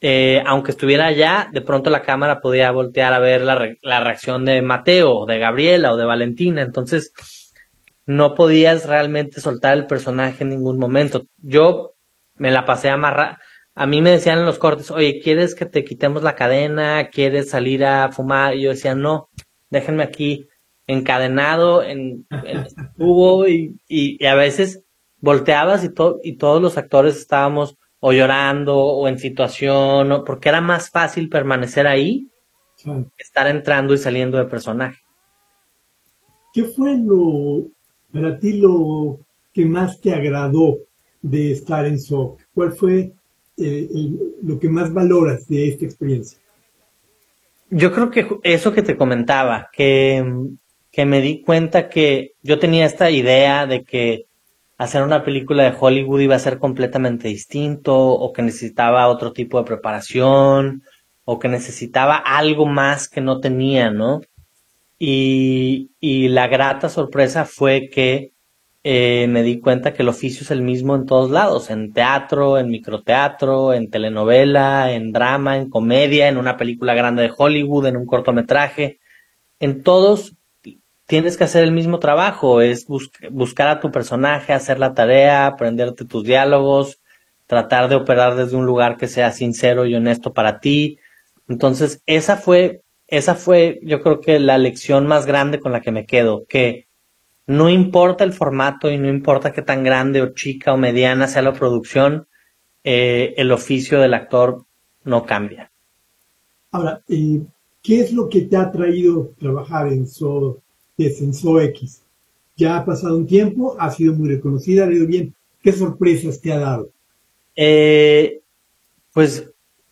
eh, 0.00 0.42
aunque 0.46 0.70
estuviera 0.70 1.04
allá, 1.04 1.50
de 1.52 1.60
pronto 1.60 1.90
la 1.90 2.00
cámara 2.00 2.40
podía 2.40 2.70
voltear 2.70 3.12
a 3.12 3.18
ver 3.18 3.42
la, 3.42 3.74
la 3.82 4.00
reacción 4.02 4.46
de 4.46 4.62
Mateo, 4.62 5.26
de 5.26 5.38
Gabriela 5.38 5.92
o 5.92 5.98
de 5.98 6.06
Valentina. 6.06 6.62
Entonces, 6.62 7.12
no 8.06 8.34
podías 8.34 8.86
realmente 8.86 9.42
soltar 9.42 9.76
el 9.76 9.86
personaje 9.86 10.44
en 10.44 10.48
ningún 10.48 10.78
momento. 10.78 11.26
Yo 11.36 11.92
me 12.36 12.50
la 12.50 12.64
pasé 12.64 12.88
amarrar. 12.88 13.36
A 13.74 13.86
mí 13.86 14.00
me 14.00 14.12
decían 14.12 14.38
en 14.38 14.46
los 14.46 14.58
cortes, 14.58 14.90
oye, 14.90 15.20
¿quieres 15.22 15.54
que 15.54 15.66
te 15.66 15.84
quitemos 15.84 16.22
la 16.22 16.36
cadena? 16.36 17.10
¿Quieres 17.10 17.50
salir 17.50 17.84
a 17.84 18.10
fumar? 18.12 18.54
Y 18.54 18.62
yo 18.62 18.70
decía, 18.70 18.94
no, 18.94 19.28
déjenme 19.68 20.04
aquí 20.04 20.48
encadenado 20.88 21.84
en, 21.84 22.26
el 22.44 22.66
tubo 22.96 23.46
y, 23.46 23.76
y, 23.86 24.24
a 24.24 24.34
veces 24.34 24.82
volteabas 25.20 25.84
y, 25.84 25.90
todo 25.90 26.18
y 26.24 26.36
todos 26.36 26.60
los 26.60 26.76
actores 26.76 27.16
estábamos 27.16 27.76
o 28.00 28.12
llorando 28.12 28.76
o 28.76 29.06
en 29.06 29.18
situación, 29.18 30.24
porque 30.24 30.48
era 30.48 30.60
más 30.60 30.90
fácil 30.90 31.28
permanecer 31.28 31.86
ahí 31.86 32.28
que 32.82 33.06
estar 33.18 33.46
entrando 33.48 33.92
y 33.92 33.98
saliendo 33.98 34.38
de 34.38 34.44
personaje. 34.44 35.02
¿Qué 36.52 36.64
fue 36.64 36.96
lo 36.96 37.66
para 38.12 38.38
ti 38.38 38.60
lo 38.60 39.18
que 39.52 39.66
más 39.66 40.00
te 40.00 40.14
agradó 40.14 40.78
de 41.20 41.52
estar 41.52 41.84
en 41.86 42.00
SOC? 42.00 42.40
¿Cuál 42.54 42.72
fue 42.72 43.12
eh, 43.56 43.88
lo 44.42 44.58
que 44.58 44.68
más 44.68 44.92
valoras 44.92 45.46
de 45.48 45.68
esta 45.68 45.84
experiencia? 45.84 46.38
Yo 47.70 47.92
creo 47.92 48.10
que 48.10 48.26
eso 48.44 48.72
que 48.72 48.82
te 48.82 48.96
comentaba, 48.96 49.68
que, 49.72 50.24
que 50.98 51.04
me 51.04 51.20
di 51.20 51.42
cuenta 51.42 51.88
que 51.88 52.32
yo 52.42 52.58
tenía 52.58 52.84
esta 52.84 53.08
idea 53.08 53.66
de 53.68 53.84
que 53.84 54.26
hacer 54.78 55.04
una 55.04 55.22
película 55.22 55.62
de 55.62 55.76
Hollywood 55.78 56.22
iba 56.22 56.34
a 56.34 56.40
ser 56.40 56.58
completamente 56.58 57.28
distinto 57.28 57.96
o 57.96 58.32
que 58.32 58.42
necesitaba 58.42 59.06
otro 59.06 59.32
tipo 59.32 59.58
de 59.58 59.64
preparación 59.64 60.82
o 61.24 61.38
que 61.38 61.46
necesitaba 61.46 62.16
algo 62.16 62.66
más 62.66 63.08
que 63.08 63.20
no 63.20 63.38
tenía, 63.38 63.92
¿no? 63.92 64.22
Y, 64.98 65.90
la 66.00 66.48
grata 66.48 66.88
sorpresa 66.88 67.44
fue 67.44 67.90
que 67.90 68.32
eh, 68.82 69.28
me 69.28 69.44
di 69.44 69.60
cuenta 69.60 69.94
que 69.94 70.02
el 70.02 70.08
oficio 70.08 70.42
es 70.42 70.50
el 70.50 70.62
mismo 70.62 70.96
en 70.96 71.06
todos 71.06 71.30
lados, 71.30 71.70
en 71.70 71.92
teatro, 71.92 72.58
en 72.58 72.70
microteatro, 72.70 73.72
en 73.72 73.88
telenovela, 73.88 74.90
en 74.90 75.12
drama, 75.12 75.58
en 75.58 75.70
comedia, 75.70 76.26
en 76.26 76.38
una 76.38 76.56
película 76.56 76.94
grande 76.94 77.22
de 77.22 77.32
Hollywood, 77.38 77.86
en 77.86 77.98
un 77.98 78.06
cortometraje. 78.06 78.98
En 79.60 79.84
todos 79.84 80.37
tienes 81.08 81.36
que 81.36 81.44
hacer 81.44 81.64
el 81.64 81.72
mismo 81.72 81.98
trabajo, 81.98 82.60
es 82.60 82.86
buscar 82.86 83.68
a 83.68 83.80
tu 83.80 83.90
personaje, 83.90 84.52
hacer 84.52 84.78
la 84.78 84.94
tarea, 84.94 85.46
aprenderte 85.46 86.04
tus 86.04 86.22
diálogos, 86.22 87.00
tratar 87.48 87.88
de 87.88 87.96
operar 87.96 88.36
desde 88.36 88.56
un 88.56 88.66
lugar 88.66 88.96
que 88.96 89.08
sea 89.08 89.32
sincero 89.32 89.86
y 89.86 89.96
honesto 89.96 90.32
para 90.32 90.60
ti. 90.60 91.00
Entonces, 91.48 92.02
esa 92.06 92.36
fue 92.36 92.82
esa 93.08 93.34
fue, 93.34 93.80
yo 93.82 94.02
creo 94.02 94.20
que 94.20 94.38
la 94.38 94.58
lección 94.58 95.06
más 95.06 95.24
grande 95.24 95.58
con 95.58 95.72
la 95.72 95.80
que 95.80 95.90
me 95.90 96.04
quedo, 96.04 96.44
que 96.46 96.86
no 97.46 97.70
importa 97.70 98.22
el 98.22 98.34
formato 98.34 98.90
y 98.90 98.98
no 98.98 99.08
importa 99.08 99.52
qué 99.52 99.62
tan 99.62 99.82
grande 99.82 100.20
o 100.20 100.34
chica 100.34 100.74
o 100.74 100.76
mediana 100.76 101.26
sea 101.26 101.40
la 101.40 101.54
producción, 101.54 102.28
eh, 102.84 103.34
el 103.38 103.50
oficio 103.50 103.98
del 103.98 104.12
actor 104.12 104.66
no 105.04 105.24
cambia. 105.24 105.72
Ahora, 106.70 107.00
eh, 107.08 107.40
¿qué 107.82 108.00
es 108.00 108.12
lo 108.12 108.28
que 108.28 108.42
te 108.42 108.58
ha 108.58 108.70
traído 108.70 109.32
trabajar 109.38 109.88
en 109.88 110.06
So, 110.06 110.60
en 110.98 111.32
so 111.34 111.60
X? 111.60 112.02
Ya 112.56 112.76
ha 112.76 112.84
pasado 112.84 113.16
un 113.16 113.26
tiempo, 113.26 113.76
ha 113.78 113.90
sido 113.90 114.14
muy 114.14 114.28
reconocida, 114.28 114.84
ha 114.84 114.92
ido 114.92 115.06
bien. 115.06 115.34
¿Qué 115.62 115.72
sorpresas 115.72 116.40
te 116.40 116.52
ha 116.52 116.58
dado? 116.58 116.90
Eh, 117.54 118.40
pues 119.12 119.48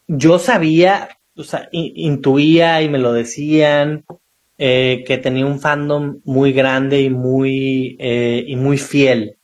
yo 0.08 0.38
sabía, 0.38 1.08
o 1.36 1.44
sea, 1.44 1.68
intuía 1.72 2.82
y 2.82 2.88
me 2.88 2.98
lo 2.98 3.12
decían, 3.12 4.04
eh, 4.58 5.04
que 5.06 5.18
tenía 5.18 5.46
un 5.46 5.60
fandom 5.60 6.20
muy 6.24 6.52
grande 6.52 7.02
y 7.02 7.10
muy, 7.10 7.96
eh, 8.00 8.44
y 8.46 8.56
muy 8.56 8.78
fiel. 8.78 9.36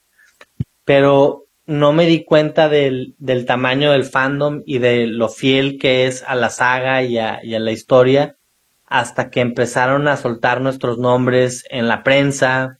Pero 0.84 1.46
no 1.66 1.92
me 1.92 2.06
di 2.06 2.24
cuenta 2.24 2.68
del, 2.68 3.14
del 3.18 3.46
tamaño 3.46 3.92
del 3.92 4.04
fandom 4.04 4.62
y 4.66 4.78
de 4.78 5.06
lo 5.06 5.28
fiel 5.28 5.78
que 5.78 6.06
es 6.06 6.24
a 6.26 6.34
la 6.34 6.50
saga 6.50 7.04
y 7.04 7.18
a 7.18 7.40
la 7.44 7.70
historia 7.70 8.36
hasta 8.92 9.30
que 9.30 9.40
empezaron 9.40 10.06
a 10.06 10.18
soltar 10.18 10.60
nuestros 10.60 10.98
nombres 10.98 11.64
en 11.70 11.88
la 11.88 12.02
prensa 12.02 12.78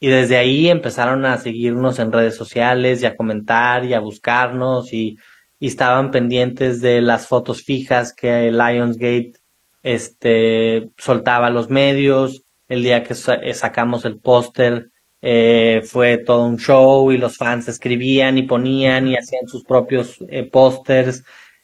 y 0.00 0.08
desde 0.08 0.38
ahí 0.38 0.68
empezaron 0.68 1.26
a 1.26 1.36
seguirnos 1.36 1.98
en 1.98 2.10
redes 2.10 2.36
sociales 2.36 3.02
y 3.02 3.06
a 3.06 3.16
comentar 3.16 3.84
y 3.84 3.92
a 3.94 4.00
buscarnos 4.00 4.92
y, 4.92 5.18
estaban 5.60 6.10
pendientes 6.10 6.80
de 6.80 7.00
las 7.00 7.28
fotos 7.28 7.62
fijas 7.62 8.12
que 8.12 8.50
Lionsgate 8.50 9.34
este 9.84 10.90
soltaba 10.98 11.46
a 11.46 11.50
los 11.50 11.70
medios 11.70 12.42
el 12.66 12.82
día 12.82 13.04
que 13.04 13.14
sacamos 13.14 14.04
el 14.04 14.18
póster 14.18 14.90
eh, 15.24 15.82
fue 15.84 16.18
todo 16.18 16.46
un 16.46 16.58
show 16.58 17.12
y 17.12 17.16
los 17.16 17.36
fans 17.36 17.68
escribían 17.68 18.38
y 18.38 18.42
ponían 18.42 19.06
y 19.06 19.14
hacían 19.14 19.46
sus 19.46 19.62
propios 19.62 20.18
eh, 20.28 20.42
pósters. 20.50 21.22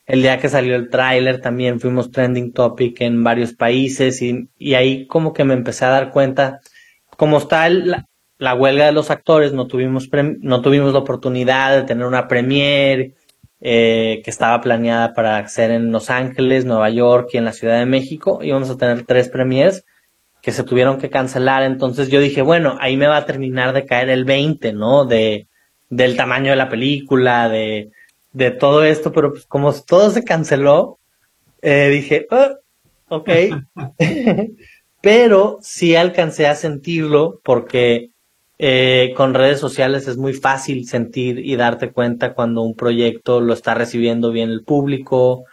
El 0.08 0.22
día 0.22 0.38
que 0.38 0.48
salió 0.48 0.74
el 0.74 0.88
tráiler 0.88 1.42
también 1.42 1.80
fuimos 1.80 2.10
trending 2.10 2.54
topic 2.54 3.02
en 3.02 3.22
varios 3.22 3.52
países 3.52 4.22
y, 4.22 4.74
ahí 4.74 5.06
como 5.06 5.34
que 5.34 5.44
me 5.44 5.52
empecé 5.52 5.84
a 5.84 5.90
dar 5.90 6.10
cuenta, 6.12 6.60
como 7.18 7.36
está 7.36 7.68
la, 7.68 8.08
la, 8.38 8.54
huelga 8.54 8.86
de 8.86 8.92
los 8.92 9.10
actores, 9.10 9.52
no 9.52 9.66
tuvimos, 9.66 10.08
no 10.40 10.62
tuvimos 10.62 10.94
la 10.94 11.00
oportunidad 11.00 11.76
de 11.76 11.82
tener 11.82 12.06
una 12.06 12.26
premiere 12.26 13.16
eh, 13.60 14.22
que 14.24 14.30
estaba 14.30 14.62
planeada 14.62 15.12
para 15.12 15.46
ser 15.46 15.72
en 15.72 15.92
Los 15.92 16.08
Ángeles, 16.08 16.64
Nueva 16.64 16.88
York 16.88 17.28
y 17.34 17.36
en 17.36 17.44
la 17.44 17.52
Ciudad 17.52 17.78
de 17.78 17.86
México. 17.86 18.38
Íbamos 18.42 18.70
a 18.70 18.78
tener 18.78 19.04
tres 19.04 19.28
premiers 19.28 19.84
que 20.40 20.52
se 20.52 20.64
tuvieron 20.64 20.98
que 20.98 21.10
cancelar. 21.10 21.64
Entonces 21.64 22.08
yo 22.08 22.18
dije, 22.20 22.40
bueno, 22.40 22.78
ahí 22.80 22.96
me 22.96 23.08
va 23.08 23.18
a 23.18 23.26
terminar 23.26 23.74
de 23.74 23.84
caer 23.84 24.08
el 24.08 24.24
20, 24.24 24.72
¿no? 24.72 25.04
De, 25.04 25.48
del 25.90 26.16
tamaño 26.16 26.50
de 26.50 26.56
la 26.56 26.70
película, 26.70 27.50
de, 27.50 27.90
de 28.32 28.50
todo 28.50 28.84
esto, 28.84 29.12
pero 29.12 29.32
pues 29.32 29.46
como 29.46 29.72
todo 29.72 30.10
se 30.10 30.24
canceló, 30.24 30.98
eh, 31.62 31.88
dije, 31.90 32.26
oh, 32.30 33.16
ok. 33.16 33.30
pero 35.00 35.58
sí 35.62 35.96
alcancé 35.96 36.46
a 36.46 36.54
sentirlo 36.54 37.40
porque 37.44 38.10
eh, 38.58 39.14
con 39.16 39.34
redes 39.34 39.60
sociales 39.60 40.08
es 40.08 40.16
muy 40.16 40.34
fácil 40.34 40.88
sentir 40.88 41.38
y 41.38 41.54
darte 41.56 41.92
cuenta 41.92 42.34
cuando 42.34 42.62
un 42.62 42.74
proyecto 42.74 43.40
lo 43.40 43.54
está 43.54 43.74
recibiendo 43.74 44.32
bien 44.32 44.50
el 44.50 44.64
público, 44.64 45.44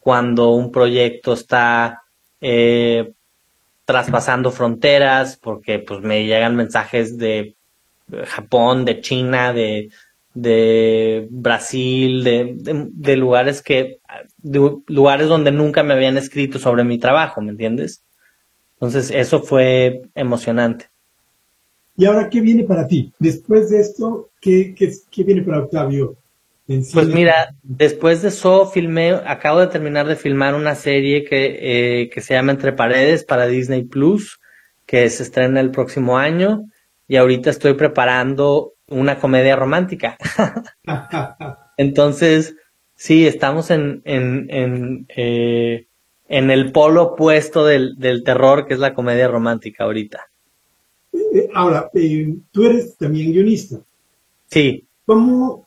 cuando 0.00 0.50
un 0.50 0.72
proyecto 0.72 1.34
está 1.34 2.02
eh, 2.40 3.12
traspasando 3.84 4.50
fronteras, 4.50 5.36
porque 5.36 5.78
pues 5.78 6.00
me 6.00 6.24
llegan 6.24 6.56
mensajes 6.56 7.18
de 7.18 7.54
Japón, 8.26 8.86
de 8.86 9.00
China, 9.02 9.52
de, 9.52 9.90
de 10.34 11.28
Brasil, 11.30 12.24
de, 12.24 12.56
de, 12.92 13.16
lugares 13.16 13.62
que, 13.62 14.00
de 14.38 14.78
lugares 14.88 15.28
donde 15.28 15.52
nunca 15.52 15.82
me 15.82 15.94
habían 15.94 16.18
escrito 16.18 16.58
sobre 16.58 16.84
mi 16.84 16.98
trabajo, 16.98 17.40
¿me 17.40 17.52
entiendes? 17.52 18.02
Entonces 18.74 19.10
eso 19.12 19.42
fue 19.42 20.02
emocionante. 20.14 20.90
¿Y 21.96 22.06
ahora 22.06 22.28
qué 22.28 22.40
viene 22.40 22.64
para 22.64 22.86
ti? 22.86 23.12
Después 23.20 23.70
de 23.70 23.80
esto, 23.80 24.30
¿qué, 24.40 24.74
qué, 24.76 24.92
qué 25.10 25.22
viene 25.22 25.42
para 25.42 25.60
Octavio? 25.60 26.16
Pues 26.66 27.08
mira, 27.08 27.54
después 27.62 28.22
de 28.22 28.28
eso 28.28 28.66
filmé, 28.66 29.12
acabo 29.12 29.60
de 29.60 29.66
terminar 29.66 30.06
de 30.06 30.16
filmar 30.16 30.54
una 30.54 30.74
serie 30.74 31.24
que, 31.24 31.58
eh, 31.60 32.10
que 32.10 32.22
se 32.22 32.34
llama 32.34 32.52
Entre 32.52 32.72
Paredes 32.72 33.22
para 33.22 33.46
Disney 33.46 33.84
Plus, 33.84 34.40
que 34.86 35.08
se 35.10 35.22
estrena 35.24 35.60
el 35.60 35.70
próximo 35.70 36.16
año, 36.16 36.64
y 37.06 37.16
ahorita 37.16 37.50
estoy 37.50 37.74
preparando 37.74 38.73
una 38.88 39.18
comedia 39.18 39.56
romántica. 39.56 40.16
Entonces, 41.76 42.56
sí, 42.94 43.26
estamos 43.26 43.70
en, 43.70 44.02
en, 44.04 44.46
en, 44.50 45.06
eh, 45.16 45.86
en 46.28 46.50
el 46.50 46.72
polo 46.72 47.02
opuesto 47.14 47.64
del, 47.64 47.96
del 47.98 48.24
terror, 48.24 48.66
que 48.66 48.74
es 48.74 48.80
la 48.80 48.94
comedia 48.94 49.28
romántica 49.28 49.84
ahorita. 49.84 50.28
Eh, 51.12 51.48
ahora, 51.54 51.90
tú 52.52 52.64
eres 52.64 52.96
también 52.96 53.32
guionista. 53.32 53.80
Sí. 54.46 54.86
¿Cómo, 55.04 55.66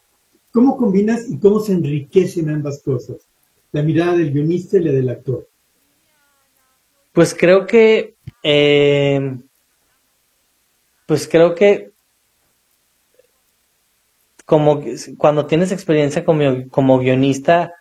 ¿Cómo 0.51 0.77
combinas 0.77 1.29
y 1.29 1.37
cómo 1.39 1.59
se 1.59 1.73
enriquecen 1.73 2.49
ambas 2.49 2.81
cosas? 2.83 3.17
La 3.71 3.83
mirada 3.83 4.17
del 4.17 4.31
guionista 4.31 4.77
y 4.77 4.83
la 4.83 4.91
del 4.91 5.09
actor. 5.09 5.47
Pues 7.11 7.35
creo 7.37 7.65
que, 7.65 8.15
eh, 8.43 9.37
pues 11.05 11.27
creo 11.27 11.55
que 11.55 11.91
como 14.47 14.81
cuando 15.17 15.45
tienes 15.45 15.73
experiencia 15.73 16.23
como, 16.23 16.69
como 16.69 16.99
guionista, 16.99 17.73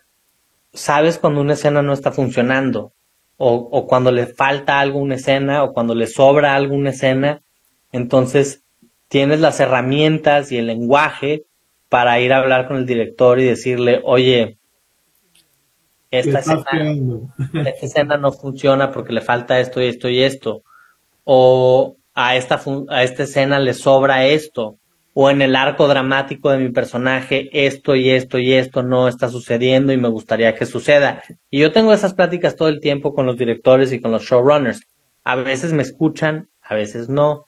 sabes 0.73 1.17
cuando 1.17 1.41
una 1.41 1.53
escena 1.53 1.81
no 1.81 1.93
está 1.93 2.11
funcionando, 2.11 2.93
o, 3.37 3.55
o 3.55 3.87
cuando 3.87 4.11
le 4.11 4.27
falta 4.27 4.81
algo 4.81 4.99
una 4.99 5.14
escena, 5.14 5.62
o 5.62 5.73
cuando 5.73 5.95
le 5.95 6.09
sobra 6.09 6.57
alguna 6.57 6.91
escena, 6.91 7.41
entonces 7.93 8.64
tienes 9.07 9.39
las 9.39 9.61
herramientas 9.61 10.51
y 10.51 10.59
el 10.59 10.67
lenguaje 10.67 11.45
para 11.89 12.19
ir 12.19 12.33
a 12.33 12.39
hablar 12.39 12.67
con 12.67 12.79
el 12.79 12.85
director 12.85 13.39
y 13.39 13.45
decirle, 13.45 14.01
oye, 14.03 14.59
esta 16.11 16.41
escena, 17.81 18.17
no 18.17 18.33
funciona 18.33 18.91
porque 18.91 19.12
le 19.12 19.21
falta 19.21 19.61
esto 19.61 19.81
y 19.81 19.87
esto 19.87 20.09
y 20.09 20.21
esto. 20.21 20.64
O 21.23 21.97
a 22.12 22.35
esta, 22.35 22.61
a 22.89 23.05
esta 23.05 23.23
escena 23.23 23.61
le 23.61 23.73
sobra 23.73 24.27
esto. 24.27 24.81
O 25.19 25.31
en 25.31 25.41
el 25.41 25.57
arco 25.57 25.89
dramático 25.89 26.51
de 26.51 26.59
mi 26.59 26.71
personaje, 26.71 27.49
esto 27.51 27.97
y 27.97 28.11
esto 28.11 28.39
y 28.39 28.53
esto 28.53 28.83
no 28.83 29.09
está 29.09 29.31
sucediendo 29.31 29.95
y 29.95 29.97
me 29.97 30.11
gustaría 30.11 30.55
que 30.55 30.67
suceda. 30.67 31.23
Y 31.49 31.61
yo 31.61 31.73
tengo 31.73 31.95
esas 31.95 32.12
pláticas 32.12 32.55
todo 32.55 32.69
el 32.69 32.81
tiempo 32.81 33.14
con 33.14 33.25
los 33.25 33.39
directores 33.39 33.95
y 33.95 34.01
con 34.01 34.12
los 34.12 34.25
showrunners. 34.25 34.87
A 35.25 35.37
veces 35.37 35.73
me 35.73 35.83
escuchan, 35.83 36.51
a 36.61 36.75
veces 36.75 37.09
no. 37.09 37.47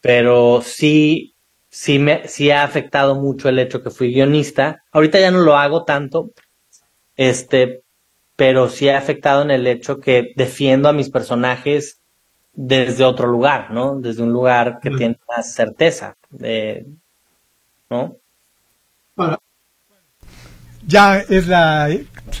Pero 0.00 0.62
sí 0.62 1.36
sí 1.68 1.98
me 1.98 2.26
sí 2.28 2.50
ha 2.50 2.64
afectado 2.64 3.14
mucho 3.14 3.50
el 3.50 3.58
hecho 3.58 3.82
que 3.82 3.90
fui 3.90 4.14
guionista. 4.14 4.82
Ahorita 4.90 5.20
ya 5.20 5.30
no 5.30 5.40
lo 5.40 5.58
hago 5.58 5.84
tanto, 5.84 6.30
este, 7.14 7.82
pero 8.36 8.70
sí 8.70 8.88
ha 8.88 8.96
afectado 8.96 9.42
en 9.42 9.50
el 9.50 9.66
hecho 9.66 10.00
que 10.00 10.32
defiendo 10.34 10.88
a 10.88 10.94
mis 10.94 11.10
personajes 11.10 12.00
desde 12.56 13.04
otro 13.04 13.28
lugar, 13.28 13.70
¿no? 13.70 14.00
Desde 14.00 14.22
un 14.22 14.32
lugar 14.32 14.80
que 14.82 14.90
tiene 14.90 15.18
más 15.28 15.52
certeza, 15.52 16.16
de, 16.30 16.86
¿no? 17.90 18.16
ya 20.86 21.18
es 21.18 21.48
la, 21.48 21.90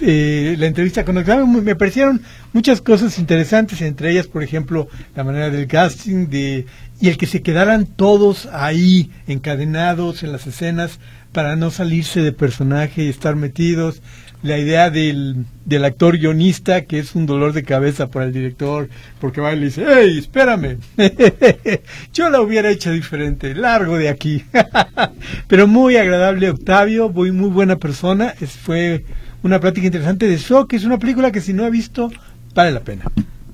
eh, 0.00 0.56
la 0.58 0.66
entrevista 0.66 1.04
con 1.04 1.18
Octavio. 1.18 1.46
Me 1.46 1.74
parecieron 1.74 2.22
muchas 2.52 2.80
cosas 2.80 3.18
interesantes, 3.18 3.80
entre 3.82 4.12
ellas, 4.12 4.28
por 4.28 4.42
ejemplo, 4.42 4.88
la 5.14 5.24
manera 5.24 5.50
del 5.50 5.66
casting 5.66 6.28
de, 6.28 6.66
y 7.00 7.08
el 7.08 7.18
que 7.18 7.26
se 7.26 7.42
quedaran 7.42 7.86
todos 7.86 8.46
ahí 8.52 9.10
encadenados 9.26 10.22
en 10.22 10.32
las 10.32 10.46
escenas 10.46 11.00
para 11.32 11.56
no 11.56 11.70
salirse 11.70 12.22
de 12.22 12.32
personaje 12.32 13.02
y 13.02 13.08
estar 13.08 13.36
metidos 13.36 14.00
la 14.42 14.58
idea 14.58 14.90
del, 14.90 15.44
del 15.64 15.84
actor 15.84 16.18
guionista, 16.18 16.82
que 16.82 16.98
es 16.98 17.14
un 17.14 17.26
dolor 17.26 17.52
de 17.52 17.64
cabeza 17.64 18.08
para 18.08 18.26
el 18.26 18.32
director, 18.32 18.88
porque 19.20 19.40
va 19.40 19.52
y 19.52 19.58
le 19.58 19.66
dice, 19.66 19.84
hey, 19.88 20.18
espérame, 20.18 20.78
yo 22.12 22.30
la 22.30 22.40
hubiera 22.40 22.70
hecho 22.70 22.92
diferente, 22.92 23.54
largo 23.54 23.96
de 23.96 24.08
aquí. 24.08 24.44
Pero 25.48 25.66
muy 25.66 25.96
agradable 25.96 26.50
Octavio, 26.50 27.08
muy, 27.08 27.32
muy 27.32 27.50
buena 27.50 27.76
persona, 27.76 28.34
es, 28.40 28.50
fue 28.50 29.04
una 29.42 29.60
plática 29.60 29.86
interesante 29.86 30.26
de 30.26 30.38
So, 30.38 30.66
que 30.66 30.76
es 30.76 30.84
una 30.84 30.98
película 30.98 31.32
que 31.32 31.40
si 31.40 31.52
no 31.52 31.64
ha 31.64 31.70
visto, 31.70 32.10
vale 32.54 32.72
la 32.72 32.80
pena. 32.80 33.04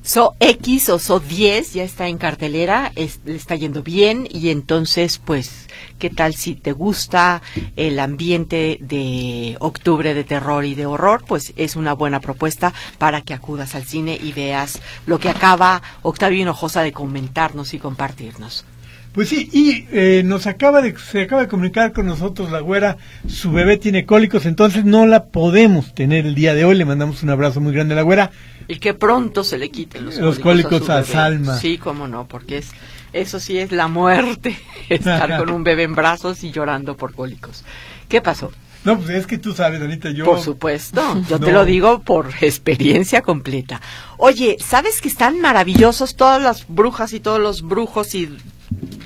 So 0.05 0.35
X 0.41 0.89
o 0.89 0.99
So 0.99 1.21
10 1.21 1.75
ya 1.75 1.85
está 1.85 2.09
en 2.09 2.19
cartelera, 2.19 2.93
le 2.97 3.37
está 3.37 3.55
yendo 3.55 3.85
bien 3.85 4.27
y 4.29 4.51
entonces 4.51 5.19
pues 5.19 5.69
qué 6.01 6.11
tal 6.11 6.35
si 6.35 6.57
te 6.57 6.73
gusta 6.73 7.41
el 7.77 8.01
ambiente 8.01 8.79
de 8.81 9.57
octubre 9.61 10.13
de 10.13 10.25
terror 10.25 10.65
y 10.65 10.75
de 10.75 10.87
horror, 10.87 11.25
pues 11.27 11.53
es 11.57 11.77
una 11.77 11.93
buena 11.93 12.19
propuesta 12.19 12.73
para 12.99 13.21
que 13.21 13.33
acudas 13.33 13.77
al 13.77 13.85
cine 13.85 14.19
y 14.21 14.33
veas 14.33 14.81
lo 15.07 15.21
que 15.21 15.29
acaba 15.29 15.83
Octavio 16.03 16.43
Hinojosa 16.43 16.83
de 16.83 16.93
comentarnos 16.93 17.73
y 17.73 17.79
compartirnos. 17.79 18.65
Pues 19.13 19.29
sí, 19.29 19.51
y 19.53 19.87
eh, 19.93 20.23
nos 20.25 20.47
acaba 20.47 20.81
de, 20.81 20.97
se 20.97 21.23
acaba 21.23 21.43
de 21.43 21.49
comunicar 21.49 21.93
con 21.93 22.07
nosotros 22.07 22.51
la 22.51 22.61
güera, 22.61 22.97
su 23.29 23.53
bebé 23.53 23.77
tiene 23.77 24.07
cólicos, 24.07 24.47
entonces 24.47 24.87
no 24.87 25.07
la 25.07 25.27
podemos 25.27 25.95
tener 25.95 26.25
el 26.25 26.35
día 26.35 26.55
de 26.55 26.65
hoy, 26.65 26.77
le 26.77 26.87
mandamos 26.87 27.23
un 27.23 27.29
abrazo 27.29 27.61
muy 27.61 27.75
grande 27.75 27.93
a 27.93 27.97
la 27.97 28.03
güera. 28.03 28.31
Y 28.69 28.79
que 28.79 28.95
pronto 28.95 29.45
se 29.45 29.59
le 29.59 29.71
quiten 29.71 30.07
los, 30.07 30.17
los 30.17 30.39
cólicos, 30.39 30.89
a, 30.89 31.05
Salma. 31.05 31.59
Sí, 31.59 31.77
cómo 31.77 32.09
no, 32.09 32.27
porque 32.27 32.59
es 32.59 32.71
eso 33.13 33.39
sí 33.39 33.59
es 33.59 33.73
la 33.73 33.89
muerte, 33.89 34.59
estar 34.89 35.39
con 35.39 35.51
un 35.51 35.63
bebé 35.63 35.83
en 35.83 35.95
brazos 35.95 36.43
y 36.45 36.51
llorando 36.51 36.97
por 36.97 37.15
cólicos. 37.15 37.65
¿Qué 38.09 38.23
pasó? 38.23 38.51
No, 38.85 38.99
pues 38.99 39.11
es 39.11 39.27
que 39.27 39.39
tú 39.39 39.53
sabes, 39.53 39.79
Donita, 39.79 40.11
yo... 40.11 40.25
Por 40.25 40.41
supuesto, 40.41 41.23
yo 41.29 41.39
te 41.39 41.53
lo 41.53 41.65
digo 41.65 42.01
por 42.01 42.31
experiencia 42.41 43.23
completa. 43.23 43.81
Oye, 44.17 44.57
¿sabes 44.59 45.01
que 45.01 45.07
están 45.07 45.41
maravillosos 45.41 46.17
todas 46.17 46.43
las 46.43 46.67
brujas 46.67 47.13
y 47.13 47.21
todos 47.21 47.39
los 47.39 47.63
brujos 47.63 48.15
y 48.17 48.37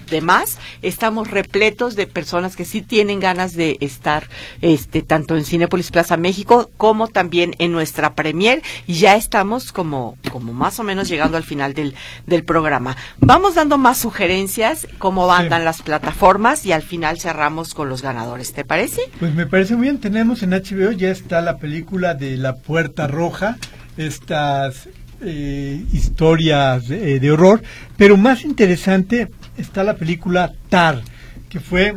demás, 0.06 0.58
estamos 0.82 1.30
repletos 1.30 1.96
de 1.96 2.06
personas 2.06 2.56
que 2.56 2.64
sí 2.64 2.82
tienen 2.82 3.20
ganas 3.20 3.54
de 3.54 3.76
estar 3.80 4.28
este 4.60 5.02
tanto 5.02 5.36
en 5.36 5.44
Cinepolis 5.44 5.90
Plaza 5.90 6.16
México 6.16 6.70
como 6.76 7.08
también 7.08 7.54
en 7.58 7.72
nuestra 7.72 8.14
premier 8.14 8.62
y 8.86 8.94
ya 8.94 9.16
estamos 9.16 9.72
como 9.72 10.16
como 10.30 10.52
más 10.52 10.78
o 10.78 10.84
menos 10.84 11.08
llegando 11.08 11.36
al 11.36 11.44
final 11.44 11.74
del, 11.74 11.94
del 12.26 12.44
programa. 12.44 12.96
Vamos 13.18 13.54
dando 13.54 13.78
más 13.78 13.98
sugerencias, 13.98 14.86
cómo 14.98 15.32
andan 15.32 15.64
las 15.64 15.82
plataformas 15.82 16.66
y 16.66 16.72
al 16.72 16.82
final 16.82 17.18
cerramos 17.18 17.74
con 17.74 17.88
los 17.88 18.02
ganadores, 18.02 18.52
¿te 18.52 18.64
parece? 18.64 19.02
Pues 19.18 19.34
me 19.34 19.46
parece 19.46 19.74
muy 19.76 19.84
bien, 19.84 19.98
tenemos 19.98 20.42
en 20.42 20.50
HBO 20.50 20.92
ya 20.92 21.10
está 21.10 21.40
la 21.40 21.58
película 21.58 22.14
de 22.14 22.36
La 22.36 22.56
Puerta 22.56 23.06
Roja, 23.06 23.56
estas 23.96 24.88
eh, 25.22 25.84
historias 25.92 26.88
de, 26.88 27.18
de 27.20 27.30
horror, 27.30 27.62
pero 27.96 28.16
más 28.16 28.44
interesante 28.44 29.28
está 29.58 29.84
la 29.84 29.94
película 29.96 30.52
Tar, 30.68 31.02
que 31.48 31.60
fue 31.60 31.96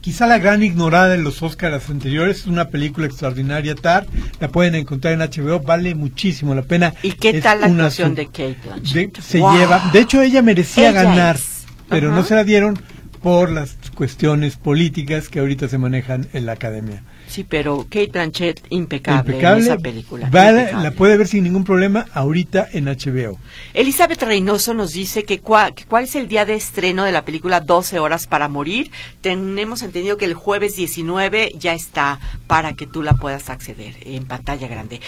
quizá 0.00 0.26
la 0.26 0.38
gran 0.38 0.62
ignorada 0.62 1.14
en 1.14 1.22
los 1.24 1.42
Oscars 1.42 1.88
anteriores. 1.90 2.38
Es 2.40 2.46
una 2.46 2.68
película 2.68 3.06
extraordinaria, 3.06 3.74
Tar. 3.74 4.06
La 4.40 4.48
pueden 4.48 4.74
encontrar 4.74 5.14
en 5.14 5.20
HBO, 5.20 5.60
vale 5.60 5.94
muchísimo 5.94 6.54
la 6.54 6.62
pena. 6.62 6.92
¿Y 7.02 7.12
qué 7.12 7.30
Es 7.30 7.42
tal 7.42 7.60
la 7.60 7.66
una 7.68 7.84
actuación 7.84 8.14
de 8.14 8.26
Kate 8.26 8.42
de- 8.48 8.56
Blanchett? 8.64 9.20
se 9.20 9.38
Wow. 9.38 9.56
lleva. 9.56 9.90
De 9.92 10.00
hecho, 10.00 10.20
ella 10.22 10.42
merecía 10.42 10.90
Ella 10.90 11.02
ganar, 11.04 11.36
es. 11.36 11.64
pero 11.88 12.10
no 12.10 12.24
se 12.24 12.34
la 12.34 12.44
dieron 12.44 12.78
por 13.22 13.50
las 13.50 13.76
cuestiones 13.94 14.56
políticas 14.56 15.28
que 15.28 15.38
ahorita 15.38 15.68
se 15.68 15.78
manejan 15.78 16.26
en 16.32 16.46
la 16.46 16.52
academia. 16.52 17.02
Sí, 17.32 17.44
pero 17.44 17.84
Kate 17.84 18.08
Blanchett 18.12 18.60
impecable, 18.68 19.32
Impecable. 19.32 19.58
en 19.64 19.72
esa 19.72 19.78
película. 19.78 20.28
Vale, 20.30 20.60
impecable. 20.60 20.84
la 20.84 20.90
puede 20.94 21.16
ver 21.16 21.26
sin 21.26 21.44
ningún 21.44 21.64
problema 21.64 22.06
ahorita 22.12 22.68
en 22.72 22.84
HBO. 22.86 23.38
Elizabeth 23.72 24.22
Reynoso 24.22 24.74
nos 24.74 24.92
dice 24.92 25.24
que, 25.24 25.42
cua- 25.42 25.72
que 25.72 25.84
cuál 25.86 26.04
es 26.04 26.14
el 26.14 26.28
día 26.28 26.44
de 26.44 26.54
estreno 26.54 27.04
de 27.04 27.12
la 27.12 27.24
película 27.24 27.60
12 27.60 27.98
horas 27.98 28.26
para 28.26 28.48
morir. 28.48 28.90
Tenemos 29.22 29.80
entendido 29.82 30.16
que 30.18 30.26
el 30.26 30.34
jueves 30.34 30.76
19 30.76 31.52
ya 31.58 31.72
está 31.72 32.20
para 32.46 32.74
que 32.74 32.86
tú 32.86 33.02
la 33.02 33.14
puedas 33.14 33.48
acceder 33.48 33.96
en 34.02 34.26
pantalla 34.26 34.68
grande. 34.68 35.00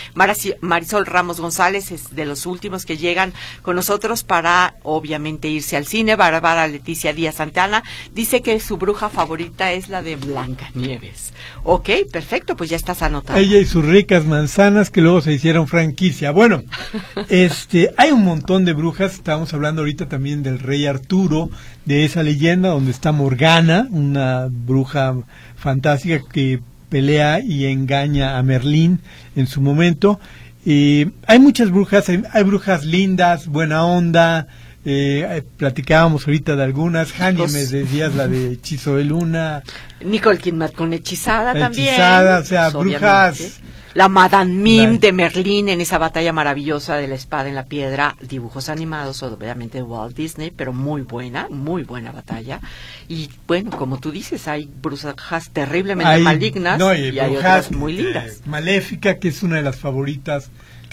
Marisol 0.61 1.07
Ramos 1.07 1.41
González 1.41 1.91
es 1.91 2.14
de 2.14 2.25
los 2.25 2.47
últimos 2.47 2.87
que 2.87 2.97
llegan 2.97 3.33
con 3.62 3.77
nosotros 3.77 4.25
para 4.25 4.77
obviamente 4.83 5.49
irse 5.49 5.77
al 5.77 5.87
cine. 5.87 6.16
Bárbara 6.16 6.66
Leticia 6.68 7.12
Díaz 7.12 7.35
Santana 7.37 7.83
dice 8.14 8.41
que 8.41 8.59
su 8.61 8.77
bruja 8.79 9.09
favorita 9.11 9.72
es 9.72 9.89
la 9.89 10.03
de 10.03 10.16
Blancanieves. 10.16 11.33
Ok, 11.64 11.91
perfecto, 12.15 12.57
pues 12.57 12.71
ya 12.71 12.77
estás 12.77 13.03
anotado. 13.03 13.37
Ella 13.41 13.59
y 13.59 13.65
sus 13.65 13.85
ricas 13.85 14.25
manzanas 14.25 14.89
que 14.91 15.01
luego 15.01 15.21
se 15.21 15.33
hicieron 15.33 15.67
franquicia. 15.67 16.31
Bueno, 16.31 16.62
este, 17.29 17.93
hay 17.97 18.12
un 18.12 18.25
montón 18.25 18.65
de 18.65 18.73
brujas. 18.73 19.15
Estamos 19.15 19.53
hablando 19.53 19.83
ahorita 19.83 20.09
también 20.09 20.45
del 20.45 20.61
rey 20.61 20.87
Arturo, 20.87 21.51
de 21.87 22.05
esa 22.05 22.23
leyenda 22.23 22.69
donde 22.69 22.93
está 22.93 23.11
Morgana, 23.11 23.89
una 23.91 24.47
bruja 24.49 25.17
fantástica 25.57 26.21
que 26.33 26.61
pelea 26.89 27.41
y 27.41 27.67
engaña 27.67 28.39
a 28.39 28.45
Merlín 28.45 29.01
en 29.35 29.49
su 29.49 29.61
momento. 29.61 30.21
Y 30.65 31.09
hay 31.27 31.41
muchas 31.41 31.73
brujas, 31.73 32.09
hay, 32.09 32.23
hay 32.33 32.45
brujas 32.45 32.85
lindas, 32.85 33.49
buena 33.49 33.85
onda. 33.85 34.47
Eh, 34.85 35.26
eh, 35.28 35.43
platicábamos 35.57 36.26
ahorita 36.26 36.57
de 36.57 36.64
algunas. 36.64 37.12
Me 37.18 37.64
decías 37.66 38.14
la 38.14 38.28
de 38.28 38.53
Hechizo 38.53 38.97
de 38.97 39.05
Luna. 39.05 39.62
Nicole 40.05 40.39
Kidman 40.39 40.72
con 40.72 40.93
hechizada 40.93 41.55
también. 41.55 41.89
Hechizada, 41.89 42.39
o 42.41 42.45
sea, 42.45 42.70
Pues, 42.70 42.85
brujas. 42.89 43.61
La 43.95 44.09
Madame 44.09 44.53
Mim 44.53 44.93
La- 44.95 44.99
de 44.99 45.12
Merlín 45.12 45.68
en 45.68 45.80
esa 45.80 45.99
batalla 45.99 46.32
maravillosa 46.32 46.97
de 46.97 47.07
la 47.07 47.14
espada 47.14 47.49
en 47.49 47.55
la 47.55 47.66
piedra, 47.66 48.16
dibujos 48.20 48.68
animados, 48.68 49.22
obviamente 49.22 49.78
de 49.78 49.85
Walt 49.85 50.16
Disney, 50.16 50.51
pero 50.51 50.72
muy 50.72 51.03
buena, 51.03 51.47
muy 51.49 51.85
buena 51.85 52.11
batalla. 52.11 52.59
Y 53.09 53.30
bueno, 53.47 53.70
como 53.70 53.99
tú 54.01 54.11
dices, 54.11 54.49
hay 54.49 54.68
brujas 54.82 55.51
terriblemente 55.53 56.11
Hay- 56.12 56.22
malignas 56.24 56.76
no, 56.76 56.93
y, 56.93 57.20
hay 57.20 57.30
brujas, 57.35 57.66
otras 57.68 57.70
muy 57.70 57.93
eh, 57.93 58.03
lindas. 58.03 58.41
Maléfica, 58.47 59.20
que 59.20 59.28
es 59.28 59.45
una 59.45 59.57
de 59.59 59.62
las 59.62 59.76
favoritas. 59.76 60.51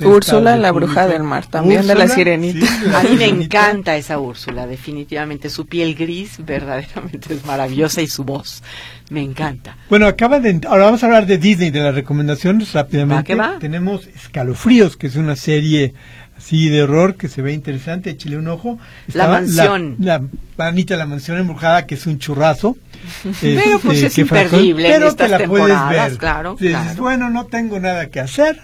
Úrsula, 0.07 0.57
la 0.57 0.71
bruja 0.71 1.07
del 1.07 1.23
mar, 1.23 1.45
también 1.47 1.85
de 1.87 1.95
la 1.95 2.07
sirenita. 2.07 2.65
sí, 2.65 2.73
la 2.85 2.99
A 2.99 3.03
mí 3.03 3.15
me 3.17 3.25
encanta 3.25 3.95
esa 3.95 4.19
Úrsula, 4.19 4.67
definitivamente. 4.67 5.49
Su 5.49 5.65
piel 5.65 5.95
gris 5.95 6.37
verdaderamente 6.45 7.33
es 7.33 7.45
maravillosa 7.45 8.01
y 8.01 8.07
su 8.07 8.23
voz. 8.23 8.61
Me 9.09 9.21
encanta. 9.21 9.77
Bueno, 9.89 10.07
acaba 10.07 10.39
de. 10.39 10.61
Ahora 10.67 10.85
vamos 10.85 11.03
a 11.03 11.07
hablar 11.07 11.25
de 11.25 11.37
Disney, 11.37 11.69
de 11.69 11.81
las 11.81 11.93
recomendaciones 11.95 12.71
rápidamente. 12.73 13.23
Que 13.25 13.35
va. 13.35 13.57
Tenemos 13.59 14.07
Escalofríos, 14.07 14.95
que 14.97 15.07
es 15.07 15.15
una 15.17 15.35
serie 15.35 15.93
así 16.37 16.69
de 16.69 16.83
horror 16.83 17.15
que 17.15 17.27
se 17.27 17.41
ve 17.41 17.51
interesante. 17.53 18.11
Échale 18.11 18.37
un 18.37 18.47
ojo. 18.47 18.79
La 19.13 19.27
mansión. 19.27 19.97
La, 19.99 20.21
la 20.57 20.67
Anita, 20.67 20.95
la 20.95 21.05
mansión 21.05 21.37
embrujada, 21.37 21.85
que 21.85 21.95
es 21.95 22.07
un 22.07 22.19
churrazo. 22.19 22.77
Pero, 23.41 23.79
pues, 23.79 23.97
Este, 24.01 24.07
es 24.07 24.13
que 24.15 24.21
imperdible 24.21 24.87
en 24.87 24.93
pero 24.93 25.07
estas 25.09 25.27
te 25.27 25.37
la 25.39 25.47
puedes 25.47 25.67
temporadas, 25.67 26.09
ver. 26.11 26.17
claro, 26.17 26.51
Dices, 26.59 26.71
claro. 26.81 27.01
bueno, 27.01 27.29
no 27.29 27.45
tengo 27.47 27.79
nada 27.79 28.07
que 28.09 28.19
hacer. 28.19 28.61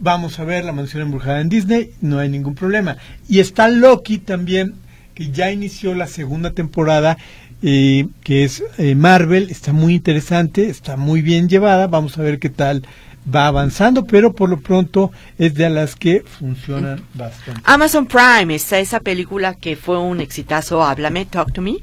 Vamos 0.00 0.38
a 0.38 0.44
ver 0.44 0.64
la 0.64 0.72
mansión 0.72 1.02
embrujada 1.02 1.40
en 1.40 1.48
Disney, 1.48 1.92
no 2.00 2.18
hay 2.18 2.28
ningún 2.28 2.54
problema. 2.54 2.96
Y 3.28 3.40
está 3.40 3.68
Loki 3.68 4.18
también, 4.18 4.74
que 5.14 5.30
ya 5.30 5.50
inició 5.50 5.94
la 5.94 6.06
segunda 6.06 6.52
temporada, 6.52 7.18
eh, 7.62 8.06
que 8.22 8.44
es 8.44 8.62
eh, 8.78 8.94
Marvel, 8.94 9.50
está 9.50 9.72
muy 9.72 9.94
interesante, 9.94 10.68
está 10.68 10.96
muy 10.96 11.22
bien 11.22 11.48
llevada, 11.48 11.88
vamos 11.88 12.16
a 12.16 12.22
ver 12.22 12.38
qué 12.38 12.50
tal 12.50 12.86
va 13.34 13.46
avanzando, 13.46 14.06
pero 14.06 14.32
por 14.32 14.48
lo 14.48 14.60
pronto 14.60 15.10
es 15.38 15.54
de 15.54 15.68
las 15.68 15.96
que 15.96 16.22
funcionan 16.22 17.02
bastante. 17.14 17.60
Amazon 17.64 18.06
Prime 18.06 18.54
está 18.54 18.78
esa 18.78 19.00
película 19.00 19.54
que 19.54 19.76
fue 19.76 19.98
un 19.98 20.20
exitazo, 20.20 20.82
Háblame, 20.82 21.26
Talk 21.26 21.52
to 21.52 21.62
Me. 21.62 21.76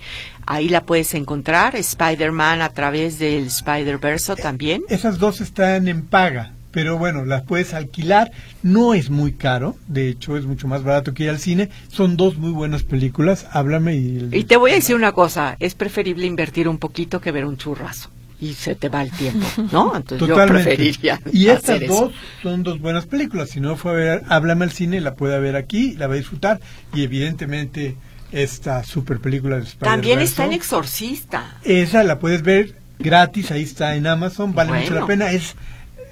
Ahí 0.47 0.69
la 0.69 0.83
puedes 0.83 1.13
encontrar. 1.13 1.75
Spider-Man 1.75 2.61
a 2.61 2.69
través 2.69 3.19
del 3.19 3.47
Spider-Verse 3.47 4.35
también. 4.35 4.83
Esas 4.89 5.17
dos 5.17 5.41
están 5.41 5.87
en 5.87 6.03
paga, 6.03 6.53
pero 6.75 6.97
bueno, 6.97 7.23
las 7.23 7.43
puedes 7.43 7.73
alquilar, 7.73 8.33
no 8.61 8.93
es 8.93 9.09
muy 9.09 9.31
caro, 9.31 9.77
de 9.87 10.09
hecho 10.09 10.35
es 10.35 10.43
mucho 10.43 10.67
más 10.67 10.83
barato 10.83 11.13
que 11.13 11.23
ir 11.23 11.29
al 11.29 11.39
cine, 11.39 11.69
son 11.87 12.17
dos 12.17 12.37
muy 12.37 12.51
buenas 12.51 12.83
películas, 12.83 13.47
háblame 13.53 13.95
y... 13.95 14.27
Y 14.33 14.43
te 14.43 14.57
voy 14.57 14.71
a 14.71 14.73
decir 14.73 14.93
una 14.97 15.13
cosa, 15.13 15.55
es 15.61 15.73
preferible 15.73 16.25
invertir 16.25 16.67
un 16.67 16.77
poquito 16.77 17.21
que 17.21 17.31
ver 17.31 17.45
un 17.45 17.55
churrazo. 17.55 18.09
Y 18.41 18.55
se 18.55 18.75
te 18.75 18.89
va 18.89 19.03
el 19.03 19.11
tiempo, 19.11 19.47
¿no? 19.71 19.95
Entonces 19.95 20.27
yo 20.27 20.33
Totalmente. 20.33 20.65
preferiría 20.65 21.21
y 21.31 21.47
estas 21.47 21.81
eso. 21.81 21.93
dos 21.93 22.13
son 22.43 22.63
dos 22.63 22.81
buenas 22.81 23.05
películas, 23.05 23.51
si 23.51 23.61
no 23.61 23.77
fue 23.77 23.91
a 23.91 23.95
ver 23.95 24.23
Háblame 24.27 24.65
al 24.65 24.71
cine, 24.71 24.99
la 24.99 25.15
puede 25.15 25.39
ver 25.39 25.55
aquí, 25.55 25.93
la 25.93 26.07
va 26.07 26.15
a 26.15 26.17
disfrutar, 26.17 26.59
y 26.93 27.03
evidentemente 27.03 27.95
esta 28.33 28.83
super 28.83 29.21
película 29.21 29.55
de 29.55 29.61
Spider-Man. 29.63 29.95
También 29.95 30.19
está 30.19 30.43
El 30.43 30.51
Exorcista. 30.51 31.55
Esa 31.63 32.03
la 32.03 32.19
puedes 32.19 32.41
ver 32.41 32.75
gratis, 32.99 33.51
ahí 33.51 33.63
está 33.63 33.95
en 33.95 34.07
Amazon, 34.07 34.53
vale 34.53 34.73
mucho 34.73 34.93
la 34.93 35.05
pena, 35.05 35.31
es 35.31 35.55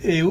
eh, 0.04 0.24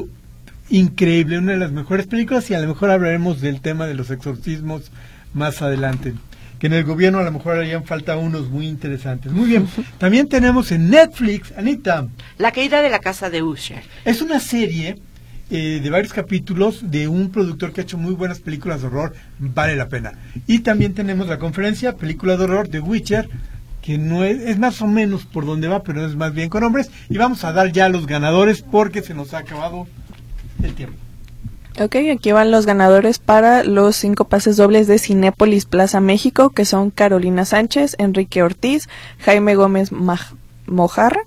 increíble, 0.73 1.37
una 1.37 1.51
de 1.51 1.59
las 1.59 1.71
mejores 1.71 2.07
películas 2.07 2.49
y 2.49 2.55
a 2.55 2.59
lo 2.59 2.67
mejor 2.67 2.89
hablaremos 2.89 3.41
del 3.41 3.61
tema 3.61 3.85
de 3.85 3.93
los 3.93 4.09
exorcismos 4.09 4.91
más 5.33 5.61
adelante. 5.61 6.15
Que 6.57 6.65
en 6.65 6.73
el 6.73 6.83
gobierno 6.83 7.19
a 7.19 7.23
lo 7.23 7.31
mejor 7.31 7.57
harían 7.57 7.83
falta 7.83 8.17
unos 8.17 8.49
muy 8.49 8.67
interesantes. 8.67 9.31
Muy 9.31 9.49
bien, 9.49 9.67
también 9.99 10.27
tenemos 10.27 10.71
en 10.71 10.89
Netflix, 10.89 11.53
Anita, 11.55 12.07
La 12.39 12.51
caída 12.51 12.81
de 12.81 12.89
la 12.89 12.99
casa 12.99 13.29
de 13.29 13.43
Usher. 13.43 13.83
es 14.03 14.23
una 14.23 14.39
serie 14.39 14.97
eh, 15.51 15.79
de 15.83 15.89
varios 15.91 16.11
capítulos 16.11 16.89
de 16.89 17.07
un 17.07 17.29
productor 17.29 17.71
que 17.71 17.81
ha 17.81 17.83
hecho 17.83 17.99
muy 17.99 18.15
buenas 18.15 18.39
películas 18.39 18.81
de 18.81 18.87
horror, 18.87 19.13
vale 19.37 19.75
la 19.75 19.89
pena. 19.89 20.13
Y 20.47 20.59
también 20.59 20.95
tenemos 20.95 21.27
la 21.27 21.37
conferencia, 21.37 21.97
película 21.97 22.35
de 22.35 22.45
horror 22.45 22.69
de 22.69 22.79
Witcher, 22.79 23.29
que 23.83 23.99
no 23.99 24.23
es, 24.23 24.41
es 24.41 24.57
más 24.57 24.81
o 24.81 24.87
menos 24.87 25.25
por 25.25 25.45
donde 25.45 25.67
va, 25.67 25.83
pero 25.83 26.03
es 26.03 26.15
más 26.15 26.33
bien 26.33 26.49
con 26.49 26.63
hombres. 26.63 26.89
Y 27.09 27.17
vamos 27.17 27.43
a 27.43 27.51
dar 27.51 27.71
ya 27.71 27.89
los 27.89 28.07
ganadores 28.07 28.63
porque 28.63 29.03
se 29.03 29.13
nos 29.13 29.35
ha 29.35 29.39
acabado 29.39 29.87
el 30.63 30.73
tiempo. 30.73 30.97
Ok, 31.81 31.95
aquí 32.13 32.31
van 32.31 32.51
los 32.51 32.67
ganadores 32.67 33.17
para 33.17 33.63
los 33.63 33.95
cinco 33.95 34.25
pases 34.25 34.57
dobles 34.57 34.85
de 34.87 34.99
Cinépolis 34.99 35.65
Plaza 35.65 35.99
México, 35.99 36.51
que 36.51 36.65
son 36.65 36.91
Carolina 36.91 37.45
Sánchez, 37.45 37.95
Enrique 37.97 38.43
Ortiz, 38.43 38.87
Jaime 39.19 39.55
Gómez 39.55 39.91
Maj- 39.91 40.35
Mojarra, 40.67 41.21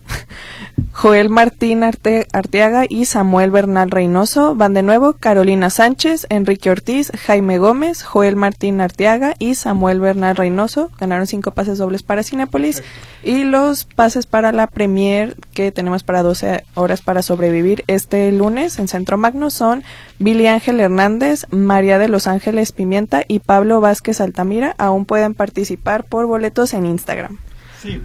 Joel 0.92 1.28
Martín 1.28 1.82
Arte- 1.84 2.26
Arteaga 2.32 2.84
y 2.88 3.04
Samuel 3.04 3.50
Bernal 3.50 3.90
Reynoso. 3.90 4.54
Van 4.54 4.74
de 4.74 4.82
nuevo 4.82 5.14
Carolina 5.14 5.68
Sánchez, 5.70 6.26
Enrique 6.30 6.70
Ortiz, 6.70 7.12
Jaime 7.26 7.58
Gómez, 7.58 8.02
Joel 8.02 8.36
Martín 8.36 8.80
Arteaga 8.80 9.34
y 9.38 9.54
Samuel 9.56 10.00
Bernal 10.00 10.36
Reynoso. 10.36 10.90
Ganaron 10.98 11.26
cinco 11.26 11.50
pases 11.50 11.78
dobles 11.78 12.02
para 12.02 12.22
Cinépolis. 12.22 12.82
Y 13.22 13.44
los 13.44 13.84
pases 13.84 14.26
para 14.26 14.52
la 14.52 14.66
premier 14.66 15.36
que 15.52 15.70
tenemos 15.72 16.02
para 16.02 16.22
12 16.22 16.64
horas 16.74 17.02
para 17.02 17.22
sobrevivir 17.22 17.84
este 17.86 18.30
lunes 18.32 18.78
en 18.78 18.88
Centro 18.88 19.18
Magno 19.18 19.50
son 19.50 19.82
Billy 20.18 20.46
Ángel 20.46 20.80
Hernández, 20.80 21.46
María 21.50 21.98
de 21.98 22.08
los 22.08 22.26
Ángeles 22.26 22.72
Pimienta 22.72 23.22
y 23.28 23.40
Pablo 23.40 23.80
Vázquez 23.80 24.20
Altamira. 24.20 24.74
Aún 24.78 25.04
pueden 25.04 25.34
participar 25.34 26.04
por 26.04 26.26
boletos 26.26 26.72
en 26.74 26.86
Instagram. 26.86 27.38
Sí. 27.82 28.00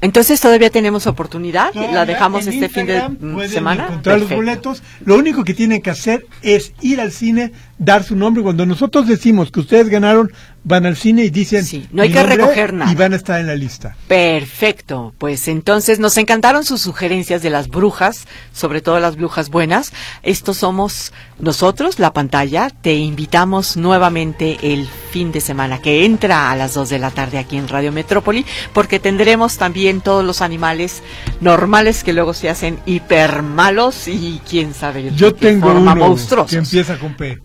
Entonces 0.00 0.40
todavía 0.40 0.70
tenemos 0.70 1.06
oportunidad, 1.06 1.72
Todavía 1.72 1.94
la 1.94 2.06
dejamos 2.06 2.46
este 2.46 2.68
fin 2.68 2.86
de 2.86 3.08
mm, 3.08 3.34
pueden 3.34 3.50
semana. 3.50 3.86
encontrar 3.86 4.20
los 4.20 4.30
boletos. 4.30 4.82
Lo 5.04 5.16
único 5.16 5.44
que 5.44 5.54
tienen 5.54 5.82
que 5.82 5.90
hacer 5.90 6.26
es 6.42 6.72
ir 6.80 7.00
al 7.00 7.12
cine, 7.12 7.52
dar 7.78 8.02
su 8.04 8.16
nombre. 8.16 8.42
Cuando 8.42 8.66
nosotros 8.66 9.06
decimos 9.06 9.50
que 9.50 9.60
ustedes 9.60 9.88
ganaron, 9.88 10.30
van 10.64 10.84
al 10.86 10.96
cine 10.96 11.24
y 11.24 11.30
dicen 11.30 11.64
Sí, 11.64 11.86
no 11.92 12.02
hay 12.02 12.12
que 12.12 12.22
recoger 12.22 12.74
nada. 12.74 12.90
y 12.92 12.94
van 12.94 13.12
a 13.12 13.16
estar 13.16 13.40
en 13.40 13.46
la 13.46 13.54
lista. 13.54 13.96
Perfecto, 14.06 15.14
pues 15.18 15.48
entonces 15.48 15.98
nos 15.98 16.16
encantaron 16.18 16.64
sus 16.64 16.80
sugerencias 16.82 17.42
de 17.42 17.50
las 17.50 17.68
brujas, 17.68 18.26
sobre 18.52 18.80
todo 18.80 19.00
las 19.00 19.16
brujas 19.16 19.48
buenas. 19.50 19.92
Estos 20.22 20.58
somos 20.58 21.12
nosotros, 21.38 21.98
la 21.98 22.12
pantalla. 22.12 22.68
Te 22.70 22.94
invitamos 22.96 23.76
nuevamente 23.76 24.58
el 24.62 24.86
fin 25.10 25.32
de 25.32 25.40
semana 25.40 25.80
que 25.80 26.04
entra 26.04 26.50
a 26.50 26.56
las 26.56 26.74
2 26.74 26.88
de 26.90 26.98
la 26.98 27.10
tarde 27.10 27.38
aquí 27.38 27.56
en 27.56 27.68
Radio 27.68 27.90
Metrópoli, 27.92 28.44
porque 28.74 29.00
tendremos 29.00 29.56
también 29.56 30.00
todos 30.00 30.24
los 30.24 30.42
animales 30.42 31.02
normales 31.40 32.04
que 32.04 32.12
luego 32.12 32.34
se 32.34 32.50
hacen 32.50 32.78
hiper 32.86 33.42
malos 33.42 34.08
y 34.08 34.40
quién 34.48 34.74
sabe 34.74 35.10
Yo 35.16 35.34
tengo 35.34 35.70
uno 35.72 35.96
monstruosos. 35.96 36.50
que 36.50 36.58
empieza 36.58 36.98
con 36.98 37.14
P. 37.16 37.38